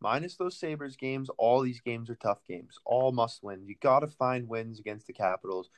Minus 0.00 0.36
those 0.36 0.58
Sabres 0.58 0.96
games, 0.96 1.30
all 1.38 1.60
these 1.60 1.80
games 1.80 2.10
are 2.10 2.16
tough 2.16 2.44
games. 2.46 2.76
All 2.84 3.12
must 3.12 3.42
win. 3.42 3.64
You 3.66 3.76
got 3.80 4.00
to 4.00 4.08
find 4.08 4.48
wins 4.48 4.80
against 4.80 5.06
the 5.06 5.12
Capitals. 5.12 5.70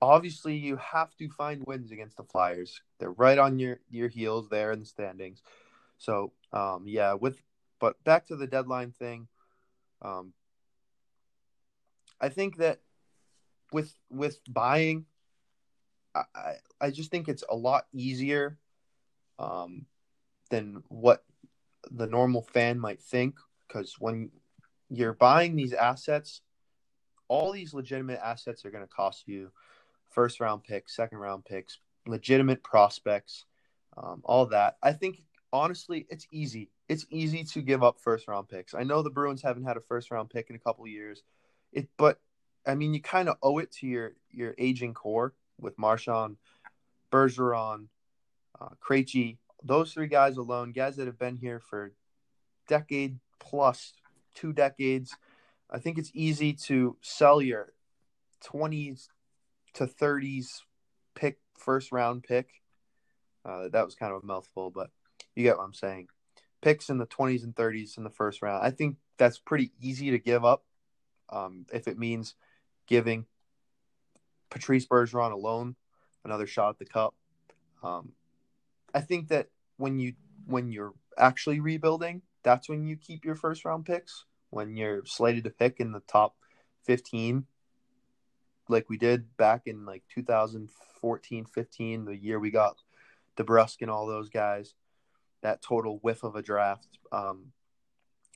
Obviously, 0.00 0.56
you 0.56 0.76
have 0.76 1.14
to 1.16 1.28
find 1.28 1.62
wins 1.66 1.92
against 1.92 2.16
the 2.16 2.24
Flyers. 2.24 2.80
They're 2.98 3.12
right 3.12 3.38
on 3.38 3.58
your 3.58 3.78
your 3.90 4.08
heels 4.08 4.48
there 4.48 4.72
in 4.72 4.80
the 4.80 4.86
standings. 4.86 5.42
So, 5.98 6.32
um, 6.52 6.84
yeah, 6.86 7.12
with 7.14 7.36
but 7.82 8.02
back 8.04 8.28
to 8.28 8.36
the 8.36 8.46
deadline 8.46 8.92
thing, 8.92 9.26
um, 10.02 10.32
I 12.20 12.28
think 12.28 12.58
that 12.58 12.78
with 13.72 13.92
with 14.08 14.38
buying, 14.48 15.06
I 16.14 16.54
I, 16.80 16.90
just 16.92 17.10
think 17.10 17.28
it's 17.28 17.42
a 17.50 17.56
lot 17.56 17.86
easier 17.92 18.56
um, 19.40 19.86
than 20.48 20.84
what 20.90 21.24
the 21.90 22.06
normal 22.06 22.42
fan 22.42 22.78
might 22.78 23.02
think 23.02 23.34
because 23.66 23.96
when 23.98 24.30
you're 24.88 25.14
buying 25.14 25.56
these 25.56 25.72
assets, 25.72 26.40
all 27.26 27.50
these 27.50 27.74
legitimate 27.74 28.20
assets 28.22 28.64
are 28.64 28.70
going 28.70 28.84
to 28.84 28.94
cost 28.94 29.26
you 29.26 29.50
first 30.08 30.38
round 30.38 30.62
picks, 30.62 30.94
second 30.94 31.18
round 31.18 31.44
picks, 31.44 31.78
legitimate 32.06 32.62
prospects, 32.62 33.44
um, 33.96 34.20
all 34.24 34.46
that. 34.46 34.76
I 34.84 34.92
think 34.92 35.24
honestly, 35.52 36.06
it's 36.08 36.26
easy. 36.32 36.70
It's 36.88 37.06
easy 37.10 37.44
to 37.44 37.62
give 37.62 37.82
up 37.82 38.00
first 38.00 38.28
round 38.28 38.48
picks. 38.48 38.74
I 38.74 38.84
know 38.84 39.02
the 39.02 39.10
Bruins 39.10 39.42
haven't 39.42 39.64
had 39.64 39.76
a 39.76 39.80
first 39.80 40.10
round 40.10 40.30
pick 40.30 40.50
in 40.50 40.56
a 40.56 40.60
couple 40.60 40.86
years, 40.86 41.22
it 41.72 41.88
but 41.96 42.20
I 42.66 42.74
mean 42.74 42.94
you 42.94 43.00
kind 43.00 43.28
of 43.28 43.36
owe 43.42 43.58
it 43.58 43.72
to 43.72 43.86
your 43.86 44.12
your 44.30 44.54
aging 44.58 44.94
core 44.94 45.34
with 45.58 45.78
Marchand, 45.78 46.36
Bergeron, 47.12 47.86
uh, 48.60 48.70
Krejci, 48.80 49.38
those 49.62 49.92
three 49.92 50.08
guys 50.08 50.36
alone, 50.36 50.72
guys 50.72 50.96
that 50.96 51.06
have 51.06 51.18
been 51.18 51.36
here 51.36 51.60
for 51.60 51.92
decade 52.68 53.18
plus, 53.38 53.94
two 54.34 54.52
decades. 54.52 55.16
I 55.70 55.78
think 55.78 55.98
it's 55.98 56.10
easy 56.14 56.52
to 56.64 56.96
sell 57.00 57.40
your 57.40 57.72
20s 58.44 59.08
to 59.74 59.86
30s 59.86 60.60
pick 61.14 61.38
first 61.56 61.92
round 61.92 62.24
pick. 62.24 62.48
Uh, 63.44 63.68
that 63.72 63.84
was 63.84 63.94
kind 63.94 64.12
of 64.12 64.22
a 64.22 64.26
mouthful, 64.26 64.70
but 64.70 64.90
you 65.34 65.42
get 65.42 65.56
what 65.56 65.64
I'm 65.64 65.74
saying. 65.74 66.08
Picks 66.60 66.90
in 66.90 66.98
the 66.98 67.06
20s 67.06 67.42
and 67.42 67.54
30s 67.54 67.98
in 67.98 68.04
the 68.04 68.10
first 68.10 68.42
round. 68.42 68.64
I 68.64 68.70
think 68.70 68.96
that's 69.18 69.38
pretty 69.38 69.72
easy 69.80 70.10
to 70.10 70.18
give 70.18 70.44
up 70.44 70.64
um, 71.30 71.66
if 71.72 71.88
it 71.88 71.98
means 71.98 72.34
giving 72.86 73.26
Patrice 74.50 74.86
Bergeron 74.86 75.32
alone 75.32 75.76
another 76.24 76.46
shot 76.46 76.70
at 76.70 76.78
the 76.78 76.84
cup. 76.84 77.14
Um, 77.82 78.12
I 78.94 79.00
think 79.00 79.28
that 79.28 79.48
when 79.76 79.98
you 79.98 80.14
when 80.46 80.70
you're 80.70 80.94
actually 81.18 81.60
rebuilding, 81.60 82.22
that's 82.42 82.68
when 82.68 82.84
you 82.84 82.96
keep 82.96 83.24
your 83.24 83.34
first 83.34 83.64
round 83.64 83.86
picks. 83.86 84.24
When 84.50 84.76
you're 84.76 85.04
slated 85.06 85.44
to 85.44 85.50
pick 85.50 85.80
in 85.80 85.92
the 85.92 86.02
top 86.06 86.36
15, 86.84 87.46
like 88.68 88.90
we 88.90 88.98
did 88.98 89.36
back 89.36 89.62
in 89.66 89.86
like 89.86 90.02
2014, 90.14 91.46
15, 91.46 92.04
the 92.04 92.16
year 92.16 92.38
we 92.38 92.50
got 92.50 92.76
DeBrusk 93.38 93.76
and 93.80 93.90
all 93.90 94.06
those 94.06 94.28
guys, 94.28 94.74
that 95.42 95.62
total 95.62 95.98
whiff 96.02 96.22
of 96.22 96.36
a 96.36 96.42
draft. 96.42 96.98
Um, 97.10 97.52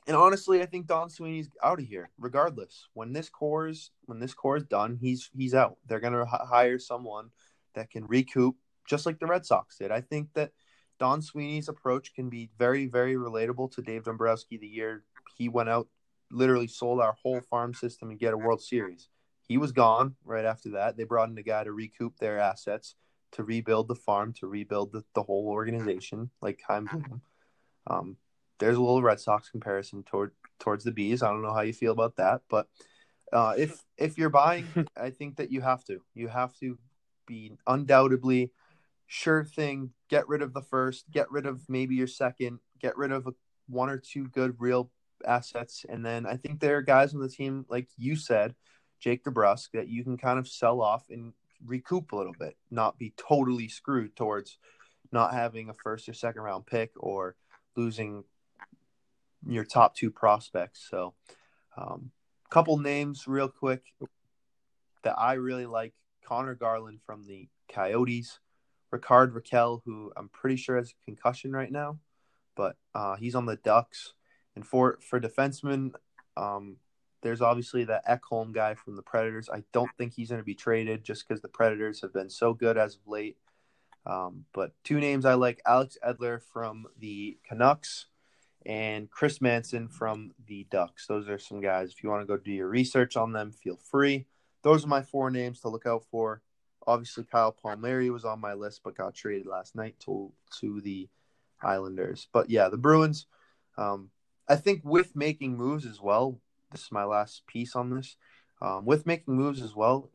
and 0.07 0.17
honestly, 0.17 0.63
I 0.63 0.67
think 0.67 0.87
Don 0.87 1.11
Sweeney's 1.11 1.51
out 1.63 1.81
of 1.81 1.87
here. 1.87 2.11
Regardless, 2.19 2.89
when 2.95 3.13
this 3.13 3.29
core 3.29 3.69
is 3.69 3.91
when 4.05 4.21
this 4.21 4.35
core 4.35 4.57
is 4.57 4.65
done, 4.65 4.99
he's 5.01 5.31
he's 5.37 5.55
out. 5.55 5.79
They're 5.87 6.01
gonna 6.01 6.23
h- 6.23 6.49
hire 6.49 6.79
someone 6.79 7.31
that 7.75 7.91
can 7.91 8.07
recoup, 8.07 8.57
just 8.89 9.07
like 9.07 9.19
the 9.19 9.27
Red 9.27 9.45
Sox 9.45 9.79
did. 9.79 9.91
I 9.91 10.01
think 10.01 10.29
that 10.35 10.53
Don 10.99 11.23
Sweeney's 11.23 11.69
approach 11.69 12.15
can 12.15 12.29
be 12.29 12.51
very, 12.59 12.87
very 12.87 13.15
relatable 13.15 13.73
to 13.73 13.83
Dave 13.83 14.05
Dombrowski 14.05 14.57
the 14.57 14.67
year 14.67 15.05
he 15.37 15.49
went 15.49 15.69
out, 15.69 15.89
literally 16.31 16.69
sold 16.69 17.01
our 17.01 17.13
whole 17.23 17.41
farm 17.41 17.75
system 17.75 18.11
and 18.11 18.19
get 18.19 18.33
a 18.33 18.39
World 18.39 18.63
Series. 18.63 19.09
He 19.43 19.59
was 19.59 19.73
gone 19.73 20.17
right 20.25 20.45
after 20.45 20.71
that. 20.71 20.97
They 20.97 21.05
brought 21.05 21.29
in 21.29 21.39
a 21.39 21.43
guy 21.43 21.65
to 21.65 21.73
recoup 21.73 22.17
their 22.19 22.39
assets, 22.39 22.95
to 23.33 23.43
rebuild 23.43 23.89
the 23.89 23.95
farm, 23.95 24.33
to 24.35 24.47
rebuild 24.47 24.93
the, 24.93 25.05
the 25.15 25.23
whole 25.23 25.49
organization, 25.49 26.31
like 26.41 26.61
Chaim 26.67 26.87
Bloom. 26.87 27.21
Um, 27.87 28.17
there's 28.59 28.77
a 28.77 28.81
little 28.81 29.03
Red 29.03 29.21
Sox 29.21 29.51
comparison 29.51 30.03
toward 30.03 30.33
towards 30.59 30.85
the 30.85 30.93
B's. 30.93 31.23
I 31.23 31.31
don't 31.31 31.43
know 31.43 31.53
how 31.53 31.61
you 31.61 31.73
feel 31.73 31.93
about 31.93 32.17
that, 32.17 32.43
but 32.49 32.69
uh, 33.33 33.55
if 33.57 33.83
if 33.99 34.19
you're 34.19 34.31
buying, 34.31 34.67
I 34.97 35.11
think 35.11 35.37
that 35.37 35.51
you 35.51 35.61
have 35.61 35.85
to. 35.85 36.01
You 36.15 36.29
have 36.29 36.55
to 36.61 36.79
be 37.27 37.53
undoubtedly 37.67 38.53
sure 39.07 39.45
thing. 39.45 39.91
Get 40.09 40.29
rid 40.29 40.43
of 40.43 40.53
the 40.53 40.63
first. 40.63 41.11
Get 41.11 41.31
rid 41.31 41.47
of 41.47 41.69
maybe 41.69 41.95
your 41.95 42.07
second. 42.07 42.61
Get 42.81 42.97
rid 42.97 43.13
of 43.13 43.27
a, 43.27 43.33
one 43.69 43.91
or 43.91 43.99
two 43.99 44.29
good 44.29 44.57
real 44.59 44.91
assets, 45.27 45.85
and 45.89 46.05
then 46.05 46.27
I 46.27 46.37
think 46.37 46.61
there 46.61 46.77
are 46.77 46.83
guys 46.83 47.15
on 47.15 47.21
the 47.21 47.29
team 47.29 47.67
like 47.69 47.89
you 47.97 48.17
said, 48.17 48.55
Jake 49.01 49.25
DeBrusk, 49.25 49.71
that 49.75 49.89
you 49.89 50.05
can 50.05 50.17
kind 50.17 50.39
of 50.39 50.49
sell 50.49 50.81
off 50.81 51.05
and 51.11 51.33
recoup 51.65 52.13
a 52.13 52.17
little 52.17 52.35
bit, 52.39 52.57
not 52.71 52.99
be 52.99 53.15
totally 53.17 53.69
screwed 53.69 54.17
towards 54.17 54.59
not 55.13 55.33
having 55.33 55.69
a 55.69 55.75
first 55.75 56.09
or 56.09 56.15
second 56.15 56.43
round 56.43 56.67
pick 56.67 56.91
or 56.97 57.37
losing 57.77 58.25
your 59.47 59.65
top 59.65 59.95
two 59.95 60.11
prospects. 60.11 60.87
So, 60.91 61.15
um, 61.77 62.11
couple 62.51 62.79
names 62.79 63.27
real 63.27 63.49
quick 63.49 63.83
that 65.03 65.19
I 65.19 65.35
really 65.35 65.67
like: 65.67 65.95
Conor 66.25 66.55
Garland 66.55 67.01
from 67.05 67.25
the 67.25 67.49
Coyotes, 67.69 68.41
Rickard 68.91 69.35
Rakell, 69.35 69.83
who 69.85 70.13
I'm 70.17 70.29
pretty 70.29 70.57
sure 70.57 70.77
has 70.77 70.91
a 70.91 71.05
concussion 71.05 71.53
right 71.53 71.71
now, 71.71 71.99
but 72.57 72.77
uh, 72.95 73.17
he's 73.17 73.35
on 73.35 73.47
the 73.47 73.57
Ducks. 73.57 74.15
And 74.55 74.67
for 74.67 74.99
for 75.03 75.21
defensemen, 75.21 75.93
um, 76.37 76.77
there's 77.27 77.43
obviously 77.43 77.83
that 77.83 78.07
Ekholm 78.07 78.53
guy 78.53 78.75
from 78.75 78.95
the 78.95 79.03
Predators. 79.03 79.49
I 79.53 79.65
don't 79.73 79.91
think 79.99 80.15
he's 80.15 80.29
going 80.29 80.41
to 80.41 80.45
be 80.45 80.55
traded 80.55 81.03
just 81.03 81.27
because 81.27 81.43
the 81.43 81.49
Predators 81.49 82.01
have 82.03 82.13
been 82.13 82.31
so 82.31 82.55
good 82.55 82.79
as 82.79 82.95
of 82.95 83.01
late. 83.09 83.37
Um, 84.07 84.45
but 84.53 84.71
two 84.85 85.01
names 85.01 85.25
I 85.25 85.35
like: 85.35 85.61
Alex 85.67 85.99
Edler 86.07 86.41
from 86.41 86.87
the 87.01 87.37
Canucks 87.45 88.07
and 88.65 89.11
Chris 89.11 89.41
Manson 89.41 89.89
from 89.89 90.35
the 90.47 90.69
Ducks. 90.71 91.09
Those 91.09 91.29
are 91.29 91.39
some 91.39 91.61
guys. 91.61 91.91
If 91.91 92.05
you 92.05 92.11
want 92.11 92.23
to 92.23 92.27
go 92.27 92.37
do 92.37 92.53
your 92.53 92.69
research 92.69 93.17
on 93.17 93.33
them, 93.33 93.51
feel 93.51 93.77
free. 93.77 94.27
Those 94.63 94.85
are 94.85 94.89
my 94.89 95.03
four 95.03 95.29
names 95.29 95.61
to 95.61 95.69
look 95.69 95.85
out 95.85 96.05
for. 96.09 96.43
Obviously, 96.87 97.25
Kyle 97.25 97.51
Palmieri 97.51 98.09
was 98.11 98.25
on 98.25 98.41
my 98.41 98.55
list, 98.55 98.83
but 98.85 98.97
got 98.97 99.17
traded 99.17 99.47
last 99.47 99.75
night 99.75 99.97
to 100.05 100.31
to 100.61 100.81
the 100.81 101.09
Islanders. 101.61 102.29
But 102.33 102.51
yeah, 102.51 102.69
the 102.69 102.77
Bruins. 102.77 103.27
Um, 103.77 104.11
I 104.49 104.55
think 104.55 104.83
with 104.85 105.17
making 105.17 105.57
moves 105.57 105.85
as 105.87 106.01
well. 106.01 106.41
This 106.71 106.83
is 106.83 106.93
my 106.93 107.05
last 107.05 107.47
piece 107.47 107.77
on 107.77 107.91
this. 107.91 108.17
Um, 108.61 108.85
with 108.85 109.07
making 109.07 109.35
moves 109.35 109.63
as 109.63 109.75
well, 109.75 110.11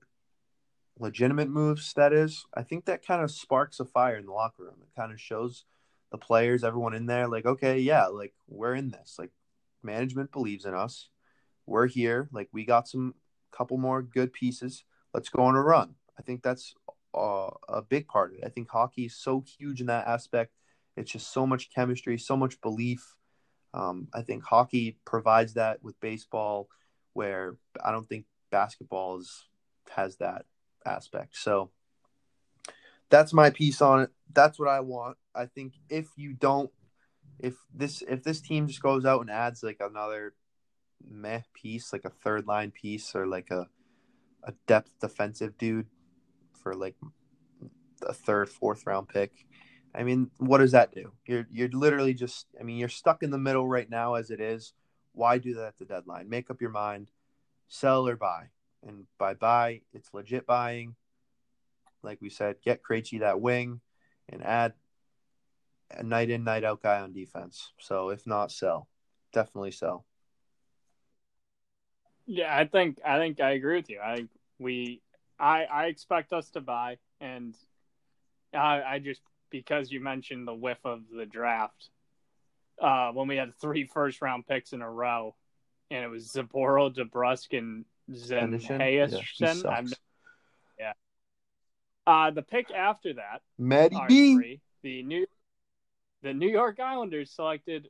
legitimate 0.99 1.49
moves. 1.49 1.93
That 1.93 2.13
is, 2.13 2.45
I 2.53 2.63
think 2.63 2.85
that 2.85 3.05
kind 3.05 3.23
of 3.23 3.31
sparks 3.31 3.79
a 3.79 3.85
fire 3.85 4.17
in 4.17 4.25
the 4.25 4.31
locker 4.31 4.63
room. 4.63 4.75
It 4.81 4.99
kind 4.99 5.11
of 5.11 5.19
shows 5.19 5.65
the 6.11 6.17
players, 6.17 6.63
everyone 6.63 6.93
in 6.93 7.05
there, 7.05 7.27
like, 7.27 7.45
okay, 7.45 7.79
yeah, 7.79 8.07
like 8.07 8.33
we're 8.47 8.75
in 8.75 8.91
this. 8.91 9.15
Like 9.17 9.31
management 9.83 10.31
believes 10.31 10.65
in 10.65 10.73
us. 10.73 11.09
We're 11.65 11.87
here. 11.87 12.29
Like 12.31 12.49
we 12.51 12.65
got 12.65 12.87
some 12.87 13.15
couple 13.51 13.77
more 13.77 14.01
good 14.01 14.33
pieces. 14.33 14.83
Let's 15.13 15.29
go 15.29 15.43
on 15.43 15.55
a 15.55 15.61
run. 15.61 15.95
I 16.17 16.21
think 16.21 16.41
that's 16.43 16.73
uh, 17.15 17.49
a 17.67 17.81
big 17.81 18.07
part 18.07 18.31
of 18.31 18.39
it. 18.39 18.43
I 18.45 18.49
think 18.49 18.69
hockey 18.69 19.05
is 19.05 19.15
so 19.15 19.43
huge 19.57 19.81
in 19.81 19.87
that 19.87 20.07
aspect. 20.07 20.53
It's 20.97 21.11
just 21.11 21.31
so 21.31 21.47
much 21.47 21.73
chemistry, 21.73 22.17
so 22.17 22.35
much 22.35 22.59
belief. 22.61 23.15
Um, 23.73 24.07
I 24.13 24.21
think 24.21 24.43
hockey 24.43 24.97
provides 25.05 25.53
that 25.53 25.83
with 25.83 25.99
baseball, 25.99 26.67
where 27.13 27.55
I 27.83 27.91
don't 27.91 28.07
think 28.07 28.25
basketball 28.51 29.19
is, 29.19 29.47
has 29.89 30.17
that 30.17 30.45
aspect. 30.85 31.37
So 31.37 31.71
that's 33.09 33.33
my 33.33 33.49
piece 33.49 33.81
on 33.81 34.01
it. 34.01 34.09
That's 34.33 34.59
what 34.59 34.69
I 34.69 34.79
want. 34.79 35.17
I 35.35 35.45
think 35.45 35.73
if 35.89 36.07
you 36.17 36.33
don't, 36.33 36.69
if 37.39 37.55
this 37.73 38.01
if 38.07 38.23
this 38.23 38.41
team 38.41 38.67
just 38.67 38.81
goes 38.81 39.05
out 39.05 39.21
and 39.21 39.29
adds 39.29 39.63
like 39.63 39.79
another 39.79 40.33
meh 41.09 41.41
piece, 41.53 41.91
like 41.91 42.05
a 42.05 42.09
third 42.09 42.47
line 42.47 42.71
piece 42.71 43.15
or 43.15 43.27
like 43.27 43.51
a 43.51 43.67
a 44.43 44.53
depth 44.67 44.91
defensive 44.99 45.57
dude 45.57 45.87
for 46.61 46.73
like 46.73 46.95
a 48.03 48.13
third, 48.13 48.49
fourth 48.49 48.85
round 48.85 49.07
pick. 49.07 49.31
I 49.93 50.03
mean, 50.03 50.31
what 50.37 50.59
does 50.59 50.71
that 50.71 50.93
do? 50.93 51.11
You're 51.25 51.47
you're 51.51 51.69
literally 51.69 52.13
just 52.13 52.47
I 52.59 52.63
mean, 52.63 52.77
you're 52.77 52.89
stuck 52.89 53.23
in 53.23 53.31
the 53.31 53.37
middle 53.37 53.67
right 53.67 53.89
now 53.89 54.15
as 54.15 54.31
it 54.31 54.39
is. 54.39 54.73
Why 55.13 55.37
do 55.37 55.53
that 55.55 55.67
at 55.67 55.77
the 55.77 55.85
deadline? 55.85 56.29
Make 56.29 56.49
up 56.49 56.61
your 56.61 56.69
mind, 56.69 57.11
sell 57.67 58.07
or 58.07 58.15
buy. 58.15 58.49
And 58.85 59.05
by 59.17 59.33
buy, 59.33 59.81
it's 59.93 60.13
legit 60.13 60.45
buying. 60.47 60.95
Like 62.01 62.19
we 62.21 62.29
said, 62.29 62.55
get 62.63 62.81
Krejci 62.81 63.19
that 63.19 63.41
wing 63.41 63.81
and 64.29 64.43
add 64.43 64.73
a 65.91 66.03
night 66.03 66.29
in, 66.29 66.43
night 66.43 66.63
out 66.63 66.81
guy 66.81 67.01
on 67.01 67.13
defense. 67.13 67.73
So 67.79 68.09
if 68.09 68.25
not, 68.25 68.51
sell. 68.51 68.87
Definitely 69.33 69.71
sell. 69.71 70.05
Yeah, 72.25 72.55
I 72.55 72.65
think 72.65 72.99
I 73.05 73.17
think 73.17 73.41
I 73.41 73.51
agree 73.51 73.75
with 73.75 73.89
you. 73.89 73.99
I 73.99 74.25
we 74.57 75.01
I 75.39 75.65
I 75.65 75.85
expect 75.87 76.33
us 76.33 76.49
to 76.51 76.61
buy 76.61 76.97
and 77.19 77.55
I 78.53 78.81
I 78.83 78.99
just 78.99 79.21
because 79.51 79.91
you 79.91 79.99
mentioned 79.99 80.47
the 80.47 80.53
whiff 80.53 80.79
of 80.85 81.01
the 81.15 81.25
draft. 81.25 81.89
Uh, 82.81 83.11
when 83.11 83.27
we 83.27 83.35
had 83.35 83.53
three 83.59 83.85
first 83.85 84.21
round 84.21 84.47
picks 84.47 84.73
in 84.73 84.81
a 84.81 84.89
row, 84.89 85.35
and 85.91 86.03
it 86.03 86.07
was 86.07 86.31
Zboril, 86.31 86.95
DeBrusk, 86.95 87.55
and 87.55 87.85
Senyshyn. 88.11 88.79
Yeah, 89.39 89.83
yeah. 90.79 90.93
Uh, 92.07 92.31
the 92.31 92.41
pick 92.41 92.71
after 92.71 93.13
that, 93.13 93.41
Matty 93.59 93.97
B. 94.07 94.35
Three, 94.35 94.61
the 94.81 95.03
new 95.03 95.27
the 96.23 96.33
New 96.33 96.49
York 96.49 96.79
Islanders 96.79 97.31
selected 97.31 97.89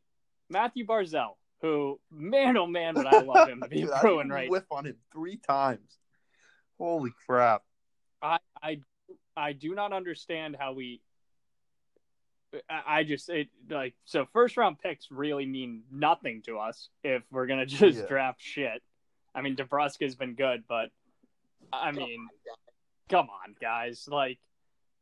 Matthew 0.49 0.85
Barzal, 0.85 1.35
who 1.61 1.99
man 2.11 2.57
oh 2.57 2.67
man, 2.67 2.95
but 2.95 3.07
I 3.07 3.21
love 3.21 3.47
him 3.47 3.61
to 3.61 3.69
be 3.69 3.81
Dude, 3.81 3.91
Bruin 4.01 4.29
right. 4.29 4.49
Whiff 4.49 4.65
on 4.71 4.85
him 4.85 4.97
three 5.11 5.37
times. 5.37 5.97
Holy 6.77 7.11
crap! 7.25 7.63
I 8.21 8.39
I 8.61 8.79
I 9.35 9.53
do 9.53 9.73
not 9.73 9.93
understand 9.93 10.57
how 10.59 10.73
we. 10.73 11.01
I 12.69 13.03
just 13.03 13.29
it 13.29 13.47
like 13.69 13.93
so 14.05 14.25
first 14.33 14.57
round 14.57 14.79
picks 14.79 15.09
really 15.09 15.45
mean 15.45 15.83
nothing 15.91 16.41
to 16.43 16.57
us 16.57 16.89
if 17.03 17.23
we're 17.31 17.47
gonna 17.47 17.65
just 17.67 17.99
yeah. 17.99 18.05
draft 18.07 18.41
shit. 18.41 18.81
I 19.33 19.41
mean, 19.41 19.55
DeBrusk 19.55 20.01
has 20.01 20.15
been 20.15 20.35
good, 20.35 20.63
but 20.67 20.89
I 21.71 21.91
mean, 21.91 22.27
come 23.09 23.27
on, 23.29 23.55
guys. 23.61 24.07
Like, 24.11 24.39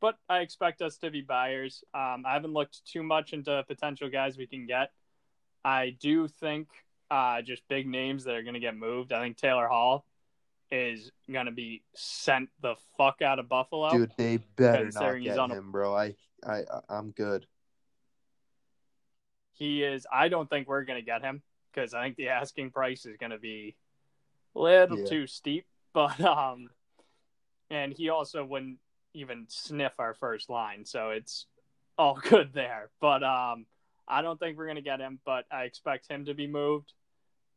but 0.00 0.16
I 0.28 0.38
expect 0.38 0.82
us 0.82 0.98
to 0.98 1.10
be 1.10 1.20
buyers. 1.20 1.82
Um, 1.92 2.24
I 2.26 2.34
haven't 2.34 2.52
looked 2.52 2.86
too 2.86 3.02
much 3.02 3.32
into 3.32 3.64
potential 3.66 4.08
guys 4.08 4.36
we 4.36 4.46
can 4.46 4.66
get. 4.66 4.90
I 5.64 5.96
do 6.00 6.28
think 6.28 6.68
uh, 7.10 7.42
just 7.42 7.62
big 7.68 7.88
names 7.88 8.24
that 8.24 8.34
are 8.34 8.42
going 8.42 8.54
to 8.54 8.60
get 8.60 8.76
moved. 8.76 9.12
I 9.12 9.20
think 9.20 9.36
Taylor 9.36 9.66
Hall 9.66 10.04
is 10.70 11.10
going 11.30 11.46
to 11.46 11.52
be 11.52 11.82
sent 11.94 12.48
the 12.62 12.74
fuck 12.96 13.22
out 13.22 13.38
of 13.38 13.48
Buffalo. 13.48 13.90
Dude, 13.90 14.12
they 14.16 14.38
better 14.56 14.90
not 14.92 15.20
get 15.20 15.36
him, 15.36 15.50
a... 15.50 15.62
bro. 15.62 15.94
I, 15.96 16.14
I, 16.46 16.62
I'm 16.88 17.10
good. 17.10 17.46
He 19.52 19.82
is. 19.82 20.06
I 20.10 20.28
don't 20.28 20.48
think 20.48 20.68
we're 20.68 20.84
going 20.84 21.00
to 21.00 21.04
get 21.04 21.22
him 21.22 21.42
because 21.72 21.92
I 21.92 22.02
think 22.02 22.16
the 22.16 22.28
asking 22.28 22.70
price 22.70 23.04
is 23.04 23.16
going 23.16 23.30
to 23.30 23.38
be 23.38 23.76
a 24.54 24.60
little 24.60 24.98
yeah. 24.98 25.06
too 25.06 25.26
steep. 25.26 25.66
But 25.92 26.20
um, 26.20 26.70
and 27.68 27.92
he 27.92 28.10
also 28.10 28.44
wouldn't 28.44 28.78
even 29.12 29.46
sniff 29.48 29.94
our 29.98 30.14
first 30.14 30.48
line, 30.48 30.84
so 30.84 31.10
it's 31.10 31.46
all 31.98 32.14
good 32.30 32.52
there. 32.54 32.90
But 33.00 33.24
um, 33.24 33.66
I 34.06 34.22
don't 34.22 34.38
think 34.38 34.56
we're 34.56 34.66
going 34.66 34.76
to 34.76 34.82
get 34.82 35.00
him, 35.00 35.18
but 35.26 35.46
I 35.50 35.64
expect 35.64 36.06
him 36.08 36.26
to 36.26 36.34
be 36.34 36.46
moved, 36.46 36.92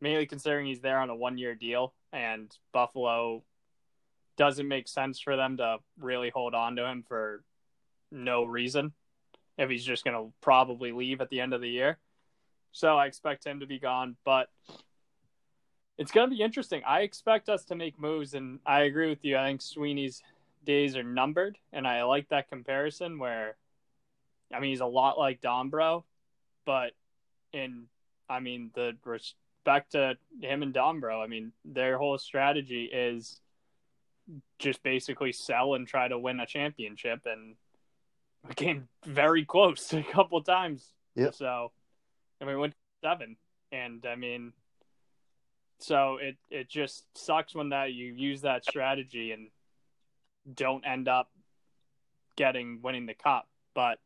mainly 0.01 0.25
considering 0.25 0.65
he's 0.65 0.81
there 0.81 0.97
on 0.97 1.11
a 1.11 1.15
one 1.15 1.37
year 1.37 1.53
deal 1.53 1.93
and 2.13 2.55
Buffalo 2.71 3.43
doesn't 4.37 4.67
make 4.67 4.87
sense 4.87 5.19
for 5.19 5.35
them 5.35 5.57
to 5.57 5.77
really 5.99 6.29
hold 6.29 6.53
on 6.53 6.77
to 6.77 6.85
him 6.85 7.03
for 7.07 7.43
no 8.11 8.43
reason 8.45 8.93
if 9.57 9.69
he's 9.69 9.83
just 9.83 10.03
going 10.03 10.15
to 10.15 10.33
probably 10.41 10.91
leave 10.91 11.19
at 11.21 11.29
the 11.29 11.41
end 11.41 11.53
of 11.53 11.61
the 11.61 11.69
year. 11.69 11.97
So 12.71 12.97
I 12.97 13.07
expect 13.07 13.45
him 13.45 13.59
to 13.59 13.67
be 13.67 13.79
gone, 13.79 14.15
but 14.23 14.49
it's 15.97 16.11
going 16.11 16.29
to 16.29 16.35
be 16.35 16.41
interesting. 16.41 16.81
I 16.87 17.01
expect 17.01 17.49
us 17.49 17.65
to 17.65 17.75
make 17.75 17.99
moves, 17.99 18.33
and 18.33 18.59
I 18.65 18.81
agree 18.81 19.09
with 19.09 19.23
you. 19.23 19.37
I 19.37 19.45
think 19.45 19.61
Sweeney's 19.61 20.23
days 20.63 20.95
are 20.95 21.03
numbered, 21.03 21.57
and 21.71 21.87
I 21.87 22.03
like 22.03 22.29
that 22.29 22.49
comparison 22.49 23.19
where, 23.19 23.57
I 24.51 24.59
mean, 24.59 24.71
he's 24.71 24.79
a 24.79 24.87
lot 24.87 25.19
like 25.19 25.41
Dombro, 25.41 26.03
but 26.65 26.93
in, 27.51 27.83
I 28.27 28.39
mean, 28.39 28.71
the 28.73 28.93
back 29.63 29.89
to 29.89 30.17
him 30.41 30.63
and 30.63 30.73
Dombro. 30.73 31.23
I 31.23 31.27
mean, 31.27 31.51
their 31.65 31.97
whole 31.97 32.17
strategy 32.17 32.85
is 32.85 33.39
just 34.59 34.83
basically 34.83 35.31
sell 35.31 35.73
and 35.73 35.87
try 35.87 36.07
to 36.07 36.17
win 36.17 36.39
a 36.39 36.45
championship, 36.45 37.21
and 37.25 37.55
we 38.47 38.53
came 38.55 38.87
very 39.05 39.45
close 39.45 39.93
a 39.93 40.03
couple 40.03 40.41
times. 40.41 40.93
Yeah. 41.15 41.31
So, 41.31 41.71
and 42.39 42.49
we 42.49 42.55
went 42.55 42.73
seven, 43.03 43.37
and 43.71 44.05
I 44.05 44.15
mean, 44.15 44.53
so 45.79 46.17
it 46.21 46.37
it 46.49 46.69
just 46.69 47.05
sucks 47.15 47.53
when 47.53 47.69
that 47.69 47.93
you 47.93 48.13
use 48.13 48.41
that 48.41 48.63
strategy 48.63 49.31
and 49.31 49.49
don't 50.53 50.85
end 50.85 51.07
up 51.07 51.29
getting 52.35 52.79
winning 52.81 53.05
the 53.05 53.13
cup. 53.13 53.47
But 53.73 53.99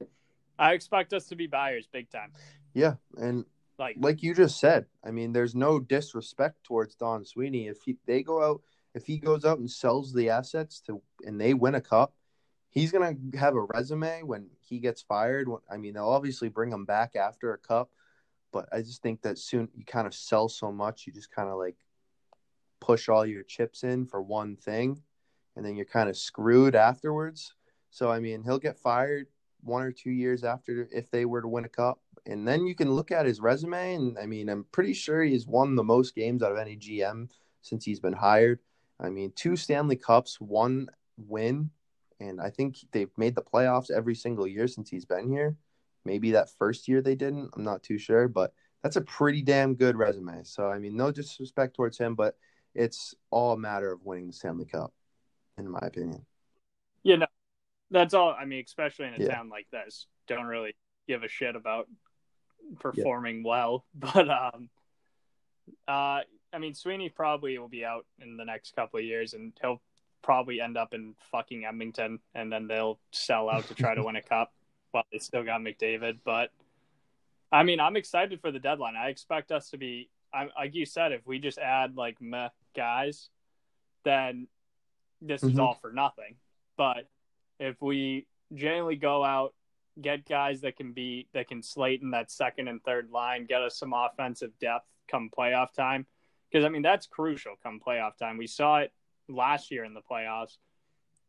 I 0.57 0.73
expect 0.73 1.13
us 1.13 1.27
to 1.27 1.35
be 1.35 1.47
buyers 1.47 1.87
big 1.91 2.09
time. 2.09 2.31
Yeah, 2.73 2.95
and 3.17 3.45
like 3.79 3.95
like 3.99 4.23
you 4.23 4.33
just 4.33 4.59
said, 4.59 4.85
I 5.03 5.11
mean, 5.11 5.33
there's 5.33 5.55
no 5.55 5.79
disrespect 5.79 6.63
towards 6.63 6.95
Don 6.95 7.25
Sweeney. 7.25 7.67
If 7.67 7.77
he, 7.85 7.97
they 8.05 8.23
go 8.23 8.43
out, 8.43 8.61
if 8.93 9.05
he 9.05 9.17
goes 9.17 9.45
out 9.45 9.59
and 9.59 9.69
sells 9.69 10.13
the 10.13 10.29
assets 10.29 10.81
to, 10.87 11.01
and 11.23 11.39
they 11.39 11.53
win 11.53 11.75
a 11.75 11.81
cup, 11.81 12.13
he's 12.69 12.91
gonna 12.91 13.15
have 13.37 13.55
a 13.55 13.61
resume 13.61 14.23
when 14.23 14.49
he 14.67 14.79
gets 14.79 15.01
fired. 15.01 15.47
I 15.71 15.77
mean, 15.77 15.93
they'll 15.93 16.09
obviously 16.09 16.49
bring 16.49 16.71
him 16.71 16.85
back 16.85 17.15
after 17.15 17.53
a 17.53 17.57
cup, 17.57 17.91
but 18.51 18.67
I 18.71 18.81
just 18.81 19.01
think 19.01 19.21
that 19.21 19.37
soon 19.37 19.69
you 19.75 19.85
kind 19.85 20.07
of 20.07 20.13
sell 20.13 20.49
so 20.49 20.71
much, 20.71 21.05
you 21.05 21.13
just 21.13 21.31
kind 21.31 21.49
of 21.49 21.57
like 21.57 21.77
push 22.79 23.09
all 23.09 23.25
your 23.25 23.43
chips 23.43 23.83
in 23.83 24.05
for 24.05 24.21
one 24.21 24.55
thing, 24.55 25.01
and 25.55 25.65
then 25.65 25.75
you're 25.75 25.85
kind 25.85 26.09
of 26.09 26.17
screwed 26.17 26.75
afterwards. 26.75 27.53
So 27.91 28.09
I 28.09 28.19
mean, 28.19 28.43
he'll 28.43 28.59
get 28.59 28.79
fired 28.79 29.27
one 29.61 29.83
or 29.83 29.91
two 29.91 30.11
years 30.11 30.43
after 30.43 30.87
if 30.91 31.09
they 31.11 31.25
were 31.25 31.41
to 31.41 31.47
win 31.47 31.65
a 31.65 31.69
cup 31.69 31.99
and 32.27 32.47
then 32.47 32.67
you 32.67 32.75
can 32.75 32.91
look 32.91 33.11
at 33.11 33.25
his 33.25 33.39
resume, 33.39 33.95
and 33.95 34.19
I 34.19 34.25
mean, 34.25 34.49
I'm 34.49 34.65
pretty 34.71 34.93
sure 34.93 35.23
he's 35.23 35.47
won 35.47 35.75
the 35.75 35.83
most 35.83 36.13
games 36.13 36.43
out 36.43 36.51
of 36.51 36.57
any 36.57 36.75
GM 36.75 37.29
since 37.61 37.85
he's 37.85 38.01
been 38.01 38.13
hired. 38.13 38.59
I 38.99 39.09
mean, 39.09 39.31
two 39.35 39.55
Stanley 39.55 39.95
Cups, 39.95 40.39
one 40.41 40.89
win, 41.17 41.69
and 42.19 42.41
I 42.41 42.49
think 42.49 42.77
they've 42.91 43.11
made 43.17 43.35
the 43.35 43.41
playoffs 43.41 43.89
every 43.89 44.15
single 44.15 44.45
year 44.45 44.67
since 44.67 44.89
he's 44.89 45.05
been 45.05 45.29
here. 45.29 45.55
Maybe 46.03 46.31
that 46.31 46.49
first 46.49 46.87
year 46.87 47.01
they 47.01 47.15
didn't. 47.15 47.51
I'm 47.55 47.63
not 47.63 47.83
too 47.83 47.97
sure, 47.97 48.27
but 48.27 48.53
that's 48.83 48.95
a 48.97 49.01
pretty 49.01 49.41
damn 49.41 49.75
good 49.75 49.95
resume. 49.95 50.41
So, 50.43 50.69
I 50.69 50.79
mean, 50.79 50.97
no 50.97 51.11
disrespect 51.11 51.75
towards 51.75 51.97
him, 51.97 52.15
but 52.15 52.35
it's 52.75 53.15
all 53.31 53.53
a 53.53 53.57
matter 53.57 53.91
of 53.91 54.03
winning 54.03 54.27
the 54.27 54.33
Stanley 54.33 54.65
Cup, 54.65 54.93
in 55.57 55.69
my 55.69 55.79
opinion. 55.81 56.25
Yeah, 57.03 57.17
no, 57.17 57.27
that's 57.91 58.13
all. 58.13 58.35
I 58.37 58.45
mean, 58.45 58.63
especially 58.65 59.07
in 59.07 59.21
a 59.21 59.25
yeah. 59.25 59.35
town 59.35 59.49
like 59.49 59.67
this, 59.71 60.07
don't 60.27 60.45
really 60.45 60.75
give 61.07 61.23
a 61.23 61.27
shit 61.27 61.55
about 61.55 61.87
performing 62.79 63.37
yeah. 63.37 63.49
well. 63.49 63.85
But 63.95 64.29
um, 64.29 64.69
uh, 65.87 66.21
I 66.53 66.59
mean, 66.59 66.73
Sweeney 66.73 67.09
probably 67.09 67.57
will 67.57 67.67
be 67.67 67.85
out 67.85 68.05
in 68.21 68.37
the 68.37 68.45
next 68.45 68.75
couple 68.75 68.99
of 68.99 69.05
years, 69.05 69.33
and 69.33 69.53
he'll 69.61 69.81
probably 70.21 70.59
end 70.61 70.77
up 70.77 70.93
in 70.93 71.15
fucking 71.31 71.65
Edmonton, 71.65 72.19
and 72.35 72.51
then 72.51 72.67
they'll 72.67 72.99
sell 73.11 73.49
out 73.49 73.67
to 73.67 73.75
try 73.75 73.95
to 73.95 74.03
win 74.05 74.15
a 74.15 74.21
cup 74.21 74.51
while 74.91 75.05
they 75.11 75.19
still 75.19 75.43
got 75.43 75.61
McDavid. 75.61 76.19
But 76.23 76.51
I 77.51 77.63
mean, 77.63 77.79
I'm 77.79 77.95
excited 77.95 78.41
for 78.41 78.51
the 78.51 78.59
deadline. 78.59 78.95
I 78.95 79.09
expect 79.09 79.51
us 79.51 79.69
to 79.69 79.77
be, 79.77 80.09
I, 80.33 80.47
like 80.57 80.75
you 80.75 80.85
said, 80.85 81.11
if 81.11 81.25
we 81.25 81.39
just 81.39 81.57
add 81.57 81.95
like 81.95 82.21
meh 82.21 82.49
guys, 82.75 83.29
then 84.03 84.47
this 85.21 85.41
mm-hmm. 85.41 85.53
is 85.53 85.59
all 85.59 85.77
for 85.81 85.91
nothing. 85.91 86.35
But 86.77 87.07
if 87.59 87.81
we 87.81 88.27
generally 88.53 88.95
go 88.95 89.23
out 89.23 89.53
get 90.01 90.27
guys 90.27 90.61
that 90.61 90.77
can 90.77 90.93
be 90.93 91.27
that 91.33 91.47
can 91.47 91.61
slate 91.63 92.01
in 92.03 92.11
that 92.11 92.29
second 92.29 92.67
and 92.67 92.83
third 92.83 93.09
line, 93.11 93.45
get 93.45 93.61
us 93.61 93.77
some 93.79 93.93
offensive 93.93 94.51
depth 94.59 94.85
come 95.07 95.29
playoff 95.35 95.73
time, 95.73 96.05
because 96.51 96.63
I 96.65 96.69
mean 96.69 96.83
that's 96.83 97.07
crucial 97.07 97.55
come 97.63 97.79
playoff 97.85 98.15
time. 98.17 98.37
We 98.37 98.47
saw 98.47 98.77
it 98.77 98.93
last 99.27 99.71
year 99.71 99.85
in 99.85 99.93
the 99.93 100.01
playoffs. 100.01 100.57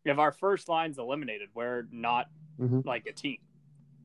If 0.04 0.18
our 0.18 0.32
first 0.32 0.68
line's 0.68 0.98
eliminated, 0.98 1.48
we're 1.54 1.86
not 1.90 2.28
Mhm. 2.60 2.84
like 2.84 3.06
a 3.06 3.12
team. 3.12 3.38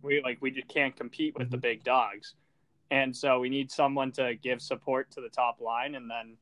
We 0.02 0.22
like 0.22 0.42
we 0.42 0.52
just 0.52 0.68
can't 0.70 0.96
compete 0.96 1.38
with 1.38 1.50
the 1.52 1.58
Mhm. 1.58 1.62
big 1.62 1.84
dogs, 1.84 2.36
and 2.90 3.16
so 3.16 3.40
we 3.40 3.50
need 3.50 3.70
someone 3.70 4.12
to 4.14 4.36
give 4.36 4.62
support 4.62 5.12
to 5.12 5.22
the 5.22 5.30
top 5.30 5.60
line, 5.60 5.96
and 5.96 6.10
then 6.10 6.38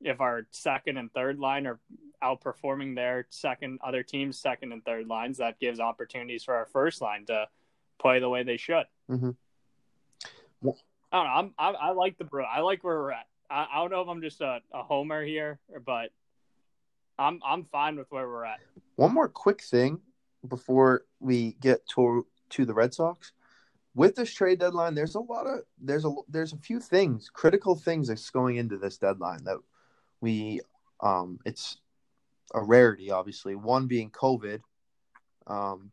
if 0.00 0.20
our 0.20 0.46
second 0.50 0.96
and 0.98 1.12
third 1.12 1.38
line 1.38 1.66
are 1.66 1.78
outperforming 2.22 2.94
their 2.94 3.26
second 3.30 3.78
other 3.84 4.02
teams' 4.02 4.38
second 4.38 4.72
and 4.72 4.84
third 4.84 5.06
lines, 5.06 5.38
that 5.38 5.58
gives 5.58 5.80
opportunities 5.80 6.44
for 6.44 6.54
our 6.54 6.66
first 6.66 7.00
line 7.00 7.24
to 7.26 7.46
play 7.98 8.18
the 8.18 8.28
way 8.28 8.42
they 8.42 8.56
should. 8.56 8.84
Mhm. 9.10 9.36
Well- 10.62 10.78
I 11.12 11.18
don't 11.18 11.26
know. 11.26 11.32
I'm, 11.58 11.74
I, 11.76 11.78
I 11.88 11.90
like 11.92 12.18
the 12.18 12.24
bro. 12.24 12.44
I 12.44 12.60
like 12.60 12.82
where 12.82 12.96
we're 12.98 13.12
at. 13.12 13.26
I, 13.48 13.68
I 13.72 13.76
don't 13.76 13.90
know 13.90 14.00
if 14.02 14.08
I'm 14.08 14.20
just 14.20 14.40
a, 14.40 14.60
a 14.74 14.82
homer 14.82 15.24
here, 15.24 15.60
but 15.84 16.10
I'm 17.18 17.40
I'm 17.46 17.64
fine 17.64 17.96
with 17.96 18.10
where 18.10 18.26
we're 18.28 18.44
at. 18.44 18.58
One 18.96 19.14
more 19.14 19.28
quick 19.28 19.62
thing 19.62 20.00
before 20.46 21.04
we 21.20 21.52
get 21.60 21.86
to 21.94 22.26
to 22.50 22.64
the 22.66 22.74
Red 22.74 22.92
Sox. 22.92 23.32
With 23.94 24.16
this 24.16 24.34
trade 24.34 24.58
deadline, 24.58 24.94
there's 24.94 25.14
a 25.14 25.20
lot 25.20 25.46
of 25.46 25.60
there's 25.80 26.04
a 26.04 26.12
there's 26.28 26.52
a 26.52 26.58
few 26.58 26.80
things, 26.80 27.30
critical 27.32 27.76
things 27.76 28.08
that's 28.08 28.28
going 28.28 28.56
into 28.56 28.76
this 28.76 28.98
deadline 28.98 29.44
that 29.44 29.58
we 30.20 30.60
um 31.00 31.38
it's 31.44 31.78
a 32.54 32.62
rarity 32.62 33.10
obviously. 33.10 33.54
One 33.54 33.86
being 33.86 34.10
COVID. 34.10 34.60
Um 35.46 35.92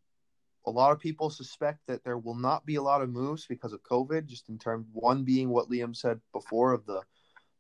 a 0.66 0.72
lot 0.72 0.94
of 0.94 1.00
people 1.00 1.30
suspect 1.30 1.80
that 1.88 2.04
there 2.04 2.18
will 2.18 2.36
not 2.36 2.66
be 2.66 2.76
a 2.76 2.82
lot 2.82 3.02
of 3.02 3.10
moves 3.10 3.46
because 3.46 3.74
of 3.74 3.84
COVID, 3.84 4.26
just 4.26 4.48
in 4.48 4.58
terms 4.58 4.88
one 4.94 5.24
being 5.24 5.50
what 5.50 5.70
Liam 5.70 5.96
said 5.96 6.22
before 6.32 6.74
of 6.74 6.86
the 6.86 7.02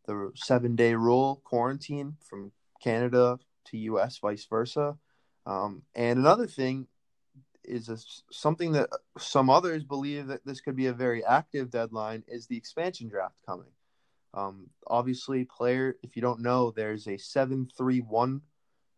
the 0.05 0.32
seven 0.36 0.76
day 0.76 0.93
rule 0.95 1.41
quarantine 1.43 2.16
from 2.22 2.51
Canada 2.82 3.39
to 3.66 3.78
US, 3.78 4.18
vice 4.20 4.45
versa. 4.45 4.97
Um, 5.45 5.84
and 5.95 6.20
another 6.20 6.47
thing 6.47 6.88
is 7.64 7.89
a, 7.89 7.97
something 8.32 8.74
that 8.74 8.89
some 9.18 9.49
others 9.49 9.84
believe 9.84 10.28
that 10.28 10.45
this 10.45 10.61
could 10.61 10.76
be 10.76 10.88
a 10.88 10.93
very 10.93 11.24
active 11.24 11.70
deadline 11.70 12.24
is 12.28 12.47
the 12.47 12.57
expansion 12.57 13.07
draft 13.07 13.36
coming. 13.45 13.72
Um, 14.34 14.70
obviously, 14.88 15.46
player, 15.46 15.96
if 16.02 16.16
you 16.16 16.22
don't 16.22 16.42
know, 16.42 16.72
there's 16.72 17.08
a 17.08 17.18
731 17.18 18.42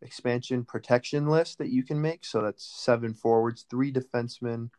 expansion 0.01 0.63
protection 0.63 1.27
list 1.27 1.57
that 1.57 1.69
you 1.69 1.83
can 1.83 2.01
make. 2.01 2.23
So 2.23 2.41
that's 2.41 2.63
seven 2.63 3.13
forwards, 3.13 3.65
three 3.69 3.91
defensemen, 3.91 4.69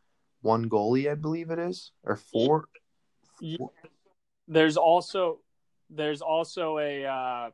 one 0.41 0.69
goalie, 0.69 1.11
I 1.11 1.15
believe 1.15 1.51
it 1.51 1.59
is, 1.59 1.91
or 2.03 2.15
four. 2.15 2.65
Yeah. 3.39 3.57
There's 4.47 4.77
also 4.77 5.39
there's 5.89 6.21
also 6.21 6.79
a 6.79 7.05
uh, 7.05 7.49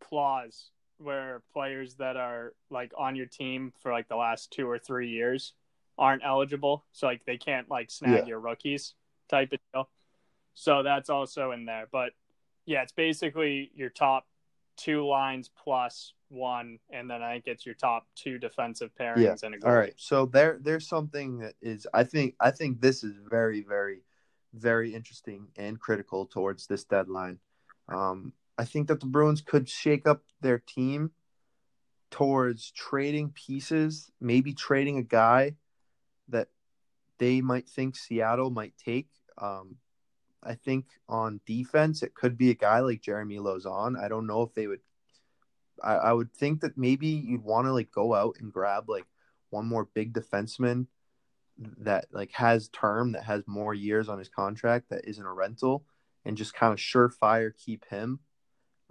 clause 0.00 0.70
where 0.98 1.42
players 1.52 1.94
that 1.94 2.16
are 2.16 2.52
like 2.70 2.92
on 2.98 3.16
your 3.16 3.26
team 3.26 3.72
for 3.82 3.92
like 3.92 4.08
the 4.08 4.16
last 4.16 4.50
two 4.50 4.68
or 4.68 4.78
three 4.78 5.08
years 5.08 5.54
aren't 5.98 6.22
eligible, 6.24 6.84
so 6.92 7.06
like 7.06 7.24
they 7.24 7.36
can't 7.36 7.70
like 7.70 7.90
snag 7.90 8.20
Yeah. 8.20 8.26
your 8.26 8.40
rookies 8.40 8.94
type 9.28 9.52
of 9.52 9.58
deal. 9.72 9.88
So 10.54 10.82
that's 10.82 11.10
also 11.10 11.52
in 11.52 11.64
there, 11.64 11.88
but 11.90 12.12
yeah, 12.66 12.82
it's 12.82 12.92
basically 12.92 13.70
your 13.74 13.90
top 13.90 14.26
two 14.76 15.06
lines 15.06 15.50
plus 15.62 16.14
one, 16.28 16.78
and 16.90 17.10
then 17.10 17.22
I 17.22 17.32
think 17.34 17.46
it's 17.46 17.66
your 17.66 17.74
top 17.74 18.06
two 18.14 18.38
defensive 18.38 18.90
pairings 18.98 19.22
Yeah. 19.22 19.34
and 19.42 19.54
a 19.54 19.58
goalie. 19.58 19.66
All 19.68 19.76
right. 19.76 19.94
So 19.96 20.26
there 20.26 20.58
there's 20.60 20.88
something 20.88 21.38
that 21.38 21.54
is 21.60 21.86
I 21.92 22.04
think 22.04 22.34
I 22.40 22.50
think 22.50 22.80
this 22.80 23.02
is 23.04 23.14
very 23.28 23.62
very 23.62 24.02
very 24.54 24.94
interesting 24.94 25.48
and 25.56 25.78
critical 25.80 26.26
towards 26.26 26.66
this 26.66 26.84
deadline. 26.84 27.38
Um, 27.88 28.32
I 28.58 28.64
think 28.64 28.88
that 28.88 29.00
the 29.00 29.06
Bruins 29.06 29.40
could 29.40 29.68
shake 29.68 30.06
up 30.06 30.22
their 30.40 30.58
team 30.58 31.12
towards 32.10 32.72
trading 32.72 33.30
pieces, 33.30 34.10
maybe 34.20 34.52
trading 34.52 34.98
a 34.98 35.02
guy 35.02 35.54
that 36.28 36.48
they 37.18 37.40
might 37.40 37.68
think 37.68 37.96
Seattle 37.96 38.50
might 38.50 38.74
take. 38.76 39.08
Um, 39.38 39.76
I 40.42 40.54
think 40.54 40.86
on 41.08 41.40
defense, 41.46 42.02
it 42.02 42.14
could 42.14 42.38
be 42.38 42.50
a 42.50 42.54
guy 42.54 42.80
like 42.80 43.02
Jeremy 43.02 43.36
Lauzon. 43.36 43.98
I 43.98 44.08
don't 44.08 44.26
know 44.26 44.42
if 44.42 44.54
they 44.54 44.66
would. 44.66 44.80
I, 45.82 45.94
I 45.94 46.12
would 46.12 46.32
think 46.32 46.60
that 46.60 46.78
maybe 46.78 47.08
you'd 47.08 47.44
want 47.44 47.66
to 47.66 47.72
like 47.72 47.90
go 47.90 48.14
out 48.14 48.36
and 48.40 48.52
grab 48.52 48.88
like 48.88 49.06
one 49.50 49.66
more 49.66 49.88
big 49.94 50.12
defenseman 50.12 50.86
that 51.78 52.06
like 52.10 52.32
has 52.32 52.68
term 52.68 53.12
that 53.12 53.24
has 53.24 53.42
more 53.46 53.74
years 53.74 54.08
on 54.08 54.18
his 54.18 54.28
contract 54.28 54.88
that 54.90 55.06
isn't 55.06 55.24
a 55.24 55.32
rental 55.32 55.84
and 56.24 56.36
just 56.36 56.54
kind 56.54 56.72
of 56.72 56.78
surefire 56.78 57.52
keep 57.56 57.84
him. 57.88 58.20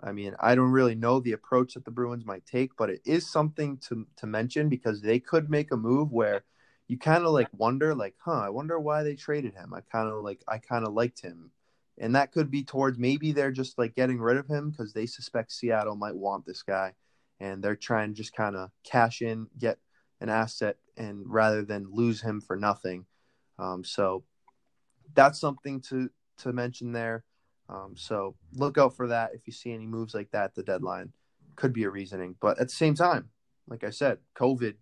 I 0.02 0.12
mean, 0.12 0.36
I 0.39 0.56
don't 0.56 0.72
really 0.72 0.95
know 0.95 1.20
the 1.20 1.34
approach 1.34 1.74
that 1.74 1.84
the 1.84 1.91
Bruins 1.91 2.26
might 2.26 2.45
take, 2.45 2.72
but 2.78 2.89
it 2.89 3.02
is 3.06 3.30
something 3.30 3.78
to 3.89 4.06
to 4.18 4.28
mention 4.28 4.70
because 4.70 5.02
they 5.02 5.20
could 5.20 5.50
make 5.50 5.72
a 5.72 5.78
move 5.78 6.12
where 6.12 6.43
you 6.90 6.98
kind 6.98 7.24
of 7.24 7.32
like 7.32 7.48
wonder 7.54 7.94
like, 7.94 8.16
huh, 8.18 8.42
I 8.42 8.50
wonder 8.50 8.80
why 8.80 9.04
they 9.04 9.16
traded 9.16 9.54
him. 9.54 9.74
I 9.74 9.82
kind 9.82 10.10
of 10.10 10.24
like 10.24 10.42
I 10.48 10.58
kind 10.58 10.86
of 10.86 10.94
liked 10.94 11.22
him. 11.22 11.52
And 12.00 12.16
that 12.16 12.32
could 12.32 12.50
be 12.50 12.64
towards 12.64 12.98
maybe 12.98 13.32
they're 13.32 13.52
just 13.52 13.78
like 13.78 13.96
getting 13.96 14.20
rid 14.20 14.38
of 14.38 14.48
him 14.48 14.72
because 14.72 14.92
they 14.92 15.06
suspect 15.06 15.52
Seattle 15.52 15.96
might 15.96 16.16
want 16.16 16.46
this 16.46 16.64
guy 16.64 16.94
and 17.40 17.64
they're 17.64 17.76
trying 17.76 18.10
to 18.10 18.16
just 18.16 18.34
kind 18.34 18.56
of 18.56 18.72
cash 18.84 19.22
in, 19.22 19.48
get 19.58 19.78
an 20.20 20.30
asset, 20.30 20.78
and 20.98 21.22
rather 21.26 21.64
than 21.64 21.92
lose 21.92 22.22
him 22.22 22.42
for 22.42 22.56
nothing. 22.56 23.06
Um, 23.60 23.84
so 23.84 24.24
that's 25.14 25.40
something 25.40 25.82
to 25.82 26.10
to 26.40 26.52
mention 26.54 26.92
there. 26.92 27.24
Um, 27.70 27.94
so 27.96 28.36
look 28.54 28.80
out 28.80 28.96
for 28.96 29.10
that 29.10 29.36
if 29.36 29.42
you 29.46 29.54
see 29.54 29.72
any 29.72 29.86
moves 29.86 30.16
like 30.16 30.32
that. 30.32 30.56
The 30.56 30.64
deadline 30.64 31.14
could 31.56 31.72
be 31.72 31.84
a 31.84 31.90
reasoning, 31.92 32.36
but 32.42 32.58
at 32.58 32.70
the 32.70 32.74
same 32.74 32.96
time, 32.96 33.30
like 33.68 33.84
I 33.84 33.92
said, 33.92 34.18
COVID 34.36 34.74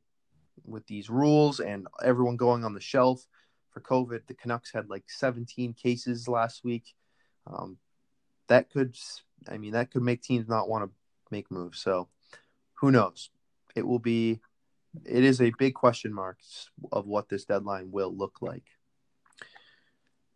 with 0.65 0.85
these 0.87 1.09
rules 1.09 1.59
and 1.59 1.87
everyone 2.03 2.37
going 2.37 2.63
on 2.63 2.73
the 2.73 2.81
shelf 2.81 3.25
for 3.71 3.81
COVID, 3.81 4.27
the 4.27 4.33
Canucks 4.33 4.71
had 4.73 4.89
like 4.89 5.05
17 5.07 5.73
cases 5.73 6.27
last 6.27 6.63
week. 6.63 6.93
Um, 7.45 7.77
that 8.47 8.69
could, 8.69 8.95
I 9.47 9.57
mean, 9.57 9.73
that 9.73 9.91
could 9.91 10.03
make 10.03 10.21
teams 10.21 10.47
not 10.47 10.69
want 10.69 10.85
to 10.85 10.91
make 11.31 11.51
moves. 11.51 11.79
So 11.79 12.09
who 12.75 12.91
knows? 12.91 13.29
It 13.75 13.85
will 13.85 13.99
be, 13.99 14.39
it 15.05 15.23
is 15.23 15.41
a 15.41 15.51
big 15.57 15.73
question 15.73 16.13
mark 16.13 16.39
of 16.91 17.05
what 17.05 17.29
this 17.29 17.45
deadline 17.45 17.91
will 17.91 18.15
look 18.15 18.37
like. 18.41 18.65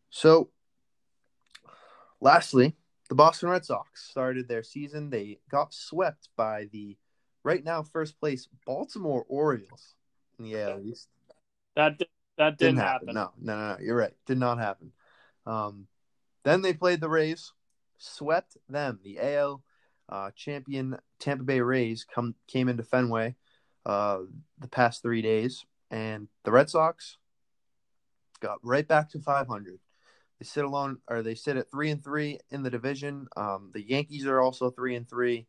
So, 0.10 0.50
lastly, 2.20 2.76
the 3.10 3.16
Boston 3.16 3.50
Red 3.50 3.66
Sox 3.66 4.10
started 4.10 4.48
their 4.48 4.62
season. 4.62 5.10
They 5.10 5.40
got 5.50 5.74
swept 5.74 6.30
by 6.36 6.68
the 6.72 6.98
right 7.44 7.64
now 7.64 7.82
first 7.82 8.20
place 8.20 8.48
Baltimore 8.66 9.26
Orioles 9.28 9.96
in 10.44 10.52
the 10.52 10.62
AL 10.62 10.82
East. 10.82 11.08
That 11.76 11.98
di- 11.98 12.06
that 12.38 12.58
Didn't, 12.58 12.76
didn't, 12.76 12.88
happen. 12.88 13.08
happen. 13.16 13.32
No, 13.44 13.54
no, 13.56 13.60
no, 13.60 13.74
no. 13.74 13.78
You're 13.82 13.96
right. 13.96 14.14
Did 14.26 14.38
not 14.38 14.58
happen. 14.58 14.92
Um, 15.46 15.88
then 16.44 16.62
they 16.62 16.74
played 16.74 17.02
the 17.02 17.10
Rays, 17.10 17.54
swept 17.98 18.58
them. 18.68 19.00
The 19.04 19.20
AL 19.20 19.64
uh, 20.10 20.32
champion 20.36 20.98
Tampa 21.20 21.44
Bay 21.44 21.62
Rays 21.62 22.04
come 22.04 22.36
came 22.48 22.68
into 22.68 22.84
Fenway 22.84 23.36
uh, 23.86 24.20
the 24.60 24.68
past 24.68 25.02
three 25.02 25.22
days, 25.22 25.66
and 25.90 26.28
the 26.44 26.52
Red 26.52 26.70
Sox 26.70 27.18
got 28.40 28.60
right 28.64 28.88
back 28.88 29.10
to 29.12 29.20
500. 29.20 29.80
They 30.40 30.46
sit 30.46 30.66
alone, 30.66 30.98
or 31.08 31.22
they 31.22 31.36
sit 31.36 31.58
at 31.58 31.70
three 31.70 31.92
and 31.92 32.04
three 32.04 32.40
in 32.50 32.64
the 32.64 32.72
division. 32.72 33.28
Um, 33.38 33.70
the 33.74 33.88
Yankees 33.88 34.26
are 34.26 34.42
also 34.42 34.72
three 34.72 34.96
and 34.96 35.08
three, 35.08 35.48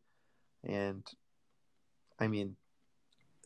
and 0.62 1.02
I 2.18 2.28
mean, 2.28 2.56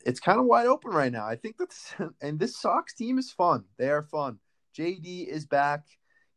it's 0.07 0.21
kind 0.21 0.39
of 0.39 0.47
wide 0.47 0.69
open 0.69 0.93
right 0.93 1.11
now. 1.11 1.27
I 1.27 1.35
think 1.37 1.57
that's 1.59 1.93
and 2.21 2.39
this 2.39 2.57
Sox 2.57 2.95
team 2.95 3.19
is 3.19 3.31
fun. 3.33 3.65
They 3.77 3.91
are 3.91 4.05
fun. 4.05 4.39
JD 4.79 5.27
is 5.27 5.47
back. 5.47 5.85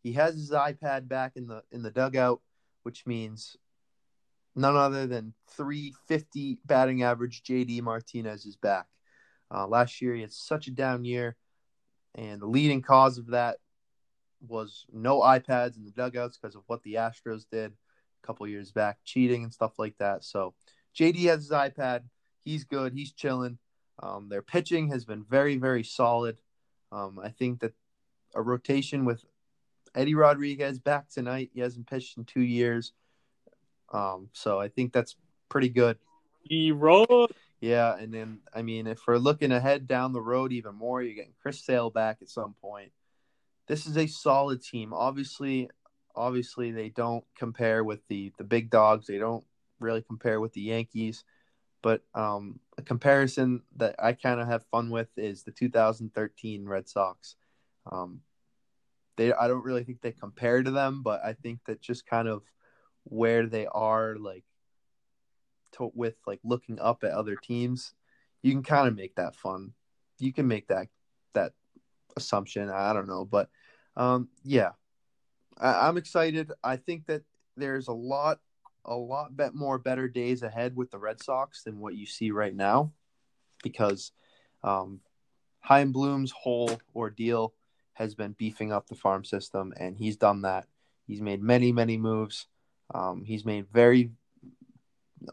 He 0.01 0.13
has 0.13 0.33
his 0.33 0.51
iPad 0.51 1.07
back 1.07 1.33
in 1.35 1.47
the 1.47 1.63
in 1.71 1.83
the 1.83 1.91
dugout, 1.91 2.41
which 2.83 3.05
means 3.05 3.55
none 4.55 4.75
other 4.75 5.05
than 5.05 5.33
350 5.51 6.59
batting 6.65 7.03
average. 7.03 7.43
JD 7.43 7.81
Martinez 7.83 8.45
is 8.45 8.55
back. 8.55 8.87
Uh, 9.53 9.67
last 9.67 10.01
year 10.01 10.15
he 10.15 10.21
had 10.21 10.33
such 10.33 10.67
a 10.67 10.71
down 10.71 11.05
year, 11.05 11.37
and 12.15 12.41
the 12.41 12.47
leading 12.47 12.81
cause 12.81 13.17
of 13.17 13.27
that 13.27 13.57
was 14.47 14.85
no 14.91 15.19
iPads 15.19 15.77
in 15.77 15.83
the 15.83 15.91
dugouts 15.91 16.37
because 16.37 16.55
of 16.55 16.63
what 16.67 16.81
the 16.83 16.95
Astros 16.95 17.45
did 17.51 17.71
a 17.71 18.27
couple 18.27 18.47
years 18.47 18.71
back, 18.71 18.97
cheating 19.03 19.43
and 19.43 19.53
stuff 19.53 19.73
like 19.77 19.97
that. 19.99 20.23
So 20.23 20.55
JD 20.97 21.25
has 21.25 21.41
his 21.41 21.51
iPad. 21.51 22.01
He's 22.49 22.63
good. 22.63 22.93
He's 22.93 23.11
chilling. 23.11 23.59
Um, 24.01 24.27
their 24.29 24.41
pitching 24.41 24.89
has 24.89 25.05
been 25.05 25.23
very, 25.23 25.57
very 25.57 25.83
solid. 25.83 26.39
Um, 26.91 27.19
I 27.23 27.29
think 27.29 27.59
that 27.59 27.73
a 28.33 28.41
rotation 28.41 29.05
with 29.05 29.23
Eddie 29.93 30.15
Rodriguez 30.15 30.79
back 30.79 31.09
tonight. 31.09 31.51
He 31.53 31.59
hasn't 31.59 31.87
pitched 31.87 32.17
in 32.17 32.25
two 32.25 32.41
years. 32.41 32.93
Um, 33.93 34.29
so 34.33 34.59
I 34.59 34.67
think 34.67 34.93
that's 34.93 35.15
pretty 35.47 35.69
good. 35.69 35.99
He 36.41 36.71
rode. 36.71 37.35
Yeah, 37.61 37.95
and 37.95 38.11
then 38.11 38.39
I 38.51 38.63
mean, 38.63 38.87
if 38.87 39.01
we're 39.07 39.17
looking 39.17 39.51
ahead 39.51 39.87
down 39.87 40.13
the 40.13 40.21
road 40.21 40.51
even 40.51 40.73
more, 40.73 41.03
you're 41.03 41.13
getting 41.13 41.35
Chris 41.39 41.63
Sale 41.63 41.91
back 41.91 42.17
at 42.23 42.29
some 42.29 42.55
point. 42.59 42.91
This 43.67 43.85
is 43.85 43.95
a 43.95 44.07
solid 44.07 44.63
team. 44.63 44.91
Obviously, 44.91 45.69
obviously 46.15 46.71
they 46.71 46.89
don't 46.89 47.25
compare 47.37 47.83
with 47.83 47.99
the 48.07 48.31
the 48.39 48.43
big 48.43 48.71
dogs. 48.71 49.05
They 49.05 49.19
don't 49.19 49.45
really 49.79 50.01
compare 50.01 50.39
with 50.39 50.53
the 50.53 50.61
Yankees. 50.61 51.23
But 51.81 52.01
um, 52.13 52.59
a 52.77 52.81
comparison 52.81 53.61
that 53.77 53.95
I 53.99 54.13
kind 54.13 54.41
of 54.41 54.47
have 54.47 54.65
fun 54.65 54.89
with 54.89 55.09
is 55.17 55.43
the 55.43 55.51
2013 55.51 56.65
Red 56.65 56.89
Sox. 56.89 57.35
Um, 57.89 58.21
they 59.17 59.33
I 59.33 59.47
don't 59.47 59.63
really 59.63 59.83
think 59.83 60.01
they 60.01 60.11
compare 60.11 60.61
to 60.63 60.71
them, 60.71 61.03
but 61.03 61.21
I 61.23 61.33
think 61.33 61.59
that 61.65 61.81
just 61.81 62.05
kind 62.05 62.27
of 62.27 62.43
where 63.03 63.47
they 63.47 63.65
are, 63.67 64.15
like 64.17 64.43
to, 65.73 65.91
with 65.93 66.15
like 66.25 66.39
looking 66.43 66.79
up 66.79 67.03
at 67.03 67.11
other 67.11 67.35
teams, 67.35 67.93
you 68.41 68.51
can 68.53 68.63
kind 68.63 68.87
of 68.87 68.95
make 68.95 69.15
that 69.15 69.35
fun. 69.35 69.73
You 70.19 70.33
can 70.33 70.47
make 70.47 70.67
that 70.67 70.87
that 71.33 71.53
assumption. 72.17 72.69
I 72.69 72.93
don't 72.93 73.07
know, 73.07 73.25
but 73.25 73.49
um, 73.95 74.29
yeah, 74.43 74.71
I, 75.57 75.87
I'm 75.87 75.97
excited. 75.97 76.51
I 76.63 76.77
think 76.77 77.07
that 77.07 77.23
there's 77.57 77.87
a 77.87 77.93
lot 77.93 78.39
a 78.85 78.95
lot 78.95 79.35
bet 79.35 79.53
more 79.53 79.77
better 79.77 80.07
days 80.07 80.43
ahead 80.43 80.75
with 80.75 80.91
the 80.91 80.97
Red 80.97 81.21
Sox 81.21 81.63
than 81.63 81.79
what 81.79 81.95
you 81.95 82.05
see 82.05 82.31
right 82.31 82.55
now, 82.55 82.91
because 83.63 84.11
um, 84.63 85.01
Chaim 85.59 85.91
Bloom's 85.91 86.31
whole 86.31 86.79
ordeal 86.95 87.53
has 87.93 88.15
been 88.15 88.33
beefing 88.33 88.71
up 88.71 88.87
the 88.87 88.95
farm 88.95 89.25
system, 89.25 89.73
and 89.77 89.97
he's 89.97 90.15
done 90.17 90.43
that. 90.43 90.67
He's 91.05 91.21
made 91.21 91.41
many, 91.41 91.71
many 91.71 91.97
moves. 91.97 92.47
Um, 92.93 93.23
he's 93.23 93.45
made 93.45 93.67
very 93.71 94.11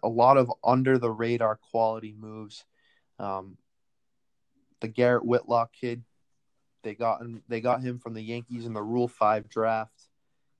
a 0.02 0.08
lot 0.08 0.36
of 0.36 0.52
under 0.64 0.98
the 0.98 1.10
radar 1.10 1.56
quality 1.70 2.14
moves. 2.18 2.64
Um, 3.18 3.56
the 4.80 4.88
Garrett 4.88 5.24
Whitlock 5.24 5.72
kid, 5.72 6.02
they 6.82 6.94
got 6.94 7.20
him, 7.22 7.42
they 7.48 7.60
got 7.60 7.82
him 7.82 7.98
from 7.98 8.14
the 8.14 8.22
Yankees 8.22 8.66
in 8.66 8.72
the 8.72 8.82
Rule 8.82 9.08
Five 9.08 9.48
draft. 9.48 10.08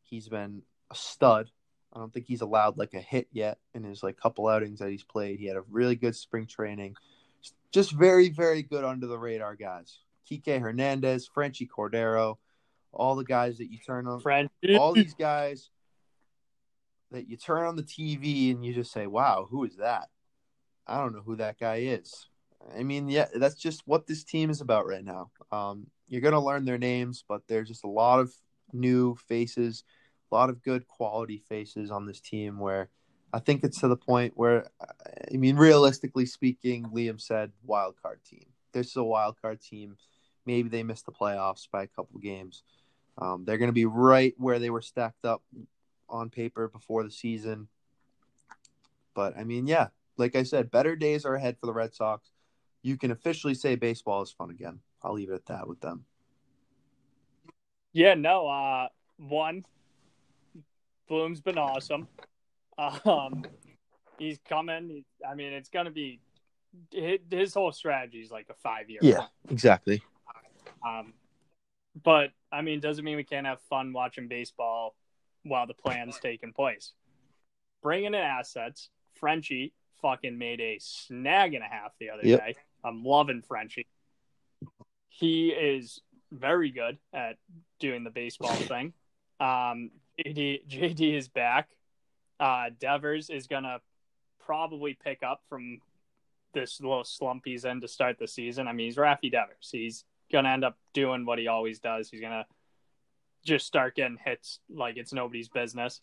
He's 0.04 0.28
been 0.28 0.62
a 0.90 0.94
stud. 0.94 1.50
I 1.96 1.98
don't 1.98 2.12
think 2.12 2.26
he's 2.26 2.42
allowed 2.42 2.76
like 2.76 2.92
a 2.92 3.00
hit 3.00 3.26
yet 3.32 3.56
in 3.74 3.82
his 3.82 4.02
like 4.02 4.18
couple 4.18 4.46
outings 4.48 4.80
that 4.80 4.90
he's 4.90 5.02
played. 5.02 5.40
He 5.40 5.46
had 5.46 5.56
a 5.56 5.62
really 5.70 5.96
good 5.96 6.14
spring 6.14 6.46
training. 6.46 6.94
Just 7.72 7.92
very, 7.92 8.28
very 8.28 8.62
good 8.62 8.84
under 8.84 9.06
the 9.06 9.18
radar 9.18 9.56
guys. 9.56 10.00
Kike 10.30 10.60
Hernandez, 10.60 11.26
Franchy 11.34 11.66
Cordero, 11.66 12.36
all 12.92 13.16
the 13.16 13.24
guys 13.24 13.56
that 13.58 13.72
you 13.72 13.78
turn 13.78 14.06
on. 14.06 14.20
All 14.78 14.92
these 14.92 15.14
guys 15.14 15.70
that 17.12 17.30
you 17.30 17.38
turn 17.38 17.64
on 17.64 17.76
the 17.76 17.82
TV 17.82 18.50
and 18.50 18.62
you 18.62 18.74
just 18.74 18.92
say, 18.92 19.06
"Wow, 19.06 19.46
who 19.50 19.64
is 19.64 19.76
that?" 19.76 20.10
I 20.86 20.98
don't 20.98 21.14
know 21.14 21.22
who 21.22 21.36
that 21.36 21.58
guy 21.58 21.76
is. 21.76 22.28
I 22.76 22.82
mean, 22.82 23.08
yeah, 23.08 23.28
that's 23.34 23.54
just 23.54 23.86
what 23.86 24.06
this 24.06 24.22
team 24.22 24.50
is 24.50 24.60
about 24.60 24.86
right 24.86 25.04
now. 25.04 25.30
Um, 25.50 25.86
you're 26.08 26.20
gonna 26.20 26.44
learn 26.44 26.66
their 26.66 26.78
names, 26.78 27.24
but 27.26 27.40
there's 27.48 27.68
just 27.68 27.84
a 27.84 27.88
lot 27.88 28.20
of 28.20 28.34
new 28.74 29.14
faces 29.28 29.84
a 30.30 30.34
lot 30.34 30.50
of 30.50 30.62
good 30.62 30.86
quality 30.88 31.42
faces 31.48 31.90
on 31.90 32.06
this 32.06 32.20
team 32.20 32.58
where 32.58 32.88
I 33.32 33.38
think 33.38 33.64
it's 33.64 33.80
to 33.80 33.88
the 33.88 33.96
point 33.96 34.32
where, 34.36 34.70
I 35.32 35.36
mean, 35.36 35.56
realistically 35.56 36.26
speaking, 36.26 36.84
Liam 36.86 37.20
said 37.20 37.52
wild 37.64 37.96
card 38.00 38.20
team. 38.24 38.46
This 38.72 38.88
is 38.88 38.96
a 38.96 39.04
wild 39.04 39.40
card 39.40 39.60
team. 39.60 39.96
Maybe 40.44 40.68
they 40.68 40.82
missed 40.82 41.06
the 41.06 41.12
playoffs 41.12 41.68
by 41.70 41.82
a 41.82 41.88
couple 41.88 42.20
games. 42.20 42.62
Um, 43.18 43.44
they're 43.44 43.58
going 43.58 43.68
to 43.68 43.74
be 43.74 43.86
right 43.86 44.34
where 44.38 44.58
they 44.58 44.70
were 44.70 44.82
stacked 44.82 45.24
up 45.24 45.42
on 46.08 46.30
paper 46.30 46.68
before 46.68 47.02
the 47.02 47.10
season. 47.10 47.68
But 49.14 49.36
I 49.36 49.44
mean, 49.44 49.66
yeah, 49.66 49.88
like 50.16 50.36
I 50.36 50.42
said, 50.42 50.70
better 50.70 50.94
days 50.96 51.24
are 51.24 51.34
ahead 51.34 51.56
for 51.58 51.66
the 51.66 51.72
Red 51.72 51.94
Sox. 51.94 52.30
You 52.82 52.96
can 52.96 53.10
officially 53.10 53.54
say 53.54 53.74
baseball 53.74 54.22
is 54.22 54.30
fun 54.30 54.50
again. 54.50 54.80
I'll 55.02 55.14
leave 55.14 55.30
it 55.30 55.34
at 55.34 55.46
that 55.46 55.66
with 55.68 55.80
them. 55.80 56.04
Yeah, 57.92 58.14
no. 58.14 58.46
Uh, 58.46 58.88
one, 59.16 59.64
Bloom's 61.08 61.40
been 61.40 61.58
awesome. 61.58 62.08
Um, 62.78 63.44
he's 64.18 64.38
coming. 64.48 65.04
I 65.28 65.34
mean, 65.34 65.52
it's 65.52 65.68
gonna 65.70 65.90
be 65.90 66.20
his 66.92 67.54
whole 67.54 67.72
strategy 67.72 68.18
is 68.18 68.30
like 68.30 68.46
a 68.50 68.54
five 68.54 68.90
year. 68.90 69.00
Yeah, 69.02 69.26
exactly. 69.48 70.02
Um, 70.86 71.14
but 72.02 72.30
I 72.52 72.62
mean, 72.62 72.80
doesn't 72.80 73.04
mean 73.04 73.16
we 73.16 73.24
can't 73.24 73.46
have 73.46 73.60
fun 73.62 73.92
watching 73.92 74.28
baseball 74.28 74.94
while 75.42 75.66
the 75.66 75.74
plan's 75.74 76.18
taking 76.18 76.52
place. 76.52 76.92
Bringing 77.82 78.06
in 78.08 78.14
assets, 78.16 78.90
Frenchie 79.14 79.72
fucking 80.02 80.36
made 80.36 80.60
a 80.60 80.78
snag 80.80 81.54
and 81.54 81.64
a 81.64 81.68
half 81.68 81.92
the 81.98 82.10
other 82.10 82.26
Yep. 82.26 82.40
day. 82.40 82.54
I'm 82.84 83.04
loving 83.04 83.42
Frenchie. 83.42 83.86
He 85.08 85.48
is 85.48 86.00
very 86.30 86.70
good 86.70 86.98
at 87.12 87.38
doing 87.80 88.04
the 88.04 88.10
baseball 88.10 88.54
thing. 88.54 88.92
Um, 89.40 89.90
JD, 90.18 90.66
JD 90.68 91.16
is 91.16 91.28
back. 91.28 91.68
Uh, 92.38 92.70
Devers 92.78 93.30
is 93.30 93.46
gonna 93.46 93.80
probably 94.44 94.94
pick 95.02 95.22
up 95.22 95.42
from 95.48 95.80
this 96.52 96.80
little 96.80 97.04
slump 97.04 97.42
he's 97.44 97.64
in 97.64 97.80
to 97.80 97.88
start 97.88 98.18
the 98.18 98.28
season. 98.28 98.68
I 98.68 98.72
mean, 98.72 98.86
he's 98.86 98.96
Raffy 98.96 99.30
Devers. 99.30 99.68
He's 99.70 100.04
gonna 100.32 100.50
end 100.50 100.64
up 100.64 100.76
doing 100.92 101.26
what 101.26 101.38
he 101.38 101.48
always 101.48 101.78
does. 101.78 102.10
He's 102.10 102.20
gonna 102.20 102.46
just 103.44 103.66
start 103.66 103.94
getting 103.94 104.18
hits 104.24 104.60
like 104.68 104.96
it's 104.96 105.12
nobody's 105.12 105.48
business. 105.48 106.00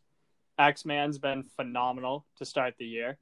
X 0.58 0.86
Man's 0.86 1.18
been 1.18 1.44
phenomenal 1.56 2.26
to 2.38 2.46
start 2.46 2.76
the 2.78 2.86
year. 2.86 3.18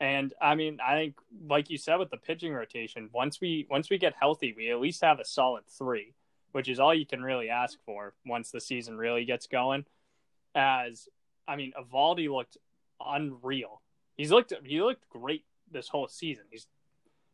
And 0.00 0.34
I 0.40 0.54
mean, 0.54 0.80
I 0.84 0.94
think 0.94 1.14
like 1.48 1.70
you 1.70 1.78
said 1.78 1.96
with 1.96 2.10
the 2.10 2.16
pitching 2.16 2.52
rotation, 2.52 3.08
once 3.12 3.40
we 3.40 3.66
once 3.70 3.90
we 3.90 3.98
get 3.98 4.14
healthy, 4.18 4.52
we 4.56 4.70
at 4.70 4.80
least 4.80 5.02
have 5.02 5.20
a 5.20 5.24
solid 5.24 5.64
three, 5.68 6.14
which 6.52 6.68
is 6.68 6.80
all 6.80 6.92
you 6.92 7.06
can 7.06 7.22
really 7.22 7.48
ask 7.48 7.78
for 7.86 8.14
once 8.26 8.50
the 8.50 8.60
season 8.60 8.98
really 8.98 9.24
gets 9.24 9.46
going. 9.46 9.84
As 10.54 11.08
I 11.48 11.56
mean, 11.56 11.72
Eovaldi 11.78 12.28
looked 12.30 12.56
unreal. 13.04 13.82
He's 14.16 14.30
looked 14.30 14.52
he 14.64 14.80
looked 14.80 15.08
great 15.08 15.44
this 15.70 15.88
whole 15.88 16.08
season. 16.08 16.44
He's 16.50 16.66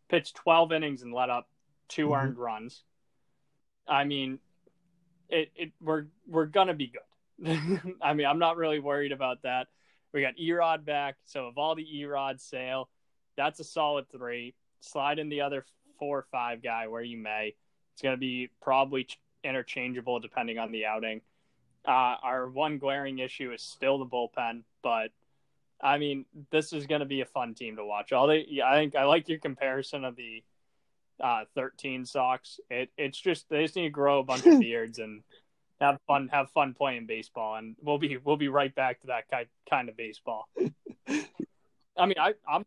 pitched 0.08 0.34
12 0.36 0.72
innings 0.72 1.02
and 1.02 1.12
let 1.12 1.30
up 1.30 1.48
2 1.88 2.08
Mhm. 2.08 2.16
earned 2.16 2.38
runs. 2.38 2.82
I 3.86 4.04
mean, 4.04 4.38
it, 5.28 5.50
it 5.54 5.72
we're 5.80 6.06
we're 6.26 6.46
gonna 6.46 6.74
be 6.74 6.88
good. 6.88 7.90
I 8.02 8.14
mean, 8.14 8.26
I'm 8.26 8.38
not 8.38 8.56
really 8.56 8.78
worried 8.80 9.12
about 9.12 9.42
that. 9.42 9.68
We 10.12 10.22
got 10.22 10.36
Erod 10.36 10.84
back, 10.84 11.16
so 11.24 11.52
Eovaldi, 11.56 12.00
Erod, 12.00 12.40
Sale, 12.40 12.88
that's 13.36 13.60
a 13.60 13.64
solid 13.64 14.10
three. 14.10 14.54
Slide 14.80 15.18
in 15.18 15.28
the 15.28 15.42
other 15.42 15.64
four 15.98 16.18
or 16.18 16.26
five 16.32 16.62
guy 16.62 16.88
where 16.88 17.02
you 17.02 17.16
may. 17.18 17.54
It's 17.92 18.02
gonna 18.02 18.16
be 18.16 18.48
probably 18.60 19.06
interchangeable 19.44 20.18
depending 20.20 20.58
on 20.58 20.72
the 20.72 20.86
outing. 20.86 21.20
Uh, 21.86 22.16
our 22.22 22.48
one 22.48 22.78
glaring 22.78 23.18
issue 23.18 23.52
is 23.52 23.62
still 23.62 23.98
the 23.98 24.06
bullpen, 24.06 24.62
but 24.82 25.10
I 25.80 25.98
mean, 25.98 26.26
this 26.50 26.72
is 26.72 26.86
going 26.86 27.00
to 27.00 27.06
be 27.06 27.22
a 27.22 27.26
fun 27.26 27.54
team 27.54 27.76
to 27.76 27.84
watch. 27.84 28.12
All 28.12 28.26
they, 28.26 28.44
yeah, 28.48 28.70
I 28.70 28.76
think 28.76 28.94
I 28.94 29.04
like 29.04 29.28
your 29.28 29.38
comparison 29.38 30.04
of 30.04 30.16
the 30.16 30.42
uh, 31.20 31.44
13 31.54 32.04
Sox. 32.04 32.60
It, 32.68 32.90
it's 32.98 33.18
just 33.18 33.48
they 33.48 33.62
just 33.62 33.76
need 33.76 33.84
to 33.84 33.90
grow 33.90 34.20
a 34.20 34.24
bunch 34.24 34.44
of 34.46 34.60
beards 34.60 34.98
and 34.98 35.22
have 35.80 35.98
fun, 36.06 36.28
have 36.32 36.50
fun 36.50 36.74
playing 36.74 37.06
baseball, 37.06 37.56
and 37.56 37.76
we'll 37.82 37.98
be 37.98 38.18
we'll 38.18 38.36
be 38.36 38.48
right 38.48 38.74
back 38.74 39.00
to 39.00 39.06
that 39.08 39.30
kind 39.30 39.46
kind 39.68 39.88
of 39.88 39.96
baseball. 39.96 40.48
I 41.08 42.06
mean, 42.06 42.18
I, 42.18 42.34
I'm 42.48 42.64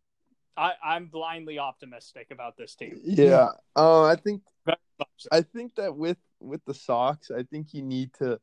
I, 0.56 0.72
I'm 0.84 1.06
blindly 1.06 1.58
optimistic 1.58 2.28
about 2.30 2.56
this 2.56 2.74
team. 2.74 3.00
Yeah. 3.02 3.48
Uh, 3.74 4.04
I 4.04 4.16
think 4.16 4.42
Very 4.64 4.76
much 4.98 5.08
so. 5.18 5.28
I 5.32 5.42
think 5.42 5.74
that 5.76 5.96
with 5.96 6.18
with 6.40 6.64
the 6.64 6.74
Sox, 6.74 7.30
I 7.30 7.42
think 7.44 7.74
you 7.74 7.82
need 7.82 8.12
to. 8.18 8.40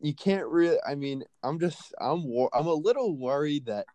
You 0.00 0.14
can't 0.14 0.46
really. 0.46 0.78
I 0.86 0.94
mean, 0.94 1.24
I'm 1.42 1.58
just. 1.58 1.94
I'm. 2.00 2.24
wor- 2.24 2.54
I'm 2.54 2.66
a 2.66 2.74
little 2.74 3.16
worried 3.16 3.66
that 3.66 3.86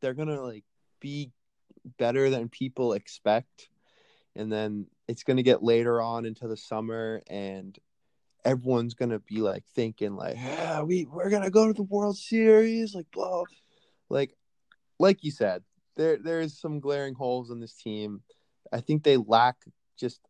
they're 0.00 0.14
gonna 0.14 0.40
like 0.40 0.64
be 1.00 1.30
better 1.98 2.30
than 2.30 2.48
people 2.48 2.92
expect, 2.92 3.68
and 4.36 4.50
then 4.52 4.86
it's 5.08 5.22
gonna 5.22 5.42
get 5.42 5.62
later 5.62 6.00
on 6.00 6.24
into 6.26 6.48
the 6.48 6.56
summer, 6.56 7.22
and 7.28 7.78
everyone's 8.44 8.94
gonna 8.94 9.20
be 9.20 9.40
like 9.40 9.64
thinking 9.74 10.14
like, 10.14 10.36
yeah, 10.36 10.82
we 10.82 11.04
we're 11.06 11.30
gonna 11.30 11.50
go 11.50 11.66
to 11.66 11.72
the 11.72 11.82
World 11.82 12.16
Series, 12.16 12.94
like 12.94 13.06
blah, 13.12 13.44
like, 14.08 14.34
like 14.98 15.24
you 15.24 15.30
said, 15.30 15.62
there 15.96 16.18
there 16.18 16.40
is 16.40 16.58
some 16.58 16.80
glaring 16.80 17.14
holes 17.14 17.50
in 17.50 17.60
this 17.60 17.74
team. 17.74 18.22
I 18.72 18.80
think 18.80 19.02
they 19.02 19.16
lack 19.16 19.56
just 19.98 20.20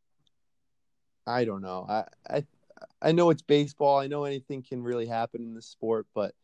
I 1.27 1.45
don't 1.45 1.63
know. 1.63 1.87
I 1.89 2.05
I 2.29 2.45
I 3.03 3.13
know 3.13 3.31
it's 3.31 3.43
baseball. 3.43 3.99
I 3.99 4.07
know 4.07 4.25
anything 4.25 4.63
can 4.63 4.83
really 4.83 5.07
happen 5.07 5.43
in 5.43 5.55
this 5.55 5.67
sport, 5.67 6.07
but 6.15 6.35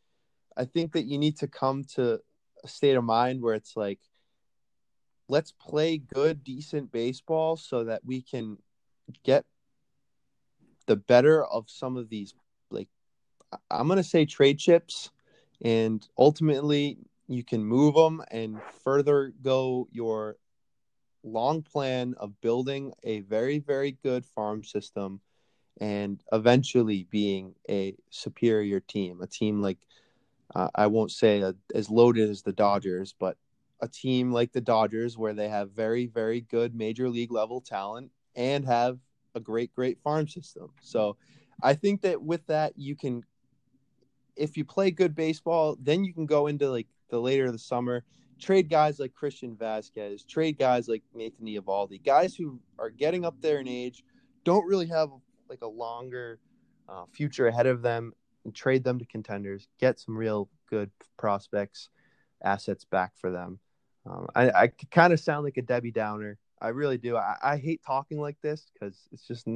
I 0.56 0.64
think 0.64 0.92
that 0.92 1.04
you 1.04 1.18
need 1.18 1.38
to 1.38 1.48
come 1.48 1.84
to 1.94 2.20
a 2.64 2.68
state 2.68 2.96
of 2.96 3.04
mind 3.04 3.42
where 3.42 3.54
it's 3.54 3.76
like 3.76 4.00
let's 5.28 5.52
play 5.52 5.98
good, 5.98 6.44
decent 6.44 6.92
baseball 6.92 7.56
so 7.56 7.84
that 7.84 8.04
we 8.04 8.22
can 8.22 8.58
get 9.24 9.44
the 10.86 10.96
better 10.96 11.44
of 11.44 11.68
some 11.68 11.96
of 11.96 12.08
these 12.08 12.32
like 12.70 12.88
I'm 13.70 13.88
going 13.88 13.98
to 13.98 14.04
say 14.04 14.24
trade 14.24 14.58
chips 14.58 15.10
and 15.62 16.06
ultimately 16.16 16.98
you 17.28 17.44
can 17.44 17.64
move 17.64 17.94
them 17.94 18.22
and 18.30 18.58
further 18.84 19.32
go 19.42 19.88
your 19.90 20.36
long 21.24 21.62
plan 21.62 22.14
of 22.18 22.40
building 22.40 22.92
a 23.02 23.20
very 23.20 23.58
very 23.58 23.96
good 24.02 24.24
farm 24.24 24.62
system 24.62 25.20
and 25.80 26.22
eventually 26.32 27.06
being 27.10 27.54
a 27.68 27.94
superior 28.10 28.80
team, 28.80 29.20
a 29.22 29.26
team 29.26 29.60
like 29.60 29.78
uh, 30.54 30.68
I 30.74 30.86
won't 30.86 31.10
say 31.10 31.40
a, 31.40 31.54
as 31.74 31.90
loaded 31.90 32.30
as 32.30 32.42
the 32.42 32.52
Dodgers, 32.52 33.14
but 33.18 33.36
a 33.80 33.88
team 33.88 34.32
like 34.32 34.52
the 34.52 34.60
Dodgers 34.60 35.18
where 35.18 35.34
they 35.34 35.48
have 35.48 35.70
very 35.72 36.06
very 36.06 36.40
good 36.42 36.74
major 36.74 37.08
league 37.08 37.32
level 37.32 37.60
talent 37.60 38.10
and 38.34 38.64
have 38.64 38.98
a 39.34 39.40
great 39.40 39.74
great 39.74 39.98
farm 40.02 40.28
system. 40.28 40.70
So 40.80 41.16
I 41.62 41.74
think 41.74 42.02
that 42.02 42.22
with 42.22 42.46
that 42.46 42.72
you 42.76 42.96
can 42.96 43.24
if 44.36 44.56
you 44.56 44.64
play 44.64 44.90
good 44.90 45.14
baseball, 45.14 45.76
then 45.80 46.04
you 46.04 46.12
can 46.12 46.26
go 46.26 46.46
into 46.46 46.70
like 46.70 46.86
the 47.08 47.18
later 47.18 47.46
of 47.46 47.52
the 47.52 47.58
summer, 47.58 48.04
trade 48.38 48.68
guys 48.68 48.98
like 48.98 49.14
Christian 49.14 49.56
Vazquez, 49.56 50.26
trade 50.26 50.58
guys 50.58 50.88
like 50.88 51.02
Nathan 51.14 51.46
Eovaldi, 51.46 52.04
guys 52.04 52.34
who 52.34 52.60
are 52.78 52.90
getting 52.90 53.24
up 53.24 53.40
there 53.40 53.60
in 53.60 53.68
age, 53.68 54.04
don't 54.44 54.66
really 54.66 54.86
have 54.86 55.10
like 55.48 55.62
a 55.62 55.68
longer 55.68 56.38
uh, 56.88 57.04
future 57.12 57.48
ahead 57.48 57.66
of 57.66 57.82
them, 57.82 58.12
and 58.44 58.54
trade 58.54 58.84
them 58.84 58.98
to 58.98 59.04
contenders, 59.06 59.68
get 59.78 59.98
some 59.98 60.16
real 60.16 60.48
good 60.70 60.90
prospects, 61.16 61.88
assets 62.42 62.84
back 62.84 63.12
for 63.16 63.30
them. 63.30 63.58
Um, 64.08 64.28
I, 64.34 64.50
I 64.50 64.66
kind 64.90 65.12
of 65.12 65.20
sound 65.20 65.44
like 65.44 65.56
a 65.56 65.62
Debbie 65.62 65.90
Downer. 65.90 66.38
I 66.60 66.68
really 66.68 66.96
do. 66.96 67.16
I, 67.16 67.36
I 67.42 67.56
hate 67.56 67.82
talking 67.84 68.20
like 68.20 68.40
this 68.40 68.70
because 68.72 69.08
it's 69.12 69.26
just 69.26 69.46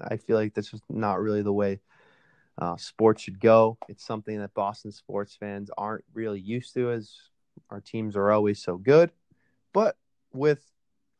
I 0.00 0.16
feel 0.16 0.36
like 0.36 0.54
that's 0.54 0.70
just 0.70 0.84
not 0.88 1.20
really 1.20 1.42
the 1.42 1.52
way 1.52 1.80
uh, 2.58 2.76
sports 2.76 3.22
should 3.22 3.40
go. 3.40 3.78
It's 3.88 4.04
something 4.04 4.38
that 4.38 4.54
Boston 4.54 4.92
sports 4.92 5.36
fans 5.38 5.70
aren't 5.76 6.04
really 6.12 6.40
used 6.40 6.74
to, 6.74 6.90
as 6.90 7.14
our 7.70 7.80
teams 7.80 8.16
are 8.16 8.32
always 8.32 8.62
so 8.62 8.76
good. 8.76 9.12
But 9.72 9.96
with 10.32 10.64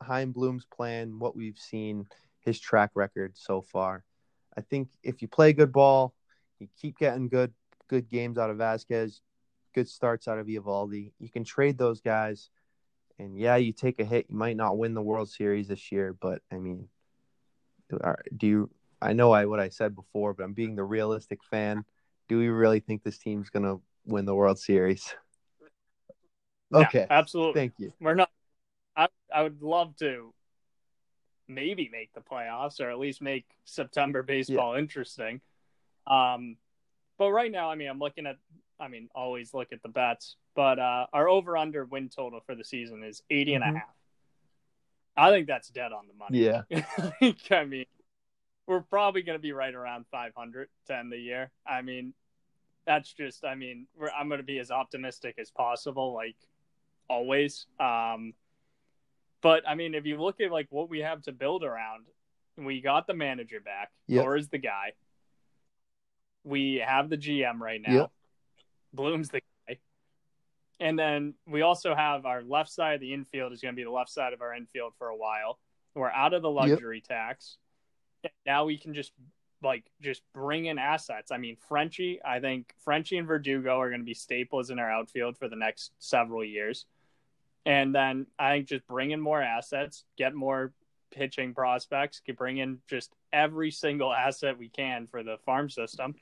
Chaim 0.01 0.31
Bloom's 0.31 0.65
plan, 0.65 1.19
what 1.19 1.35
we've 1.35 1.57
seen, 1.57 2.07
his 2.41 2.59
track 2.59 2.91
record 2.95 3.33
so 3.35 3.61
far, 3.61 4.03
I 4.59 4.61
think 4.61 4.89
if 5.03 5.21
you 5.21 5.29
play 5.29 5.53
good 5.53 5.71
ball, 5.71 6.13
you 6.59 6.67
keep 6.81 6.97
getting 6.97 7.29
good 7.29 7.53
good 7.87 8.09
games 8.09 8.37
out 8.37 8.49
of 8.49 8.57
Vazquez, 8.57 9.21
good 9.73 9.87
starts 9.87 10.27
out 10.27 10.37
of 10.37 10.47
Eovaldi, 10.47 11.13
you 11.17 11.29
can 11.29 11.45
trade 11.45 11.77
those 11.77 12.01
guys. 12.01 12.49
And 13.17 13.39
yeah, 13.39 13.55
you 13.55 13.71
take 13.71 13.99
a 13.99 14.05
hit. 14.05 14.27
You 14.29 14.35
might 14.35 14.57
not 14.57 14.77
win 14.77 14.93
the 14.93 15.01
World 15.01 15.29
Series 15.29 15.69
this 15.69 15.91
year, 15.91 16.13
but 16.19 16.41
I 16.51 16.57
mean, 16.57 16.89
do 17.89 18.47
you 18.47 18.69
I 19.01 19.13
know 19.13 19.31
I 19.31 19.45
what 19.45 19.61
I 19.61 19.69
said 19.69 19.95
before, 19.95 20.33
but 20.33 20.43
I'm 20.43 20.53
being 20.53 20.75
the 20.75 20.83
realistic 20.83 21.39
fan. 21.49 21.85
Do 22.27 22.37
we 22.37 22.49
really 22.49 22.81
think 22.81 23.03
this 23.03 23.17
team's 23.17 23.49
gonna 23.49 23.77
win 24.05 24.25
the 24.25 24.35
World 24.35 24.59
Series? 24.59 25.15
Okay, 26.73 26.99
yeah, 26.99 27.17
absolutely. 27.17 27.61
Thank 27.61 27.73
you. 27.79 27.93
We're 28.01 28.15
not. 28.15 28.29
I 28.95 29.07
I 29.33 29.43
would 29.43 29.61
love 29.61 29.95
to 29.97 30.33
maybe 31.49 31.89
make 31.91 32.13
the 32.13 32.21
playoffs 32.21 32.79
or 32.79 32.89
at 32.89 32.99
least 32.99 33.21
make 33.21 33.45
September 33.65 34.23
baseball 34.23 34.73
yeah. 34.73 34.79
interesting. 34.79 35.41
Um, 36.07 36.57
but 37.17 37.31
right 37.31 37.51
now, 37.51 37.69
I 37.69 37.75
mean, 37.75 37.89
I'm 37.89 37.99
looking 37.99 38.25
at. 38.25 38.37
I 38.81 38.87
mean, 38.87 39.09
always 39.13 39.53
look 39.53 39.73
at 39.73 39.83
the 39.83 39.89
bets, 39.89 40.37
but 40.55 40.79
uh, 40.79 41.07
our 41.11 41.27
over 41.27 41.57
under 41.57 41.83
win 41.83 42.07
total 42.07 42.39
for 42.45 42.55
the 42.55 42.63
season 42.63 43.03
is 43.03 43.21
80 43.29 43.55
and 43.55 43.63
mm-hmm. 43.63 43.75
a 43.75 43.79
half. 43.79 43.89
I 45.17 45.31
think 45.31 45.47
that's 45.47 45.67
dead 45.67 45.91
on 45.91 46.05
the 46.07 46.13
money. 46.13 46.45
Yeah. 46.45 47.33
I 47.51 47.65
mean, 47.65 47.85
we're 48.67 48.79
probably 48.79 49.21
going 49.21 49.37
to 49.37 49.41
be 49.41 49.51
right 49.51 49.73
around 49.73 50.05
500 50.11 50.69
to 50.87 50.95
end 50.95 51.11
the 51.11 51.17
year. 51.17 51.51
I 51.67 51.81
mean, 51.81 52.13
that's 52.85 53.11
just, 53.11 53.43
I 53.43 53.55
mean, 53.55 53.87
I'm 54.17 54.29
going 54.29 54.39
to 54.39 54.45
be 54.45 54.59
as 54.59 54.71
optimistic 54.71 55.35
as 55.39 55.51
possible, 55.51 56.13
like 56.13 56.37
always. 57.09 57.65
Um, 57.81 58.33
but 59.41 59.67
I 59.67 59.75
mean, 59.75 59.95
if 59.95 60.05
you 60.05 60.21
look 60.21 60.41
at 60.41 60.51
like 60.51 60.67
what 60.69 60.89
we 60.89 60.99
have 60.99 61.21
to 61.23 61.31
build 61.31 61.63
around, 61.63 62.05
we 62.57 62.81
got 62.81 63.07
the 63.07 63.13
manager 63.13 63.59
back. 63.59 63.91
Yep. 64.07 64.23
Thor 64.23 64.37
is 64.37 64.49
the 64.49 64.57
guy. 64.57 64.93
We 66.43 66.83
have 66.85 67.09
the 67.09 67.17
GM 67.17 67.59
right 67.59 67.81
now. 67.85 67.93
Yep. 67.93 68.11
Bloom's 68.93 69.29
the 69.29 69.41
guy. 69.67 69.77
And 70.79 70.97
then 70.97 71.33
we 71.45 71.61
also 71.61 71.93
have 71.93 72.25
our 72.25 72.41
left 72.41 72.71
side 72.71 72.95
of 72.95 73.01
the 73.01 73.13
infield 73.13 73.51
is 73.53 73.61
going 73.61 73.73
to 73.73 73.75
be 73.75 73.83
the 73.83 73.91
left 73.91 74.09
side 74.09 74.33
of 74.33 74.41
our 74.41 74.53
infield 74.53 74.93
for 74.97 75.09
a 75.09 75.15
while. 75.15 75.59
We're 75.95 76.09
out 76.09 76.33
of 76.33 76.41
the 76.41 76.49
luxury 76.49 77.03
yep. 77.09 77.27
tax 77.27 77.57
now 78.45 78.65
we 78.65 78.77
can 78.77 78.93
just 78.93 79.11
like 79.61 79.85
just 80.01 80.21
bring 80.33 80.65
in 80.65 80.77
assets. 80.77 81.31
I 81.31 81.37
mean, 81.37 81.57
Frenchie, 81.67 82.19
I 82.23 82.39
think 82.39 82.73
Frenchie 82.83 83.17
and 83.17 83.27
Verdugo 83.27 83.79
are 83.79 83.89
going 83.89 84.01
to 84.01 84.05
be 84.05 84.13
staples 84.13 84.69
in 84.69 84.79
our 84.79 84.89
outfield 84.89 85.37
for 85.37 85.49
the 85.49 85.55
next 85.55 85.91
several 85.99 86.43
years. 86.43 86.85
And 87.65 87.93
then 87.93 88.27
I 88.37 88.51
think 88.51 88.67
just 88.67 88.87
bring 88.87 89.11
in 89.11 89.21
more 89.21 89.41
assets, 89.41 90.05
get 90.17 90.33
more 90.33 90.73
pitching 91.11 91.53
prospects, 91.53 92.21
bring 92.37 92.57
in 92.57 92.79
just 92.87 93.13
every 93.33 93.71
single 93.71 94.13
asset 94.13 94.57
we 94.57 94.69
can 94.69 95.07
for 95.07 95.23
the 95.23 95.37
farm 95.45 95.69
system. 95.69 96.15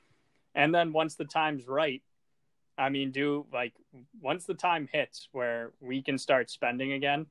And 0.54 0.74
then 0.74 0.92
once 0.92 1.14
the 1.14 1.24
time's 1.24 1.66
right, 1.66 2.02
I 2.76 2.88
mean, 2.90 3.10
do 3.10 3.46
like 3.52 3.74
once 4.20 4.44
the 4.44 4.54
time 4.54 4.88
hits 4.90 5.28
where 5.32 5.72
we 5.80 6.02
can 6.02 6.18
start 6.18 6.50
spending 6.50 6.92
again, 6.92 7.26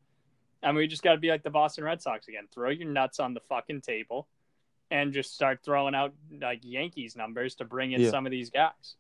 I 0.62 0.68
mean, 0.68 0.78
we 0.78 0.88
just 0.88 1.04
got 1.04 1.14
to 1.14 1.20
be 1.20 1.30
like 1.30 1.44
the 1.44 1.50
Boston 1.50 1.84
Red 1.84 2.02
Sox 2.02 2.28
again. 2.28 2.48
Throw 2.54 2.70
your 2.70 2.90
nuts 2.90 3.20
on 3.20 3.34
the 3.34 3.40
fucking 3.42 3.82
table 3.82 4.28
and 4.92 5.14
just 5.14 5.34
start 5.34 5.60
throwing 5.64 5.96
out 5.96 6.14
like 6.42 6.62
Yankees 6.64 7.16
numbers 7.16 7.56
to 7.56 7.66
bring 7.66 7.92
in 7.92 8.02
yeah. 8.02 8.10
some 8.10 8.26
of 8.26 8.32
these 8.32 8.50
guys. 8.50 8.96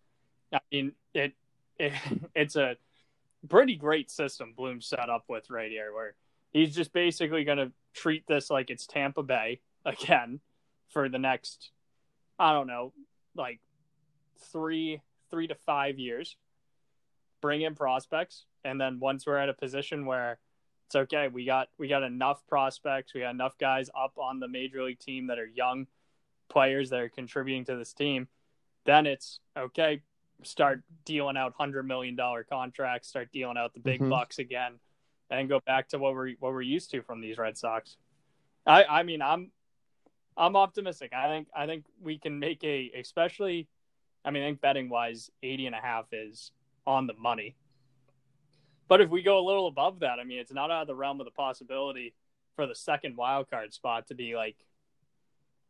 I 0.54 0.60
mean, 0.72 0.94
it, 1.14 1.34
it 1.78 1.94
it's 2.36 2.56
a 2.56 2.78
pretty 3.48 3.76
great 3.76 4.12
system 4.12 4.54
Bloom 4.56 4.82
set 4.82 5.10
up 5.10 5.26
with 5.28 5.50
right 5.50 5.72
here, 5.72 5.94
where 5.94 6.16
he's 6.52 6.76
just 6.76 6.94
basically 6.94 7.44
going 7.44 7.58
to 7.58 7.72
treat 7.94 8.26
this 8.28 8.50
like 8.50 8.70
it's 8.70 8.88
Tampa 8.88 9.24
Bay 9.24 9.62
again 9.86 10.40
for 10.90 11.10
the 11.10 11.20
next, 11.20 11.72
I 12.40 12.54
don't 12.54 12.68
know, 12.68 12.94
like 13.36 13.60
three 14.52 15.02
three 15.30 15.48
to 15.48 15.56
five 15.66 16.00
years. 16.00 16.38
Bring 17.42 17.62
in 17.62 17.76
prospects, 17.76 18.46
and 18.64 18.82
then 18.82 19.00
once 19.00 19.26
we're 19.26 19.38
at 19.38 19.50
a 19.50 19.54
position 19.54 20.06
where 20.06 20.40
it's 20.88 20.96
okay. 20.96 21.28
We 21.28 21.46
got 21.46 21.68
we 21.78 21.90
got 21.90 22.04
enough 22.04 22.46
prospects. 22.48 23.14
We 23.14 23.22
got 23.22 23.32
enough 23.32 23.58
guys 23.58 23.90
up 23.96 24.18
on 24.18 24.40
the 24.40 24.48
major 24.48 24.84
league 24.84 25.00
team 25.00 25.28
that 25.28 25.38
are 25.38 25.46
young 25.46 25.88
players 26.50 26.90
that 26.92 27.02
are 27.02 27.10
contributing 27.10 27.66
to 27.66 27.76
this 27.76 27.94
team. 27.94 28.30
Then 28.86 29.06
it's 29.06 29.42
okay. 29.58 30.02
Start 30.44 30.84
dealing 31.06 31.38
out 31.38 31.54
hundred 31.58 31.84
million 31.88 32.16
dollar 32.16 32.44
contracts. 32.44 33.08
Start 33.08 33.30
dealing 33.32 33.58
out 33.58 33.74
the 33.74 33.80
big 33.80 34.00
mm-hmm. 34.00 34.10
bucks 34.10 34.40
again, 34.40 34.74
and 35.30 35.50
go 35.50 35.60
back 35.66 35.90
to 35.90 36.00
what 36.00 36.14
we're 36.14 36.34
what 36.40 36.54
we're 36.54 36.62
used 36.62 36.92
to 36.92 37.02
from 37.02 37.22
these 37.22 37.38
Red 37.38 37.58
Sox. 37.58 37.98
I 38.66 38.84
I 38.84 39.04
mean 39.04 39.22
I'm 39.22 39.52
I'm 40.38 40.56
optimistic. 40.56 41.12
I 41.14 41.28
think 41.28 41.48
I 41.56 41.66
think 41.66 41.86
we 42.02 42.20
can 42.20 42.40
make 42.40 42.64
a 42.64 42.92
especially. 42.98 43.68
I 44.24 44.32
mean, 44.32 44.44
I 44.44 44.48
think 44.48 44.62
betting 44.62 44.90
wise, 44.90 45.32
80 45.42 45.68
and 45.68 45.76
a 45.76 45.80
half 45.80 46.06
is 46.12 46.52
on 46.86 47.08
the 47.08 47.14
money. 47.14 47.56
But 48.88 49.02
if 49.02 49.10
we 49.10 49.22
go 49.22 49.40
a 49.40 49.46
little 49.46 49.68
above 49.68 50.00
that, 50.00 50.20
I 50.20 50.24
mean, 50.24 50.40
it's 50.40 50.52
not 50.52 50.70
out 50.70 50.82
of 50.82 50.88
the 50.88 50.96
realm 50.96 51.22
of 51.22 51.26
the 51.26 51.32
possibility 51.32 52.14
for 52.56 52.68
the 52.68 52.76
second 52.76 53.16
wild 53.16 53.50
card 53.50 53.74
spot 53.74 54.08
to 54.08 54.16
be 54.16 54.36
like 54.36 54.58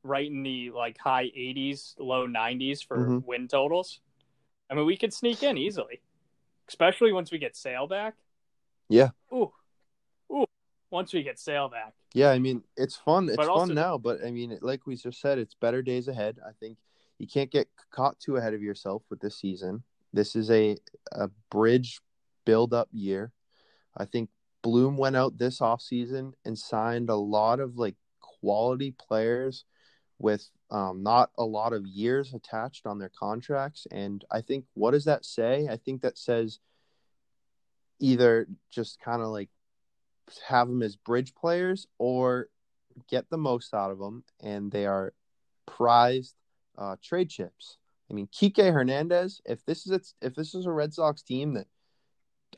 right 0.03 0.29
in 0.29 0.43
the 0.43 0.71
like 0.71 0.97
high 0.97 1.25
80s, 1.25 1.93
low 1.99 2.27
90s 2.27 2.85
for 2.85 2.97
mm-hmm. 2.97 3.27
win 3.27 3.47
totals. 3.47 3.99
I 4.69 4.75
mean, 4.75 4.85
we 4.85 4.97
could 4.97 5.13
sneak 5.13 5.43
in 5.43 5.57
easily, 5.57 6.01
especially 6.67 7.13
once 7.13 7.31
we 7.31 7.37
get 7.37 7.55
Sale 7.55 7.87
back. 7.87 8.15
Yeah. 8.89 9.09
Ooh, 9.33 9.51
ooh. 10.31 10.45
Once 10.89 11.13
we 11.13 11.23
get 11.23 11.39
Sale 11.39 11.69
back. 11.69 11.93
Yeah, 12.13 12.31
I 12.31 12.39
mean, 12.39 12.63
it's 12.75 12.95
fun. 12.95 13.29
It's 13.29 13.37
also, 13.37 13.67
fun 13.67 13.75
now, 13.75 13.97
but 13.97 14.23
I 14.25 14.31
mean, 14.31 14.57
like 14.61 14.87
we 14.87 14.95
just 14.95 15.21
said, 15.21 15.37
it's 15.37 15.55
better 15.55 15.81
days 15.81 16.07
ahead. 16.07 16.37
I 16.45 16.51
think 16.59 16.77
you 17.19 17.27
can't 17.27 17.51
get 17.51 17.67
caught 17.91 18.19
too 18.19 18.37
ahead 18.37 18.53
of 18.53 18.61
yourself 18.61 19.03
with 19.09 19.19
this 19.19 19.39
season. 19.39 19.83
This 20.13 20.35
is 20.35 20.49
a 20.49 20.77
a 21.11 21.29
bridge 21.49 21.99
build 22.45 22.73
up 22.73 22.87
year. 22.91 23.31
I 23.95 24.05
think 24.05 24.29
Bloom 24.61 24.97
went 24.97 25.15
out 25.15 25.37
this 25.37 25.59
offseason 25.59 26.33
and 26.45 26.57
signed 26.57 27.09
a 27.09 27.15
lot 27.15 27.59
of 27.59 27.77
like 27.77 27.95
quality 28.21 28.91
players 28.91 29.65
with 30.19 30.47
um, 30.69 31.03
not 31.03 31.31
a 31.37 31.43
lot 31.43 31.73
of 31.73 31.85
years 31.85 32.33
attached 32.33 32.85
on 32.85 32.99
their 32.99 33.11
contracts. 33.17 33.87
And 33.91 34.23
I 34.29 34.41
think, 34.41 34.65
what 34.73 34.91
does 34.91 35.05
that 35.05 35.25
say? 35.25 35.67
I 35.69 35.77
think 35.77 36.01
that 36.01 36.17
says 36.17 36.59
either 37.99 38.47
just 38.69 38.99
kind 38.99 39.21
of 39.21 39.29
like 39.29 39.49
have 40.47 40.67
them 40.67 40.83
as 40.83 40.95
bridge 40.95 41.33
players 41.35 41.87
or 41.97 42.49
get 43.09 43.29
the 43.29 43.37
most 43.37 43.73
out 43.73 43.91
of 43.91 43.99
them. 43.99 44.23
And 44.41 44.71
they 44.71 44.85
are 44.85 45.13
prized 45.65 46.35
uh, 46.77 46.97
trade 47.01 47.29
chips. 47.29 47.77
I 48.09 48.13
mean, 48.13 48.27
Kike 48.27 48.73
Hernandez. 48.73 49.41
If 49.45 49.65
this 49.65 49.85
is 49.85 49.91
a, 49.91 50.25
if 50.25 50.35
this 50.35 50.53
is 50.53 50.65
a 50.65 50.71
Red 50.71 50.93
Sox 50.93 51.21
team 51.21 51.53
that 51.53 51.67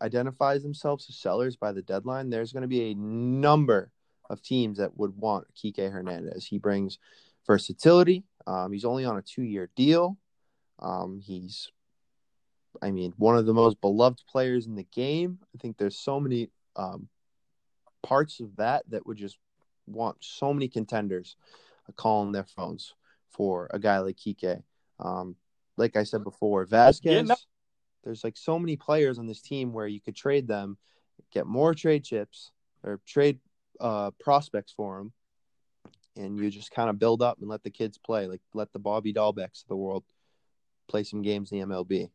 identifies 0.02 0.64
themselves 0.64 1.06
as 1.10 1.18
sellers 1.18 1.56
by 1.56 1.72
the 1.72 1.82
deadline, 1.82 2.30
there's 2.30 2.54
going 2.54 2.62
to 2.62 2.68
be 2.68 2.92
a 2.92 2.96
number 2.96 3.92
of 4.30 4.42
teams 4.42 4.78
that 4.78 4.98
would 4.98 5.16
want 5.18 5.48
Kike 5.56 5.92
Hernandez. 5.92 6.46
He 6.46 6.60
brings 6.60 7.00
versatility. 7.46 8.24
Um, 8.48 8.72
he's 8.72 8.86
only 8.86 9.06
on 9.06 9.18
a 9.18 9.22
two-year 9.22 9.70
deal. 9.76 10.18
Um, 10.80 11.20
he's, 11.20 11.72
I 12.82 12.92
mean, 12.92 13.14
one 13.18 13.38
of 13.38 13.46
the 13.46 13.54
most 13.54 13.82
beloved 13.82 14.24
players 14.28 14.66
in 14.66 14.76
the 14.76 14.88
game. 14.92 15.40
I 15.56 15.58
think 15.60 15.78
there's 15.78 16.00
so 16.00 16.20
many 16.20 16.50
um, 16.76 17.10
parts 18.02 18.40
of 18.40 18.56
that 18.58 18.84
that 18.90 19.06
would 19.06 19.18
just 19.18 19.38
want 19.88 20.18
so 20.20 20.54
many 20.54 20.68
contenders 20.68 21.36
calling 21.96 22.32
their 22.32 22.46
phones 22.46 22.94
for 23.30 23.70
a 23.74 23.80
guy 23.80 24.00
like 24.00 24.18
Kike. 24.18 24.64
Um, 25.00 25.36
like 25.78 25.96
I 25.96 26.04
said 26.04 26.24
before, 26.24 26.66
Vazquez. 26.66 27.04
Yeah, 27.04 27.22
no- 27.22 27.36
There's 28.04 28.24
like 28.24 28.38
so 28.38 28.58
many 28.58 28.76
players 28.76 29.20
on 29.20 29.28
this 29.28 29.42
team 29.42 29.74
where 29.74 29.88
you 29.88 30.00
could 30.00 30.16
trade 30.16 30.48
them, 30.48 30.78
get 31.32 31.46
more 31.46 31.74
trade 31.74 32.04
chips 32.04 32.52
or 32.84 33.00
trade 33.06 33.40
uh, 33.80 34.12
prospects 34.20 34.74
for 34.76 34.98
them, 34.98 35.14
and 36.16 36.38
you 36.38 36.50
just 36.50 36.72
kind 36.72 36.90
of 36.90 37.00
build 37.00 37.22
up 37.22 37.40
and 37.40 37.50
let 37.50 37.64
the 37.64 37.70
kids 37.70 37.98
play. 37.98 38.28
Like 38.28 38.42
let 38.54 38.72
the 38.74 38.80
Bobby 38.80 39.14
Dalbecs 39.14 39.64
of 39.64 39.68
the 39.68 39.76
world 39.76 40.04
play 40.88 41.04
some 41.04 41.22
games 41.22 41.52
in 41.52 41.60
the 41.60 41.66
MLB. 41.66 42.10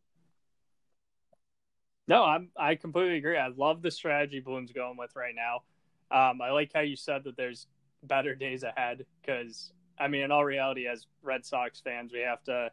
No, 2.07 2.25
I'm 2.25 2.51
I 2.57 2.75
completely 2.75 3.17
agree. 3.17 3.39
I 3.39 3.49
love 3.49 3.83
the 3.83 3.91
strategy 3.91 4.41
Bloom's 4.41 4.73
going 4.73 4.97
with 4.97 5.15
right 5.17 5.35
now. 5.35 5.63
Um, 6.11 6.43
I 6.43 6.51
like 6.51 6.71
how 6.75 6.81
you 6.81 6.97
said 6.97 7.25
that 7.25 7.37
there's 7.37 7.67
better 8.03 8.35
days 8.35 8.63
ahead 8.63 9.07
because 9.21 9.73
I 9.99 10.09
mean, 10.09 10.23
in 10.23 10.31
all 10.31 10.45
reality, 10.45 10.87
as 10.87 11.07
Red 11.23 11.45
Sox 11.47 11.81
fans, 11.81 12.13
we 12.13 12.21
have 12.21 12.43
to 12.45 12.71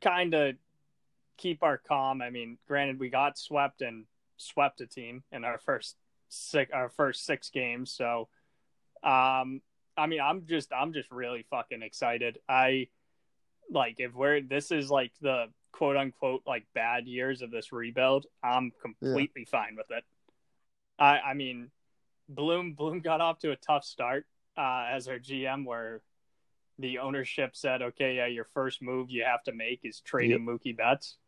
kind 0.00 0.34
of 0.34 0.56
keep 1.36 1.62
our 1.62 1.78
calm. 1.78 2.22
I 2.22 2.30
mean, 2.30 2.58
granted, 2.66 2.98
we 2.98 3.10
got 3.10 3.38
swept 3.38 3.82
and 3.82 4.06
swept 4.36 4.80
a 4.80 4.86
team 4.86 5.22
in 5.30 5.44
our 5.44 5.58
first 5.58 5.96
six 6.28 6.72
our 6.72 6.88
first 6.88 7.24
six 7.24 7.50
games, 7.50 7.92
so 7.92 8.28
um, 9.02 9.60
I 10.00 10.06
mean, 10.06 10.20
I'm 10.20 10.46
just 10.46 10.72
I'm 10.72 10.92
just 10.94 11.10
really 11.10 11.44
fucking 11.50 11.82
excited. 11.82 12.38
I 12.48 12.88
like 13.70 13.96
if 13.98 14.14
we're 14.14 14.40
this 14.40 14.70
is 14.72 14.90
like 14.90 15.12
the 15.20 15.46
quote 15.72 15.96
unquote 15.96 16.42
like 16.46 16.64
bad 16.74 17.06
years 17.06 17.42
of 17.42 17.50
this 17.50 17.70
rebuild, 17.70 18.26
I'm 18.42 18.72
completely 18.80 19.44
fine 19.44 19.76
with 19.76 19.90
it. 19.90 20.04
I 20.98 21.18
I 21.18 21.34
mean, 21.34 21.70
Bloom 22.30 22.72
Bloom 22.72 23.00
got 23.00 23.20
off 23.20 23.40
to 23.40 23.50
a 23.50 23.56
tough 23.56 23.84
start 23.84 24.26
uh, 24.56 24.86
as 24.90 25.06
our 25.06 25.18
GM, 25.18 25.66
where 25.66 26.00
the 26.78 27.00
ownership 27.00 27.54
said, 27.54 27.82
"Okay, 27.82 28.16
yeah, 28.16 28.26
your 28.26 28.46
first 28.54 28.80
move 28.80 29.10
you 29.10 29.24
have 29.24 29.42
to 29.44 29.52
make 29.52 29.80
is 29.84 30.00
trading 30.00 30.46
Mookie 30.46 30.76
Betts." 30.76 31.18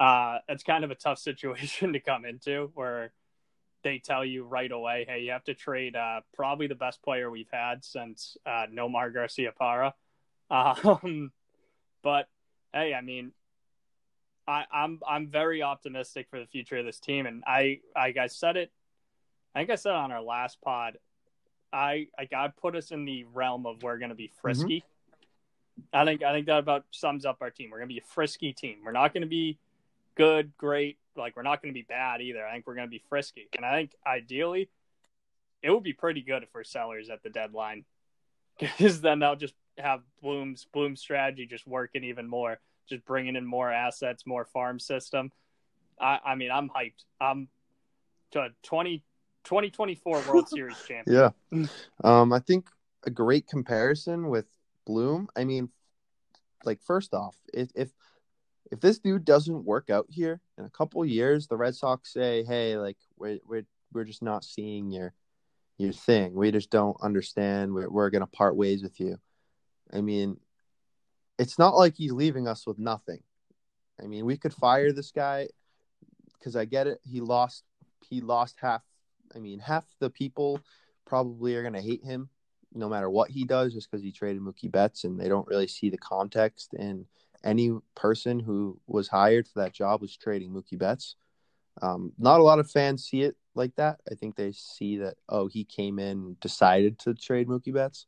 Uh, 0.00 0.38
it's 0.48 0.64
kind 0.64 0.82
of 0.82 0.90
a 0.90 0.96
tough 0.96 1.18
situation 1.30 1.92
to 1.92 2.00
come 2.00 2.24
into, 2.24 2.72
where 2.74 3.12
they 3.82 3.98
tell 3.98 4.24
you 4.24 4.44
right 4.44 4.70
away, 4.70 5.06
"Hey, 5.08 5.20
you 5.20 5.32
have 5.32 5.44
to 5.44 5.54
trade 5.54 5.96
uh, 5.96 6.20
probably 6.34 6.66
the 6.66 6.74
best 6.74 7.02
player 7.02 7.30
we've 7.30 7.50
had 7.52 7.84
since 7.84 8.36
uh, 8.46 8.66
Nomar 8.72 9.12
Garciaparra." 9.12 9.92
Um, 10.50 11.32
but 12.02 12.28
hey, 12.74 12.92
I 12.94 13.00
mean, 13.00 13.32
I, 14.46 14.64
I'm 14.72 15.00
I'm 15.08 15.28
very 15.28 15.62
optimistic 15.62 16.26
for 16.30 16.38
the 16.38 16.46
future 16.46 16.76
of 16.76 16.84
this 16.84 17.00
team, 17.00 17.26
and 17.26 17.42
I 17.46 17.80
I, 17.96 18.12
I 18.20 18.26
said 18.26 18.56
it. 18.56 18.70
I 19.54 19.60
think 19.60 19.70
I 19.70 19.76
said 19.76 19.92
on 19.92 20.12
our 20.12 20.22
last 20.22 20.60
pod. 20.60 20.98
I 21.72 22.08
I 22.18 22.26
got 22.26 22.56
put 22.56 22.76
us 22.76 22.90
in 22.90 23.04
the 23.04 23.24
realm 23.32 23.66
of 23.66 23.82
we're 23.82 23.98
going 23.98 24.10
to 24.10 24.14
be 24.14 24.30
frisky. 24.42 24.84
I 25.92 26.04
think 26.04 26.22
I 26.22 26.32
think 26.32 26.46
that 26.46 26.58
about 26.58 26.84
sums 26.90 27.24
up 27.24 27.38
our 27.40 27.50
team. 27.50 27.70
We're 27.70 27.78
going 27.78 27.88
to 27.88 27.94
be 27.94 28.00
a 28.00 28.04
frisky 28.14 28.52
team. 28.52 28.78
We're 28.84 28.92
not 28.92 29.14
going 29.14 29.22
to 29.22 29.28
be 29.28 29.58
good, 30.14 30.52
great. 30.58 30.98
Like 31.16 31.36
we're 31.36 31.42
not 31.42 31.62
going 31.62 31.72
to 31.72 31.78
be 31.78 31.86
bad 31.88 32.20
either. 32.20 32.46
I 32.46 32.52
think 32.52 32.66
we're 32.66 32.74
going 32.74 32.86
to 32.86 32.90
be 32.90 33.02
frisky, 33.08 33.48
and 33.56 33.64
I 33.64 33.72
think 33.72 33.94
ideally, 34.06 34.70
it 35.62 35.70
would 35.70 35.82
be 35.82 35.92
pretty 35.92 36.22
good 36.22 36.42
if 36.42 36.48
we're 36.54 36.64
sellers 36.64 37.10
at 37.10 37.22
the 37.22 37.30
deadline, 37.30 37.84
because 38.58 39.00
then 39.00 39.18
they'll 39.18 39.36
just 39.36 39.54
have 39.78 40.00
Bloom's 40.22 40.66
Bloom's 40.72 41.00
strategy 41.00 41.46
just 41.46 41.66
working 41.66 42.04
even 42.04 42.28
more, 42.28 42.60
just 42.88 43.04
bringing 43.04 43.36
in 43.36 43.46
more 43.46 43.70
assets, 43.70 44.26
more 44.26 44.44
farm 44.44 44.78
system. 44.78 45.30
I, 46.00 46.18
I 46.24 46.34
mean, 46.34 46.50
I'm 46.50 46.68
hyped. 46.68 47.04
I'm 47.20 47.48
to 48.32 48.48
20, 48.62 49.02
2024 49.44 50.22
World 50.28 50.48
Series 50.48 50.76
champion. 50.86 51.32
Yeah. 51.52 51.66
Um, 52.02 52.32
I 52.32 52.40
think 52.40 52.68
a 53.04 53.10
great 53.10 53.46
comparison 53.46 54.28
with 54.28 54.46
Bloom. 54.84 55.28
I 55.36 55.44
mean, 55.44 55.68
like 56.64 56.82
first 56.82 57.14
off, 57.14 57.36
if 57.52 57.70
if 57.74 57.90
if 58.72 58.80
this 58.80 58.98
dude 58.98 59.26
doesn't 59.26 59.66
work 59.66 59.90
out 59.90 60.06
here 60.08 60.40
in 60.56 60.64
a 60.64 60.70
couple 60.70 61.04
years, 61.04 61.46
the 61.46 61.58
Red 61.58 61.76
Sox 61.76 62.10
say, 62.10 62.42
"Hey, 62.42 62.78
like 62.78 62.96
we're 63.18 63.38
we're 63.46 63.66
we're 63.92 64.04
just 64.04 64.22
not 64.22 64.44
seeing 64.44 64.90
your 64.90 65.12
your 65.76 65.92
thing. 65.92 66.34
We 66.34 66.50
just 66.50 66.70
don't 66.70 66.96
understand. 67.02 67.74
We're 67.74 67.90
we're 67.90 68.08
gonna 68.08 68.26
part 68.26 68.56
ways 68.56 68.82
with 68.82 68.98
you." 68.98 69.18
I 69.92 70.00
mean, 70.00 70.40
it's 71.38 71.58
not 71.58 71.76
like 71.76 71.94
he's 71.94 72.12
leaving 72.12 72.48
us 72.48 72.66
with 72.66 72.78
nothing. 72.78 73.22
I 74.02 74.06
mean, 74.06 74.24
we 74.24 74.38
could 74.38 74.54
fire 74.54 74.90
this 74.90 75.10
guy 75.10 75.48
because 76.38 76.56
I 76.56 76.64
get 76.64 76.86
it. 76.86 76.98
He 77.04 77.20
lost. 77.20 77.64
He 78.08 78.22
lost 78.22 78.56
half. 78.58 78.82
I 79.36 79.38
mean, 79.38 79.58
half 79.58 79.84
the 80.00 80.08
people 80.08 80.60
probably 81.04 81.56
are 81.56 81.62
gonna 81.62 81.82
hate 81.82 82.04
him 82.04 82.30
no 82.72 82.88
matter 82.88 83.10
what 83.10 83.30
he 83.30 83.44
does, 83.44 83.74
just 83.74 83.90
because 83.90 84.02
he 84.02 84.12
traded 84.12 84.40
Mookie 84.40 84.72
Betts, 84.72 85.04
and 85.04 85.20
they 85.20 85.28
don't 85.28 85.46
really 85.46 85.68
see 85.68 85.90
the 85.90 85.98
context. 85.98 86.72
And 86.72 87.04
any 87.44 87.72
person 87.94 88.40
who 88.40 88.78
was 88.86 89.08
hired 89.08 89.46
for 89.48 89.60
that 89.60 89.72
job 89.72 90.00
was 90.00 90.16
trading 90.16 90.50
Mookie 90.52 90.78
Betts. 90.78 91.16
Um, 91.80 92.12
not 92.18 92.40
a 92.40 92.42
lot 92.42 92.58
of 92.58 92.70
fans 92.70 93.04
see 93.04 93.22
it 93.22 93.36
like 93.54 93.74
that. 93.76 94.00
I 94.10 94.14
think 94.14 94.36
they 94.36 94.52
see 94.52 94.98
that 94.98 95.14
oh, 95.28 95.46
he 95.46 95.64
came 95.64 95.98
in, 95.98 96.36
decided 96.40 96.98
to 97.00 97.14
trade 97.14 97.48
Mookie 97.48 97.72
Betts. 97.72 98.06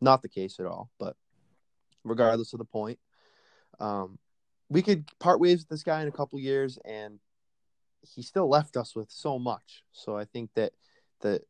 Not 0.00 0.22
the 0.22 0.28
case 0.28 0.58
at 0.60 0.66
all. 0.66 0.90
But 0.98 1.16
regardless 2.04 2.52
of 2.52 2.58
the 2.58 2.64
point, 2.64 2.98
um, 3.80 4.18
we 4.68 4.82
could 4.82 5.06
part 5.20 5.40
ways 5.40 5.60
with 5.60 5.68
this 5.68 5.82
guy 5.82 6.02
in 6.02 6.08
a 6.08 6.12
couple 6.12 6.38
years, 6.38 6.78
and 6.84 7.18
he 8.02 8.22
still 8.22 8.48
left 8.48 8.76
us 8.76 8.94
with 8.94 9.10
so 9.10 9.38
much. 9.38 9.84
So 9.92 10.16
I 10.16 10.24
think 10.24 10.50
that 10.54 10.72
the 11.20 11.40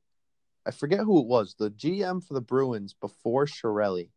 I 0.66 0.72
forget 0.72 1.00
who 1.00 1.20
it 1.20 1.26
was, 1.26 1.54
the 1.54 1.70
GM 1.70 2.26
for 2.26 2.34
the 2.34 2.40
Bruins 2.40 2.92
before 2.92 3.46
Chiarelli 3.46 4.10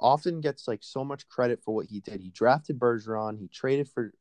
often 0.00 0.40
gets 0.40 0.66
like 0.68 0.82
so 0.82 1.04
much 1.04 1.28
credit 1.28 1.60
for 1.62 1.74
what 1.74 1.86
he 1.86 2.00
did. 2.00 2.20
He 2.20 2.30
drafted 2.30 2.78
Bergeron, 2.78 3.38
he 3.38 3.48
traded 3.48 3.88
for 3.88 4.12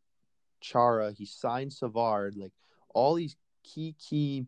Chara, 0.61 1.11
he 1.11 1.25
signed 1.25 1.73
Savard, 1.73 2.35
like 2.37 2.53
all 2.93 3.15
these 3.15 3.35
key 3.63 3.95
key 3.99 4.45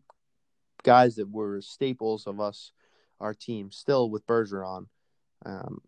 guys 0.82 1.16
that 1.16 1.28
were 1.30 1.60
staples 1.60 2.26
of 2.26 2.40
us, 2.40 2.72
our 3.20 3.34
team, 3.34 3.70
still 3.70 4.08
with 4.10 4.26
Bergeron. 4.26 4.86
Um, 5.44 5.80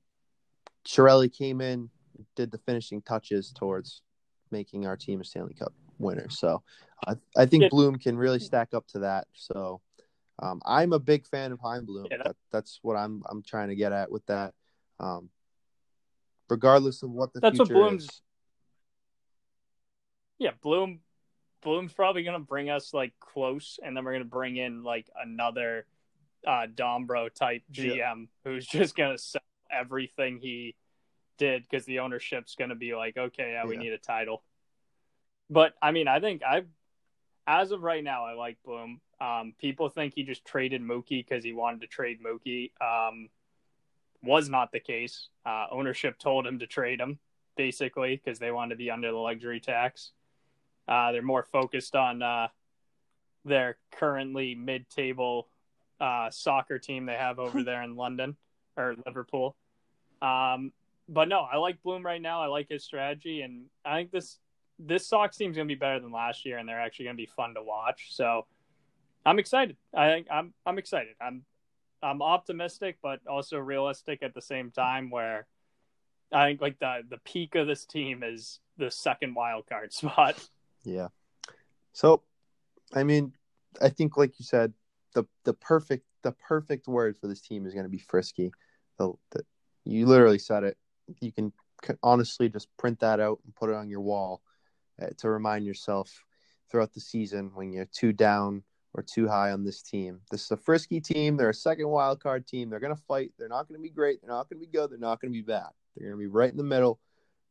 Chiarelli 0.86 1.32
came 1.32 1.60
in, 1.60 1.90
did 2.36 2.50
the 2.50 2.58
finishing 2.58 3.02
touches 3.02 3.52
towards 3.52 4.02
making 4.50 4.86
our 4.86 4.96
team 4.96 5.20
a 5.20 5.24
Stanley 5.24 5.54
Cup 5.54 5.72
winner. 5.98 6.28
So 6.30 6.62
I, 7.06 7.14
I 7.36 7.46
think 7.46 7.62
Yeah. 7.64 7.68
Bloom 7.70 7.98
can 7.98 8.16
really 8.16 8.38
stack 8.40 8.74
up 8.74 8.86
to 8.88 9.00
that. 9.00 9.28
So 9.34 9.80
um, 10.40 10.60
I'm 10.64 10.92
a 10.92 10.98
big 10.98 11.26
fan 11.26 11.52
of 11.52 11.60
Chaim 11.60 11.84
Bloom. 11.84 12.06
Yeah, 12.10 12.18
that- 12.18 12.26
that, 12.26 12.36
that's 12.50 12.78
what 12.82 12.96
I'm 12.96 13.22
I'm 13.28 13.42
trying 13.42 13.68
to 13.68 13.76
get 13.76 13.92
at 13.92 14.10
with 14.10 14.24
that. 14.26 14.54
Um, 15.00 15.30
regardless 16.50 17.02
of 17.02 17.10
what 17.10 17.32
the 17.32 17.40
That's 17.40 17.58
what 17.58 17.68
future 17.68 17.80
Bloom's- 17.80 18.04
is. 18.04 18.22
Yeah, 20.38 20.52
Bloom 20.62 21.00
Bloom's 21.62 21.92
probably 21.92 22.22
gonna 22.22 22.38
bring 22.38 22.70
us 22.70 22.94
like 22.94 23.12
close, 23.18 23.78
and 23.82 23.96
then 23.96 24.04
we're 24.04 24.12
gonna 24.12 24.24
bring 24.24 24.56
in 24.56 24.82
like 24.84 25.08
another 25.20 25.86
uh 26.46 26.66
Dombro 26.72 27.32
type 27.32 27.62
GM 27.72 27.96
Yeah. 27.96 28.14
who's 28.44 28.66
just 28.66 28.94
gonna 28.96 29.18
sell 29.18 29.42
everything 29.70 30.38
he 30.38 30.76
did 31.36 31.62
because 31.64 31.84
the 31.84 31.98
ownership's 32.00 32.54
gonna 32.54 32.76
be 32.76 32.94
like, 32.94 33.16
okay, 33.16 33.52
yeah, 33.52 33.64
we 33.66 33.74
Yeah. 33.74 33.80
need 33.82 33.92
a 33.92 33.98
title. 33.98 34.44
But 35.50 35.74
I 35.82 35.90
mean, 35.90 36.06
I 36.08 36.20
think 36.20 36.42
I, 36.44 36.64
as 37.46 37.72
of 37.72 37.82
right 37.82 38.04
now, 38.04 38.24
I 38.26 38.34
like 38.34 38.62
Bloom. 38.62 39.00
Um, 39.20 39.54
people 39.58 39.88
think 39.88 40.14
he 40.14 40.22
just 40.22 40.44
traded 40.44 40.80
Mookie 40.82 41.24
because 41.26 41.42
he 41.42 41.52
wanted 41.52 41.80
to 41.80 41.86
trade 41.88 42.20
Mookie. 42.22 42.70
Um, 42.80 43.30
was 44.22 44.48
not 44.48 44.72
the 44.72 44.80
case. 44.80 45.28
Uh, 45.46 45.66
ownership 45.70 46.18
told 46.18 46.46
him 46.46 46.58
to 46.58 46.66
trade 46.66 47.00
him 47.00 47.18
basically 47.56 48.20
because 48.22 48.38
they 48.38 48.50
wanted 48.50 48.70
to 48.70 48.78
be 48.78 48.90
under 48.90 49.10
the 49.10 49.16
luxury 49.16 49.60
tax. 49.60 50.12
Uh, 50.86 51.12
they're 51.12 51.22
more 51.22 51.42
focused 51.42 51.94
on 51.94 52.22
uh, 52.22 52.48
their 53.44 53.76
currently 53.92 54.54
mid-table 54.54 55.48
uh, 56.00 56.30
soccer 56.30 56.78
team 56.78 57.06
they 57.06 57.14
have 57.14 57.38
over 57.38 57.62
there 57.62 57.82
in 57.82 57.96
London 57.96 58.36
or 58.76 58.94
Liverpool. 59.04 59.56
Um, 60.22 60.72
but 61.08 61.28
no, 61.28 61.40
I 61.40 61.56
like 61.56 61.82
Bloom 61.82 62.04
right 62.04 62.20
now. 62.20 62.42
I 62.42 62.46
like 62.46 62.68
his 62.68 62.84
strategy, 62.84 63.42
and 63.42 63.66
I 63.84 63.96
think 63.96 64.10
this 64.12 64.38
this 64.78 65.06
Sox 65.06 65.36
team's 65.36 65.56
gonna 65.56 65.66
be 65.66 65.74
better 65.74 66.00
than 66.00 66.12
last 66.12 66.44
year, 66.44 66.58
and 66.58 66.68
they're 66.68 66.80
actually 66.80 67.06
gonna 67.06 67.16
be 67.16 67.26
fun 67.26 67.54
to 67.54 67.62
watch. 67.62 68.08
So 68.10 68.46
I'm 69.24 69.38
excited. 69.38 69.76
I 69.94 70.08
think 70.08 70.26
I'm 70.30 70.52
I'm 70.66 70.78
excited. 70.78 71.14
I'm 71.20 71.44
I'm 72.02 72.22
optimistic, 72.22 72.98
but 73.02 73.20
also 73.26 73.58
realistic 73.58 74.22
at 74.22 74.34
the 74.34 74.42
same 74.42 74.70
time. 74.70 75.10
Where 75.10 75.46
I 76.32 76.46
think 76.46 76.60
like 76.60 76.78
the 76.78 77.02
the 77.08 77.18
peak 77.18 77.54
of 77.54 77.66
this 77.66 77.84
team 77.84 78.22
is 78.22 78.60
the 78.76 78.90
second 78.90 79.34
wild 79.34 79.66
card 79.66 79.92
spot. 79.92 80.36
Yeah. 80.84 81.08
So, 81.92 82.22
I 82.94 83.02
mean, 83.02 83.32
I 83.80 83.88
think 83.88 84.16
like 84.16 84.38
you 84.38 84.44
said, 84.44 84.72
the 85.14 85.24
the 85.44 85.54
perfect 85.54 86.04
the 86.22 86.32
perfect 86.32 86.88
word 86.88 87.16
for 87.16 87.26
this 87.26 87.40
team 87.40 87.66
is 87.66 87.74
going 87.74 87.86
to 87.86 87.90
be 87.90 87.98
frisky. 87.98 88.52
The, 88.98 89.12
the 89.30 89.44
you 89.84 90.06
literally 90.06 90.38
said 90.38 90.64
it. 90.64 90.76
You 91.20 91.32
can 91.32 91.52
honestly 92.02 92.48
just 92.48 92.68
print 92.76 93.00
that 93.00 93.20
out 93.20 93.38
and 93.44 93.54
put 93.54 93.70
it 93.70 93.76
on 93.76 93.88
your 93.88 94.00
wall 94.00 94.42
uh, 95.00 95.06
to 95.18 95.30
remind 95.30 95.64
yourself 95.64 96.24
throughout 96.70 96.92
the 96.92 97.00
season 97.00 97.52
when 97.54 97.72
you're 97.72 97.88
two 97.92 98.12
down 98.12 98.62
or 98.94 99.02
too 99.02 99.28
high 99.28 99.52
on 99.52 99.64
this 99.64 99.82
team. 99.82 100.20
This 100.30 100.44
is 100.44 100.50
a 100.50 100.56
frisky 100.56 101.00
team. 101.00 101.36
They're 101.36 101.50
a 101.50 101.54
second 101.54 101.88
wild 101.88 102.20
card 102.20 102.46
team. 102.46 102.70
They're 102.70 102.80
going 102.80 102.94
to 102.94 103.02
fight. 103.02 103.32
They're 103.38 103.48
not 103.48 103.68
going 103.68 103.78
to 103.78 103.82
be 103.82 103.90
great. 103.90 104.20
They're 104.20 104.30
not 104.30 104.48
going 104.48 104.60
to 104.60 104.66
be 104.66 104.72
good. 104.72 104.90
They're 104.90 104.98
not 104.98 105.20
going 105.20 105.32
to 105.32 105.38
be 105.38 105.42
bad. 105.42 105.68
They're 105.96 106.08
going 106.08 106.18
to 106.18 106.28
be 106.28 106.32
right 106.32 106.50
in 106.50 106.56
the 106.56 106.64
middle. 106.64 106.98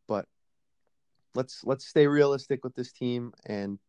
But 0.08 0.26
let's 1.36 1.64
let's 1.64 1.86
stay 1.86 2.08
realistic 2.08 2.64
with 2.64 2.76
this 2.76 2.92
team 2.92 3.34
and 3.46 3.80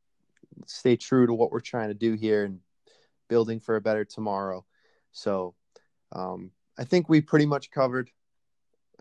stay 0.66 0.96
true 0.96 1.26
to 1.26 1.32
what 1.34 1.50
we're 1.50 1.60
trying 1.60 1.88
to 1.88 1.94
do 1.94 2.14
here 2.14 2.44
and 2.44 2.60
building 3.28 3.60
for 3.60 3.76
a 3.76 3.80
better 3.80 4.04
tomorrow. 4.04 4.64
So 5.12 5.54
um, 6.12 6.50
I 6.78 6.84
think 6.84 7.08
we 7.08 7.20
pretty 7.20 7.46
much 7.46 7.70
covered 7.70 8.10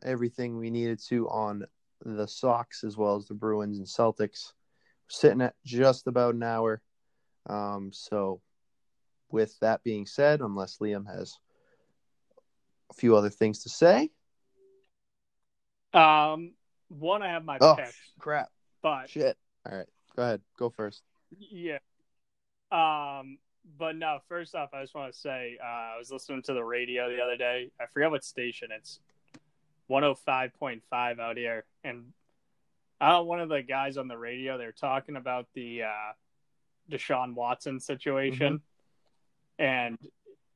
everything 0.03 0.57
we 0.57 0.69
needed 0.69 0.99
to 1.07 1.27
on 1.29 1.65
the 2.03 2.27
Sox 2.27 2.83
as 2.83 2.97
well 2.97 3.15
as 3.15 3.25
the 3.25 3.33
Bruins 3.33 3.77
and 3.77 3.87
Celtics. 3.87 4.53
We're 4.53 5.09
sitting 5.09 5.41
at 5.41 5.55
just 5.65 6.07
about 6.07 6.35
an 6.35 6.43
hour. 6.43 6.81
Um, 7.47 7.91
so, 7.93 8.41
with 9.31 9.57
that 9.59 9.83
being 9.83 10.05
said, 10.05 10.41
unless 10.41 10.77
Liam 10.77 11.05
has 11.07 11.37
a 12.89 12.93
few 12.93 13.15
other 13.15 13.29
things 13.29 13.63
to 13.63 13.69
say, 13.69 14.09
Um, 15.93 16.53
one, 16.89 17.21
I 17.23 17.29
have 17.29 17.45
my 17.45 17.57
oh 17.61 17.75
picks, 17.75 17.95
crap, 18.19 18.49
but 18.81 19.09
shit. 19.09 19.37
All 19.69 19.77
right, 19.77 19.87
go 20.15 20.23
ahead, 20.23 20.41
go 20.57 20.69
first. 20.69 21.01
yeah. 21.39 21.79
Um, 22.71 23.37
but 23.77 23.95
no. 23.95 24.19
First 24.27 24.55
off, 24.55 24.73
I 24.73 24.81
just 24.81 24.95
want 24.95 25.13
to 25.13 25.19
say 25.19 25.57
uh, 25.61 25.65
I 25.65 25.95
was 25.97 26.11
listening 26.11 26.41
to 26.43 26.53
the 26.53 26.63
radio 26.63 27.09
the 27.09 27.21
other 27.21 27.37
day. 27.37 27.71
I 27.79 27.85
forget 27.87 28.11
what 28.11 28.23
station. 28.23 28.69
It's 28.71 28.99
one 29.87 30.03
hundred 30.03 30.15
five 30.19 30.53
point 30.53 30.83
five 30.89 31.19
out 31.19 31.37
here, 31.37 31.65
and 31.83 32.13
uh, 33.01 33.21
one 33.23 33.39
of 33.39 33.49
the 33.49 33.61
guys 33.61 33.97
on 33.97 34.07
the 34.07 34.17
radio 34.17 34.57
they're 34.57 34.71
talking 34.71 35.15
about 35.15 35.47
the 35.53 35.83
uh, 35.83 36.11
Deshaun 36.89 37.33
Watson 37.33 37.79
situation, 37.79 38.61
and 39.59 39.97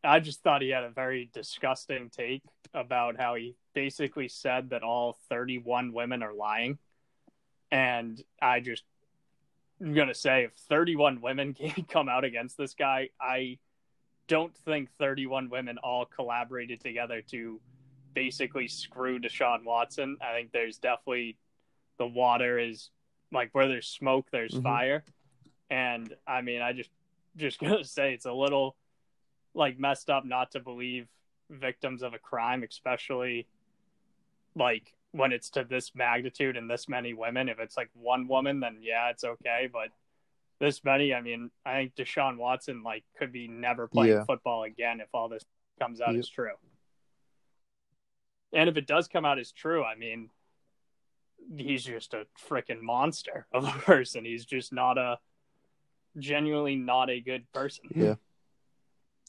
I 0.03 0.19
just 0.19 0.41
thought 0.41 0.61
he 0.61 0.69
had 0.69 0.84
a 0.84 0.89
very 0.89 1.29
disgusting 1.34 2.09
take 2.09 2.43
about 2.73 3.17
how 3.19 3.36
he 3.36 3.55
basically 3.73 4.27
said 4.27 4.71
that 4.71 4.84
all 4.84 5.17
31 5.29 5.93
women 5.93 6.23
are 6.23 6.34
lying. 6.34 6.77
And 7.71 8.21
I 8.41 8.59
just 8.59 8.84
I'm 9.79 9.93
going 9.93 10.09
to 10.09 10.13
say 10.15 10.43
if 10.43 10.53
31 10.69 11.21
women 11.21 11.53
can 11.55 11.86
come 11.86 12.07
out 12.09 12.23
against 12.23 12.57
this 12.57 12.73
guy, 12.73 13.09
I 13.19 13.57
don't 14.27 14.55
think 14.55 14.89
31 14.99 15.49
women 15.49 15.77
all 15.79 16.05
collaborated 16.05 16.79
together 16.82 17.21
to 17.32 17.59
basically 18.13 18.67
screw 18.67 19.19
Deshaun 19.19 19.63
Watson. 19.63 20.17
I 20.21 20.34
think 20.34 20.51
there's 20.51 20.77
definitely 20.77 21.38
the 21.97 22.07
water 22.07 22.59
is 22.59 22.89
like 23.32 23.49
where 23.53 23.67
there's 23.67 23.88
smoke, 23.88 24.27
there's 24.32 24.53
Mhm. 24.53 24.63
fire. 24.63 25.03
And 25.72 26.13
I 26.28 26.41
mean, 26.41 26.61
I 26.61 26.74
just 26.74 26.91
just 27.38 27.59
gonna 27.61 27.84
say 27.84 28.13
it's 28.13 28.26
a 28.26 28.34
little 28.34 28.76
like 29.55 29.80
messed 29.80 30.09
up 30.09 30.26
not 30.26 30.51
to 30.51 30.59
believe 30.59 31.07
victims 31.49 32.03
of 32.03 32.13
a 32.13 32.19
crime, 32.19 32.63
especially 32.69 33.47
like 34.55 34.93
when 35.13 35.32
it's 35.32 35.49
to 35.51 35.63
this 35.63 35.91
magnitude 35.95 36.57
and 36.57 36.69
this 36.69 36.88
many 36.88 37.13
women. 37.13 37.49
If 37.49 37.59
it's 37.59 37.76
like 37.78 37.89
one 37.93 38.28
woman, 38.28 38.59
then 38.59 38.78
yeah, 38.82 39.09
it's 39.09 39.24
okay. 39.24 39.69
But 39.72 39.89
this 40.59 40.84
many, 40.84 41.13
I 41.13 41.22
mean, 41.22 41.49
I 41.65 41.74
think 41.74 41.95
Deshaun 41.95 42.38
Watson 42.38 42.84
like 42.84 43.03
could 43.17 43.32
be 43.32 43.47
never 43.47 43.88
playing 43.88 44.13
Yeah. 44.13 44.24
football 44.26 44.63
again 44.63 44.99
if 44.99 45.07
all 45.13 45.28
this 45.30 45.43
comes 45.80 46.01
out 46.01 46.13
Yep. 46.13 46.19
as 46.19 46.30
true. 46.30 46.53
And 48.53 48.69
if 48.69 48.76
it 48.78 48.86
does 48.88 49.07
come 49.07 49.24
out 49.26 49.39
as 49.39 49.51
true, 49.53 49.84
I 49.84 49.95
mean, 49.95 50.30
he's 51.57 51.84
just 51.84 52.13
a 52.13 52.28
freaking 52.47 52.82
monster 52.82 53.47
of 53.53 53.63
a 53.65 53.72
person. 53.80 54.26
He's 54.26 54.45
just 54.45 54.72
not 54.74 54.97
a 54.97 55.17
genuinely 56.18 56.76
not 56.76 57.09
a 57.09 57.20
good 57.20 57.51
person. 57.53 57.86
Yeah, 57.93 58.16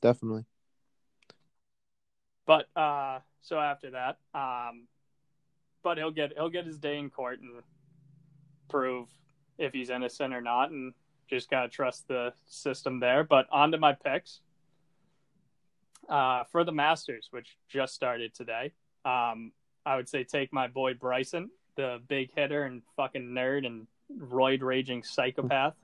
definitely. 0.00 0.44
But 2.46 2.66
uh 2.76 3.20
so 3.40 3.58
after 3.58 3.90
that, 3.90 4.18
um 4.34 4.86
but 5.82 5.98
he'll 5.98 6.10
get 6.10 6.32
he'll 6.34 6.48
get 6.50 6.66
his 6.66 6.78
day 6.78 6.98
in 6.98 7.10
court 7.10 7.40
and 7.40 7.62
prove 8.68 9.08
if 9.58 9.72
he's 9.72 9.90
innocent 9.90 10.32
or 10.34 10.40
not 10.40 10.70
and 10.70 10.92
just 11.28 11.50
gotta 11.50 11.68
trust 11.68 12.08
the 12.08 12.32
system 12.46 13.00
there. 13.00 13.24
But 13.24 13.46
on 13.50 13.70
to 13.72 13.78
my 13.78 13.92
picks. 13.92 14.40
Uh 16.08 16.44
for 16.44 16.64
the 16.64 16.72
Masters, 16.72 17.28
which 17.30 17.56
just 17.68 17.94
started 17.94 18.34
today. 18.34 18.72
Um 19.04 19.52
I 19.86 19.96
would 19.96 20.08
say 20.08 20.24
take 20.24 20.52
my 20.52 20.68
boy 20.68 20.94
Bryson, 20.94 21.50
the 21.76 22.00
big 22.08 22.30
hitter 22.34 22.64
and 22.64 22.82
fucking 22.96 23.28
nerd 23.30 23.66
and 23.66 23.86
roid 24.18 24.62
raging 24.62 25.02
psychopath, 25.02 25.74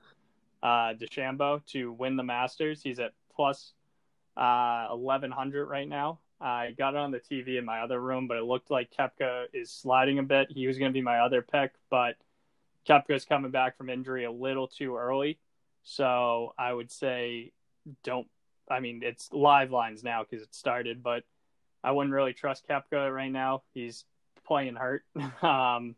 uh 0.61 0.93
DeChambeau 0.93 1.65
to 1.67 1.91
win 1.91 2.15
the 2.15 2.23
Masters. 2.23 2.81
He's 2.81 2.99
at 2.99 3.13
plus 3.35 3.73
uh, 4.35 4.87
1100 4.89 5.65
right 5.65 5.87
now. 5.87 6.19
I 6.41 6.71
got 6.71 6.93
it 6.93 6.97
on 6.97 7.11
the 7.11 7.19
TV 7.19 7.57
in 7.57 7.65
my 7.65 7.81
other 7.81 7.99
room, 7.99 8.27
but 8.27 8.37
it 8.37 8.43
looked 8.43 8.71
like 8.71 8.91
Koepka 8.97 9.45
is 9.53 9.69
sliding 9.69 10.19
a 10.19 10.23
bit. 10.23 10.47
He 10.49 10.67
was 10.67 10.77
going 10.77 10.89
to 10.89 10.93
be 10.93 11.01
my 11.01 11.19
other 11.19 11.41
pick, 11.41 11.73
but 11.89 12.15
Koepka's 12.87 13.25
coming 13.25 13.51
back 13.51 13.77
from 13.77 13.89
injury 13.89 14.23
a 14.23 14.31
little 14.31 14.67
too 14.67 14.95
early. 14.95 15.37
So 15.83 16.53
I 16.57 16.71
would 16.73 16.91
say 16.91 17.51
don't. 18.03 18.27
I 18.69 18.79
mean, 18.79 19.01
it's 19.03 19.33
live 19.33 19.71
lines 19.71 20.03
now 20.03 20.23
because 20.23 20.43
it 20.43 20.53
started, 20.53 21.01
but 21.03 21.23
I 21.83 21.91
wouldn't 21.91 22.13
really 22.13 22.33
trust 22.33 22.67
Koepka 22.67 23.13
right 23.13 23.31
now. 23.31 23.63
He's 23.73 24.05
playing 24.45 24.75
hurt. 24.75 25.03
um, 25.41 25.95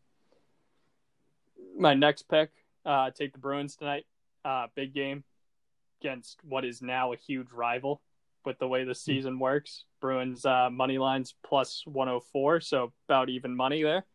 my 1.78 1.94
next 1.94 2.30
pick, 2.30 2.52
uh, 2.86 3.12
take 3.12 3.34
the 3.34 3.40
Bruins 3.40 3.76
tonight. 3.76 4.06
Uh, 4.44 4.68
big 4.76 4.94
game 4.94 5.24
against 6.02 6.40
what 6.44 6.66
is 6.66 6.82
now 6.82 7.14
a 7.14 7.18
huge 7.18 7.52
rival 7.52 8.02
with 8.46 8.58
the 8.60 8.68
way 8.68 8.84
the 8.84 8.96
season 8.96 9.40
works. 9.40 9.86
Bruins 10.00 10.46
uh, 10.46 10.70
money 10.72 10.98
lines 10.98 11.36
plus 11.44 11.84
104, 11.86 12.62
so 12.62 12.92
about 13.08 13.30
even 13.30 13.56
money 13.56 13.84
there. 13.84 14.06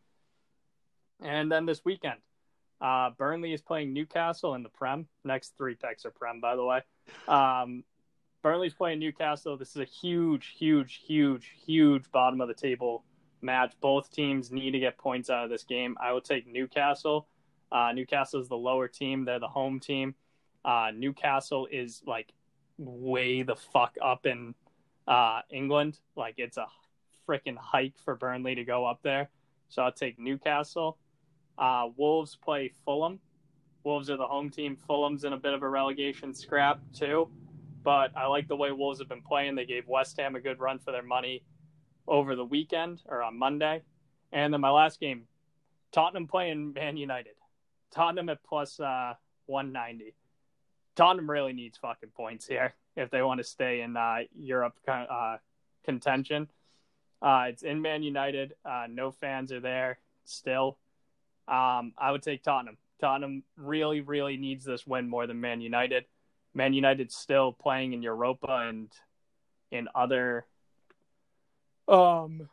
And 1.21 1.51
then 1.51 1.65
this 1.65 1.83
weekend, 1.83 2.19
uh, 2.79 3.11
Burnley 3.17 3.53
is 3.53 3.61
playing 3.61 3.93
Newcastle 3.93 4.53
in 4.55 4.63
the 4.63 4.69
Prem. 4.69 5.07
Next 5.23 5.53
three 5.57 5.75
picks 5.75 6.05
are 6.05 6.11
Prem, 6.11 6.39
by 6.39 6.55
the 6.55 6.63
way. 6.63 6.81
Um, 7.27 7.83
Burnley's 8.43 8.73
playing 8.73 8.99
Newcastle. 8.99 9.57
This 9.57 9.71
is 9.71 9.77
a 9.77 9.85
huge, 9.85 10.53
huge, 10.57 11.01
huge, 11.05 11.53
huge 11.65 12.11
bottom 12.11 12.39
of 12.41 12.47
the 12.47 12.53
table 12.53 13.03
match. 13.41 13.73
Both 13.81 14.11
teams 14.11 14.51
need 14.51 14.71
to 14.71 14.79
get 14.79 14.97
points 14.97 15.29
out 15.29 15.43
of 15.43 15.49
this 15.49 15.63
game. 15.63 15.97
I 15.99 16.11
will 16.11 16.21
take 16.21 16.47
Newcastle. 16.47 17.27
Uh, 17.71 17.91
Newcastle 17.93 18.39
is 18.39 18.47
the 18.47 18.57
lower 18.57 18.87
team. 18.87 19.25
They're 19.25 19.39
the 19.39 19.47
home 19.47 19.79
team. 19.79 20.15
Uh, 20.63 20.91
Newcastle 20.93 21.67
is 21.71 22.01
like 22.05 22.33
way 22.77 23.41
the 23.41 23.55
fuck 23.55 23.95
up 24.03 24.25
in 24.25 24.53
uh, 25.07 25.41
England. 25.49 25.99
Like 26.15 26.35
it's 26.37 26.57
a 26.57 26.67
freaking 27.27 27.57
hike 27.57 27.95
for 28.03 28.15
Burnley 28.15 28.55
to 28.55 28.63
go 28.63 28.85
up 28.85 28.99
there. 29.03 29.29
So 29.69 29.81
I'll 29.81 29.91
take 29.91 30.17
Newcastle. 30.17 30.97
Uh, 31.57 31.87
Wolves 31.95 32.35
play 32.35 32.71
Fulham. 32.85 33.19
Wolves 33.83 34.09
are 34.09 34.17
the 34.17 34.27
home 34.27 34.49
team. 34.49 34.75
Fulham's 34.75 35.23
in 35.23 35.33
a 35.33 35.37
bit 35.37 35.53
of 35.53 35.63
a 35.63 35.69
relegation 35.69 36.33
scrap 36.33 36.79
too. 36.93 37.29
But 37.83 38.11
I 38.17 38.27
like 38.27 38.47
the 38.47 38.55
way 38.55 38.71
Wolves 38.71 38.99
have 38.99 39.07
been 39.07 39.21
playing. 39.21 39.55
They 39.55 39.65
gave 39.65 39.87
West 39.87 40.17
Ham 40.19 40.35
a 40.35 40.41
good 40.41 40.59
run 40.59 40.79
for 40.79 40.91
their 40.91 41.03
money 41.03 41.43
over 42.07 42.35
the 42.35 42.43
weekend 42.43 43.01
or 43.07 43.23
on 43.23 43.37
Monday. 43.37 43.81
And 44.31 44.53
then 44.53 44.61
my 44.61 44.69
last 44.69 44.99
game, 44.99 45.23
Tottenham 45.91 46.27
playing 46.27 46.73
Man 46.73 46.97
United. 46.97 47.33
Tottenham 47.91 48.29
at 48.29 48.43
plus 48.43 48.79
uh, 48.79 49.13
190. 49.45 50.13
Tottenham 50.95 51.29
really 51.29 51.53
needs 51.53 51.77
fucking 51.77 52.09
points 52.09 52.47
here 52.47 52.73
if 52.95 53.11
they 53.11 53.21
want 53.21 53.39
to 53.39 53.43
stay 53.43 53.81
in 53.81 53.95
uh, 53.95 54.19
Europe 54.35 54.73
uh, 54.87 55.37
contention. 55.85 56.49
Uh, 57.21 57.45
it's 57.49 57.63
in 57.63 57.81
Man 57.81 58.03
United. 58.03 58.53
Uh, 58.65 58.85
no 58.89 59.11
fans 59.11 59.51
are 59.51 59.59
there 59.59 59.99
still. 60.25 60.77
Um, 61.47 61.93
I 61.97 62.11
would 62.11 62.23
take 62.23 62.43
Tottenham. 62.43 62.77
Tottenham 62.99 63.43
really, 63.55 64.01
really 64.01 64.37
needs 64.37 64.65
this 64.65 64.85
win 64.85 65.07
more 65.07 65.27
than 65.27 65.39
Man 65.39 65.61
United. 65.61 66.05
Man 66.53 66.73
United's 66.73 67.15
still 67.15 67.51
playing 67.51 67.93
in 67.93 68.01
Europa 68.01 68.65
and 68.67 68.91
in 69.71 69.87
other 69.93 70.45
um 71.87 72.49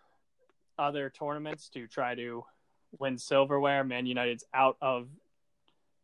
other 0.78 1.10
tournaments 1.10 1.68
to 1.70 1.86
try 1.86 2.14
to 2.14 2.44
win 2.98 3.18
silverware. 3.18 3.82
Man 3.84 4.06
United's 4.06 4.44
out 4.52 4.76
of 4.80 5.08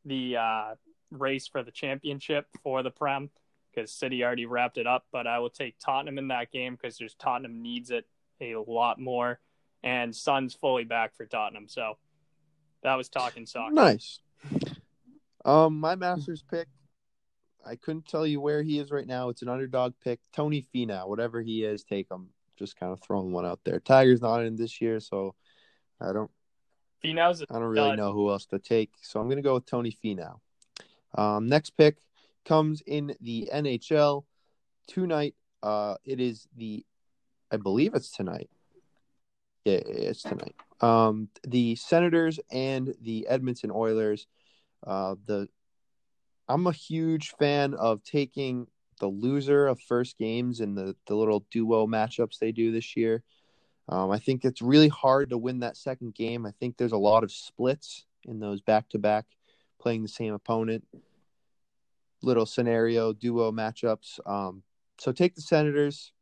the 0.04 0.36
uh, 0.36 0.74
race 1.10 1.46
for 1.48 1.62
the 1.62 1.70
championship 1.70 2.46
for 2.62 2.82
the 2.82 2.90
Prem 2.90 3.30
because 3.72 3.92
City 3.92 4.24
already 4.24 4.46
wrapped 4.46 4.78
it 4.78 4.86
up. 4.86 5.04
But 5.12 5.26
I 5.26 5.38
will 5.38 5.50
take 5.50 5.76
Tottenham 5.78 6.18
in 6.18 6.28
that 6.28 6.50
game 6.50 6.74
because 6.74 6.98
there's 6.98 7.14
Tottenham 7.14 7.62
needs 7.62 7.90
it 7.90 8.06
a 8.40 8.56
lot 8.56 8.98
more, 8.98 9.40
and 9.82 10.14
Son's 10.14 10.54
fully 10.54 10.84
back 10.84 11.14
for 11.16 11.26
Tottenham. 11.26 11.68
So 11.68 11.98
that 12.82 12.94
was 12.94 13.08
talking 13.08 13.46
soccer. 13.46 13.72
Nice. 13.72 14.20
Um, 15.44 15.80
my 15.80 15.94
Masters 15.94 16.44
pick. 16.48 16.68
I 17.64 17.76
couldn't 17.76 18.06
tell 18.06 18.26
you 18.26 18.40
where 18.40 18.62
he 18.62 18.78
is 18.78 18.90
right 18.90 19.06
now. 19.06 19.28
It's 19.28 19.42
an 19.42 19.48
underdog 19.48 19.92
pick. 20.02 20.20
Tony 20.32 20.66
Finau, 20.74 21.08
whatever 21.08 21.42
he 21.42 21.64
is, 21.64 21.84
take 21.84 22.10
him. 22.10 22.28
Just 22.58 22.76
kind 22.76 22.92
of 22.92 23.00
throwing 23.00 23.32
one 23.32 23.46
out 23.46 23.60
there. 23.64 23.80
Tiger's 23.80 24.20
not 24.20 24.44
in 24.44 24.56
this 24.56 24.80
year, 24.80 25.00
so 25.00 25.34
I 26.00 26.12
don't. 26.12 26.30
Finau's 27.02 27.42
I 27.50 27.54
don't 27.54 27.62
really 27.62 27.88
stud. 27.88 27.98
know 27.98 28.12
who 28.12 28.30
else 28.30 28.46
to 28.46 28.58
take, 28.58 28.90
so 29.02 29.20
I'm 29.20 29.26
going 29.26 29.36
to 29.36 29.42
go 29.42 29.54
with 29.54 29.66
Tony 29.66 29.96
Finau. 30.04 30.38
Um, 31.14 31.48
next 31.48 31.70
pick 31.70 31.96
comes 32.44 32.82
in 32.86 33.14
the 33.20 33.50
NHL 33.52 34.24
tonight. 34.86 35.34
Uh, 35.62 35.96
it 36.04 36.20
is 36.20 36.46
the, 36.56 36.84
I 37.50 37.56
believe 37.56 37.94
it's 37.94 38.10
tonight. 38.10 38.50
Yeah, 39.64 39.80
it's 39.84 40.22
tonight. 40.22 40.54
Um, 40.80 41.28
the 41.46 41.76
Senators 41.76 42.40
and 42.50 42.94
the 43.02 43.26
Edmonton 43.28 43.70
Oilers. 43.70 44.26
Uh, 44.86 45.16
the 45.26 45.48
I'm 46.48 46.66
a 46.66 46.72
huge 46.72 47.30
fan 47.38 47.74
of 47.74 48.02
taking 48.02 48.66
the 48.98 49.06
loser 49.06 49.66
of 49.66 49.80
first 49.80 50.18
games 50.18 50.60
in 50.60 50.74
the 50.74 50.96
the 51.06 51.14
little 51.14 51.46
duo 51.50 51.86
matchups 51.86 52.38
they 52.38 52.52
do 52.52 52.72
this 52.72 52.96
year. 52.96 53.22
Um, 53.90 54.12
I 54.12 54.18
think 54.20 54.44
it's 54.44 54.62
really 54.62 54.88
hard 54.88 55.30
to 55.30 55.38
win 55.38 55.60
that 55.60 55.76
second 55.76 56.14
game. 56.14 56.46
I 56.46 56.52
think 56.52 56.76
there's 56.76 56.92
a 56.92 56.96
lot 56.96 57.24
of 57.24 57.32
splits 57.32 58.06
in 58.24 58.38
those 58.38 58.60
back 58.60 58.88
to 58.90 58.98
back 58.98 59.26
playing 59.80 60.02
the 60.02 60.08
same 60.08 60.32
opponent. 60.32 60.86
Little 62.22 62.46
scenario 62.46 63.12
duo 63.12 63.50
matchups. 63.50 64.20
Um, 64.24 64.62
so 64.98 65.10
take 65.10 65.34
the 65.34 65.40
Senators. 65.40 66.12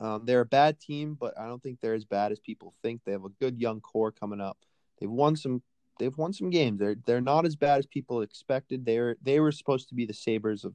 Um, 0.00 0.24
they're 0.24 0.42
a 0.42 0.46
bad 0.46 0.78
team, 0.78 1.16
but 1.18 1.38
I 1.38 1.46
don't 1.46 1.62
think 1.62 1.80
they're 1.80 1.94
as 1.94 2.04
bad 2.04 2.30
as 2.30 2.38
people 2.38 2.74
think. 2.82 3.00
They 3.04 3.12
have 3.12 3.24
a 3.24 3.30
good 3.40 3.58
young 3.58 3.80
core 3.80 4.12
coming 4.12 4.40
up. 4.40 4.58
They've 5.00 5.10
won 5.10 5.34
some. 5.34 5.62
They've 5.98 6.16
won 6.16 6.32
some 6.32 6.50
games. 6.50 6.78
They're 6.78 6.96
they're 7.06 7.20
not 7.20 7.44
as 7.44 7.56
bad 7.56 7.78
as 7.78 7.86
people 7.86 8.22
expected. 8.22 8.84
They 8.84 9.00
were 9.00 9.16
they 9.22 9.40
were 9.40 9.52
supposed 9.52 9.88
to 9.88 9.94
be 9.94 10.06
the 10.06 10.14
Sabres 10.14 10.64
of 10.64 10.74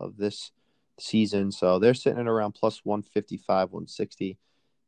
of 0.00 0.16
this 0.16 0.52
season, 0.98 1.52
so 1.52 1.78
they're 1.78 1.94
sitting 1.94 2.20
at 2.20 2.26
around 2.26 2.52
plus 2.52 2.80
one 2.84 3.02
fifty 3.02 3.36
five, 3.36 3.72
one 3.72 3.86
sixty. 3.86 4.38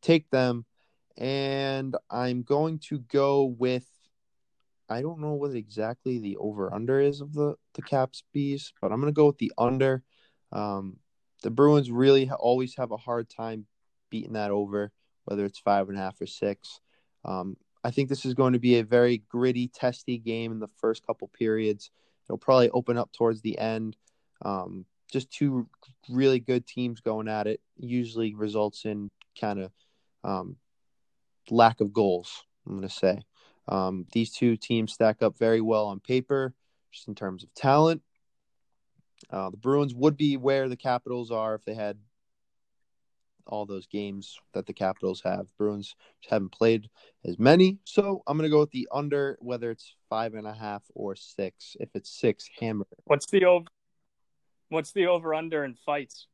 Take 0.02 0.30
them, 0.30 0.64
and 1.16 1.96
I'm 2.10 2.42
going 2.42 2.78
to 2.88 2.98
go 2.98 3.44
with. 3.44 3.86
I 4.90 5.02
don't 5.02 5.20
know 5.20 5.34
what 5.34 5.54
exactly 5.54 6.18
the 6.18 6.38
over 6.38 6.72
under 6.72 6.98
is 6.98 7.20
of 7.20 7.34
the 7.34 7.56
the 7.74 7.82
Caps 7.82 8.22
B's, 8.32 8.72
but 8.80 8.90
I'm 8.90 9.00
going 9.00 9.12
to 9.12 9.16
go 9.16 9.26
with 9.26 9.38
the 9.38 9.52
under. 9.58 10.02
Um, 10.52 10.96
the 11.42 11.50
Bruins 11.50 11.90
really 11.90 12.30
always 12.30 12.76
have 12.76 12.90
a 12.90 12.96
hard 12.96 13.28
time 13.28 13.66
beating 14.10 14.32
that 14.32 14.50
over, 14.50 14.92
whether 15.24 15.44
it's 15.44 15.58
five 15.58 15.88
and 15.88 15.98
a 15.98 16.00
half 16.00 16.20
or 16.20 16.26
six. 16.26 16.80
Um, 17.24 17.56
I 17.84 17.90
think 17.90 18.08
this 18.08 18.24
is 18.24 18.34
going 18.34 18.54
to 18.54 18.58
be 18.58 18.78
a 18.78 18.84
very 18.84 19.18
gritty, 19.28 19.68
testy 19.68 20.18
game 20.18 20.52
in 20.52 20.58
the 20.58 20.70
first 20.80 21.06
couple 21.06 21.28
periods. 21.28 21.90
It'll 22.26 22.38
probably 22.38 22.70
open 22.70 22.98
up 22.98 23.12
towards 23.12 23.40
the 23.40 23.58
end. 23.58 23.96
Um, 24.42 24.84
just 25.10 25.30
two 25.30 25.68
really 26.10 26.40
good 26.40 26.66
teams 26.66 27.00
going 27.00 27.28
at 27.28 27.46
it 27.46 27.60
usually 27.76 28.34
results 28.34 28.84
in 28.84 29.10
kind 29.40 29.60
of 29.60 29.72
um, 30.24 30.56
lack 31.50 31.80
of 31.80 31.92
goals. 31.92 32.44
I'm 32.66 32.76
going 32.76 32.88
to 32.88 32.94
say 32.94 33.20
um, 33.68 34.06
these 34.12 34.32
two 34.32 34.56
teams 34.56 34.92
stack 34.92 35.22
up 35.22 35.38
very 35.38 35.60
well 35.60 35.86
on 35.86 36.00
paper, 36.00 36.54
just 36.92 37.08
in 37.08 37.14
terms 37.14 37.42
of 37.42 37.52
talent. 37.54 38.02
Uh, 39.30 39.50
the 39.50 39.56
Bruins 39.56 39.94
would 39.94 40.16
be 40.16 40.36
where 40.36 40.68
the 40.68 40.76
Capitals 40.76 41.30
are 41.30 41.54
if 41.54 41.64
they 41.64 41.74
had 41.74 41.98
all 43.46 43.66
those 43.66 43.86
games 43.86 44.38
that 44.52 44.66
the 44.66 44.72
Capitals 44.72 45.22
have. 45.24 45.46
Bruins 45.56 45.96
haven't 46.28 46.52
played 46.52 46.88
as 47.24 47.38
many, 47.38 47.78
so 47.84 48.22
I'm 48.26 48.36
gonna 48.36 48.48
go 48.48 48.60
with 48.60 48.70
the 48.70 48.88
under, 48.92 49.38
whether 49.40 49.70
it's 49.70 49.94
five 50.08 50.34
and 50.34 50.46
a 50.46 50.52
half 50.52 50.82
or 50.94 51.16
six. 51.16 51.76
If 51.80 51.88
it's 51.94 52.10
six, 52.10 52.48
hammer. 52.60 52.86
What's 53.04 53.26
the 53.26 53.44
over? 53.44 53.66
What's 54.68 54.92
the 54.92 55.06
over 55.06 55.34
under 55.34 55.64
in 55.64 55.74
fights? 55.74 56.26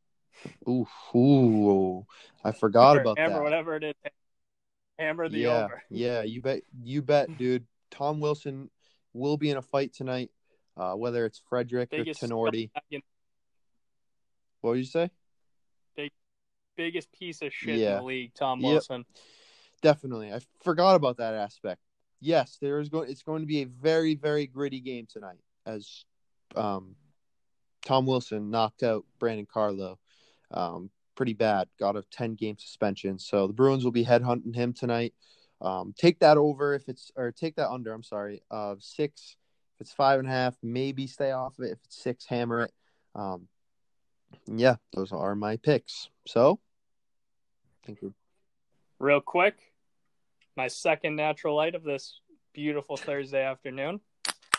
Ooh, 0.69 0.87
ooh, 1.15 2.07
I 2.45 2.53
forgot 2.53 2.97
Or 2.97 3.01
about 3.01 3.19
hammer, 3.19 3.35
that. 3.35 3.43
whatever 3.43 3.77
it 3.77 3.85
is. 3.85 3.95
Hammer 4.99 5.29
the 5.29 5.39
yeah, 5.39 5.65
over. 5.65 5.83
yeah, 5.91 6.23
you 6.23 6.41
bet, 6.43 6.63
you 6.83 7.03
bet, 7.03 7.37
dude. 7.37 7.67
Tom 7.91 8.21
Wilson 8.21 8.71
will 9.13 9.37
be 9.37 9.51
in 9.51 9.57
a 9.57 9.63
fight 9.63 9.93
tonight, 9.93 10.31
uh, 10.77 10.95
whether 10.95 11.25
it's 11.27 11.41
Frederic 11.49 11.91
Biggest 11.91 12.23
or 12.23 12.29
Tinordi. 12.51 12.71
in- 12.91 13.03
What 14.61 14.71
would 14.71 14.79
you 14.79 14.85
say? 14.85 15.11
biggest 16.77 17.13
piece 17.13 17.41
of 17.41 17.53
shit 17.53 17.81
in 17.81 17.97
the 17.99 18.03
league, 18.03 18.35
Tom 18.35 18.61
Yep. 18.61 18.69
Wilson. 18.69 19.05
Definitely. 19.81 20.33
I 20.33 20.41
forgot 20.63 20.97
about 20.97 21.19
that 21.19 21.35
aspect. 21.35 21.81
Yes, 22.21 22.59
there 22.61 22.81
is 22.81 22.89
going 22.89 23.09
it's 23.11 23.23
going 23.23 23.43
to 23.43 23.47
be 23.47 23.63
a 23.63 23.67
very, 23.67 24.17
very 24.17 24.47
gritty 24.49 24.81
game 24.81 25.07
tonight 25.07 25.39
as 25.67 26.05
um, 26.57 26.97
Tom 27.85 28.07
Wilson 28.07 28.51
knocked 28.51 28.83
out 28.83 29.05
Brandon 29.21 29.47
Carlo. 29.47 30.01
Um, 30.55 30.91
pretty 31.15 31.35
bad. 31.35 31.69
Got 31.79 31.97
a 31.97 32.05
10 32.11 32.35
game 32.35 32.57
suspension. 32.59 33.19
So 33.19 33.47
the 33.47 33.53
Bruins 33.53 33.85
will 33.85 33.93
be 33.93 34.05
headhunting 34.05 34.55
him 34.55 34.73
tonight. 34.73 35.13
Um, 35.61 35.95
take 35.97 36.19
that 36.21 36.37
over 36.37 36.75
if 36.75 36.89
it's 36.89 37.11
or 37.17 37.33
take 37.33 37.57
that 37.57 37.71
under, 37.71 37.93
I'm 37.93 38.03
sorry, 38.03 38.43
of 38.51 38.83
six. 38.83 39.37
If 39.75 39.83
it's 39.83 39.93
five 39.93 40.19
and 40.19 40.29
a 40.29 40.31
half, 40.31 40.55
maybe 40.63 41.07
stay 41.07 41.33
off 41.33 41.59
of 41.59 41.65
it. 41.65 41.73
If 41.73 41.79
it's 41.85 42.01
six, 42.01 42.25
hammer 42.27 42.63
it. 42.63 42.73
Um, 43.15 43.49
yeah, 44.47 44.77
those 44.93 45.13
are 45.13 45.35
my 45.35 45.57
picks. 45.57 46.09
So 46.27 46.61
I 47.83 47.87
think 47.87 47.99
we're 48.03 48.11
Real 49.01 49.21
quick, 49.21 49.57
my 50.57 50.69
second 50.69 51.17
natural 51.17 51.57
light 51.57 51.75
of 51.75 51.83
this 51.83 52.21
beautiful 52.53 52.97
Thursday 52.97 53.45
afternoon. 53.45 54.01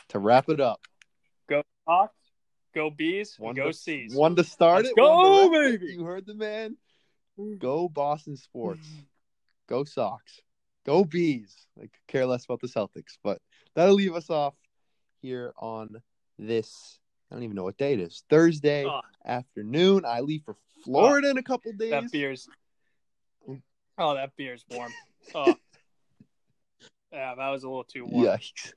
to 0.09 0.19
wrap 0.19 0.49
it 0.49 0.59
up. 0.59 0.81
Go 1.49 1.63
Hawks, 1.87 2.17
go 2.75 2.89
B's, 2.91 3.35
One 3.39 3.55
go 3.55 3.67
to, 3.67 3.73
C's. 3.73 4.13
One 4.13 4.35
to 4.35 4.43
start 4.43 4.83
Let's 4.83 4.89
it. 4.89 4.95
go, 4.97 5.49
wrap 5.49 5.71
it. 5.73 5.79
baby. 5.81 5.93
You 5.93 6.03
heard 6.03 6.25
the 6.27 6.35
man. 6.35 6.77
Go 7.57 7.89
Boston 7.89 8.37
sports. 8.37 8.87
Go 9.67 9.83
Sox. 9.83 10.41
Go 10.85 11.03
B's. 11.03 11.55
I 11.79 11.81
could 11.87 12.07
care 12.07 12.25
less 12.27 12.45
about 12.45 12.61
the 12.61 12.67
Celtics, 12.67 13.17
but 13.23 13.39
that'll 13.73 13.95
leave 13.95 14.13
us 14.13 14.29
off 14.29 14.53
here 15.23 15.53
on 15.57 15.95
this. 16.37 16.99
I 17.31 17.35
don't 17.35 17.43
even 17.43 17.55
know 17.55 17.63
what 17.63 17.77
day 17.77 17.93
it 17.93 17.99
is. 17.99 18.23
Thursday 18.29 18.85
Oh, 18.85 19.01
afternoon. 19.25 20.05
I 20.05 20.19
leave 20.19 20.43
for 20.45 20.55
Florida 20.83 21.31
in 21.31 21.39
a 21.39 21.43
couple 21.43 21.71
days. 21.73 21.89
that 21.89 22.11
beer's 22.11 22.47
Oh, 23.97 24.13
that 24.13 24.35
beer's 24.37 24.63
warm. 24.69 24.91
Oh. 25.33 25.55
yeah, 27.11 27.33
that 27.35 27.49
was 27.49 27.63
a 27.63 27.67
little 27.67 27.83
too 27.83 28.05
warm. 28.05 28.27
Yikes. 28.27 28.73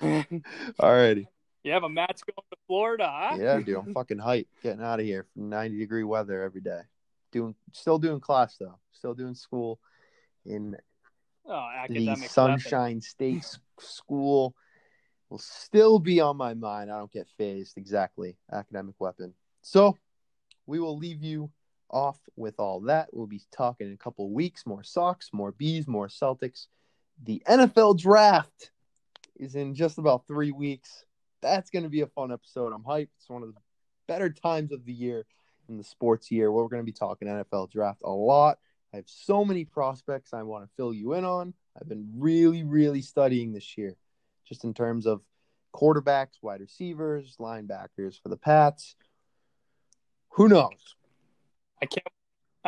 Alrighty. 0.80 1.26
Yeah, 1.64 1.80
a 1.82 1.88
match 1.88 2.20
going 2.26 2.46
to 2.50 2.56
Florida, 2.66 3.10
huh? 3.10 3.36
Yeah, 3.38 3.60
dude. 3.60 3.76
I'm 3.86 3.94
fucking 3.94 4.18
hyped. 4.18 4.46
Getting 4.62 4.82
out 4.82 5.00
of 5.00 5.06
here 5.06 5.26
from 5.34 5.48
90 5.48 5.78
degree 5.78 6.04
weather 6.04 6.42
every 6.42 6.60
day. 6.60 6.80
Doing 7.32 7.54
still 7.72 7.98
doing 7.98 8.20
class 8.20 8.56
though. 8.58 8.78
Still 8.92 9.14
doing 9.14 9.34
school 9.34 9.78
in 10.46 10.76
Oh, 11.50 11.66
the. 11.88 12.14
Sunshine 12.28 13.00
State 13.00 13.46
School 13.78 14.54
will 15.30 15.38
still 15.38 15.98
be 15.98 16.20
on 16.20 16.36
my 16.36 16.54
mind. 16.54 16.90
I 16.90 16.98
don't 16.98 17.12
get 17.12 17.26
phased. 17.38 17.78
Exactly. 17.78 18.36
Academic 18.52 18.94
weapon. 18.98 19.32
So 19.62 19.96
we 20.66 20.78
will 20.78 20.98
leave 20.98 21.22
you 21.22 21.50
off 21.90 22.18
with 22.36 22.56
all 22.58 22.80
that. 22.80 23.08
We'll 23.12 23.26
be 23.26 23.40
talking 23.50 23.86
in 23.86 23.94
a 23.94 23.96
couple 23.96 24.30
weeks. 24.30 24.66
More 24.66 24.82
Sox, 24.82 25.30
more 25.32 25.52
B's, 25.52 25.88
more 25.88 26.08
Celtics. 26.08 26.66
The 27.24 27.42
NFL 27.48 27.98
draft 27.98 28.70
is 29.36 29.54
in 29.54 29.74
just 29.74 29.98
about 29.98 30.26
three 30.26 30.52
weeks. 30.52 31.04
That's 31.40 31.70
going 31.70 31.84
to 31.84 31.88
be 31.88 32.00
a 32.00 32.06
fun 32.06 32.32
episode. 32.32 32.72
I'm 32.72 32.82
hyped. 32.82 33.08
It's 33.16 33.28
one 33.28 33.42
of 33.42 33.48
the 33.54 33.60
better 34.06 34.30
times 34.30 34.72
of 34.72 34.84
the 34.84 34.92
year 34.92 35.26
in 35.68 35.76
the 35.76 35.84
sports 35.84 36.30
year 36.30 36.50
where 36.50 36.64
we're 36.64 36.70
going 36.70 36.82
to 36.82 36.86
be 36.86 36.92
talking 36.92 37.28
NFL 37.28 37.70
draft 37.70 38.00
a 38.04 38.10
lot. 38.10 38.58
I 38.92 38.96
have 38.96 39.08
so 39.08 39.44
many 39.44 39.64
prospects 39.64 40.32
I 40.32 40.42
want 40.42 40.64
to 40.64 40.70
fill 40.76 40.94
you 40.94 41.12
in 41.12 41.24
on. 41.24 41.52
I've 41.78 41.88
been 41.88 42.10
really, 42.16 42.64
really 42.64 43.02
studying 43.02 43.52
this 43.52 43.76
year, 43.76 43.96
just 44.46 44.64
in 44.64 44.72
terms 44.72 45.06
of 45.06 45.20
quarterbacks, 45.74 46.38
wide 46.42 46.60
receivers, 46.60 47.36
linebackers 47.38 48.20
for 48.20 48.30
the 48.30 48.36
Pats. 48.36 48.96
Who 50.30 50.48
knows? 50.48 50.96
I 51.82 51.86
can't 51.86 52.06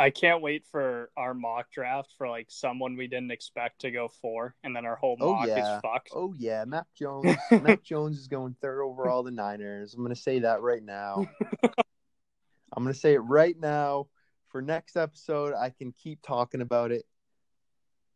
I 0.01 0.09
can't 0.11 0.41
wait 0.41 0.65
for 0.71 1.11
our 1.17 1.35
mock 1.35 1.71
draft 1.71 2.15
for 2.17 2.27
like 2.29 2.47
someone 2.49 2.97
we 2.97 3.07
didn't 3.07 3.31
expect 3.31 3.83
to 3.83 3.91
go 3.91 4.09
for, 4.09 4.55
and 4.65 4.75
then 4.75 4.87
our 4.87 4.97
whole 4.97 5.17
Oh, 5.21 5.35
mock 5.35 5.47
yeah. 5.47 5.77
is 5.77 5.81
fucked. 5.83 6.11
Oh 6.15 6.33
yeah, 6.39 6.65
Mac 6.65 6.87
Jones. 6.97 7.37
Mac 7.63 7.83
Jones 7.83 8.19
is 8.19 8.27
going 8.27 8.57
third 8.63 8.83
overall. 8.83 9.23
The 9.23 9.31
Niners. 9.31 9.93
I'm 9.93 10.01
going 10.03 10.15
to 10.15 10.21
say 10.21 10.39
that 10.41 10.63
right 10.63 10.83
now. 10.83 11.27
I'm 11.63 12.83
going 12.83 12.95
to 12.95 12.99
say 12.99 13.13
it 13.15 13.19
right 13.19 13.57
now. 13.61 14.07
For 14.49 14.63
next 14.63 14.97
episode, 14.97 15.55
I 15.55 15.71
can 15.71 15.93
keep 15.93 16.23
talking 16.23 16.61
about 16.63 16.91
it. 16.93 17.05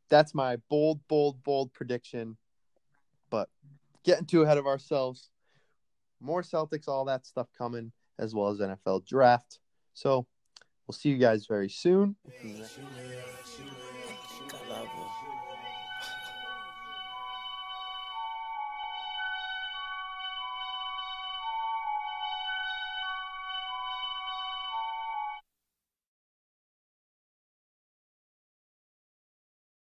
That's 0.08 0.34
my 0.34 0.56
bold, 0.70 1.00
bold, 1.06 1.42
bold 1.44 1.72
prediction. 1.74 2.36
But 3.30 3.48
getting 4.04 4.26
too 4.26 4.42
ahead 4.42 4.58
of 4.58 4.66
ourselves. 4.66 5.28
More 6.20 6.42
Celtics, 6.42 6.88
all 6.88 7.04
that 7.04 7.26
stuff 7.26 7.48
coming, 7.58 7.92
as 8.18 8.34
well 8.34 8.48
as 8.48 8.58
NFL 8.60 9.06
draft. 9.06 9.58
So 9.92 10.26
we'll 10.86 10.94
see 10.94 11.10
you 11.10 11.18
guys 11.18 11.46
very 11.46 11.68
soon. 11.68 12.16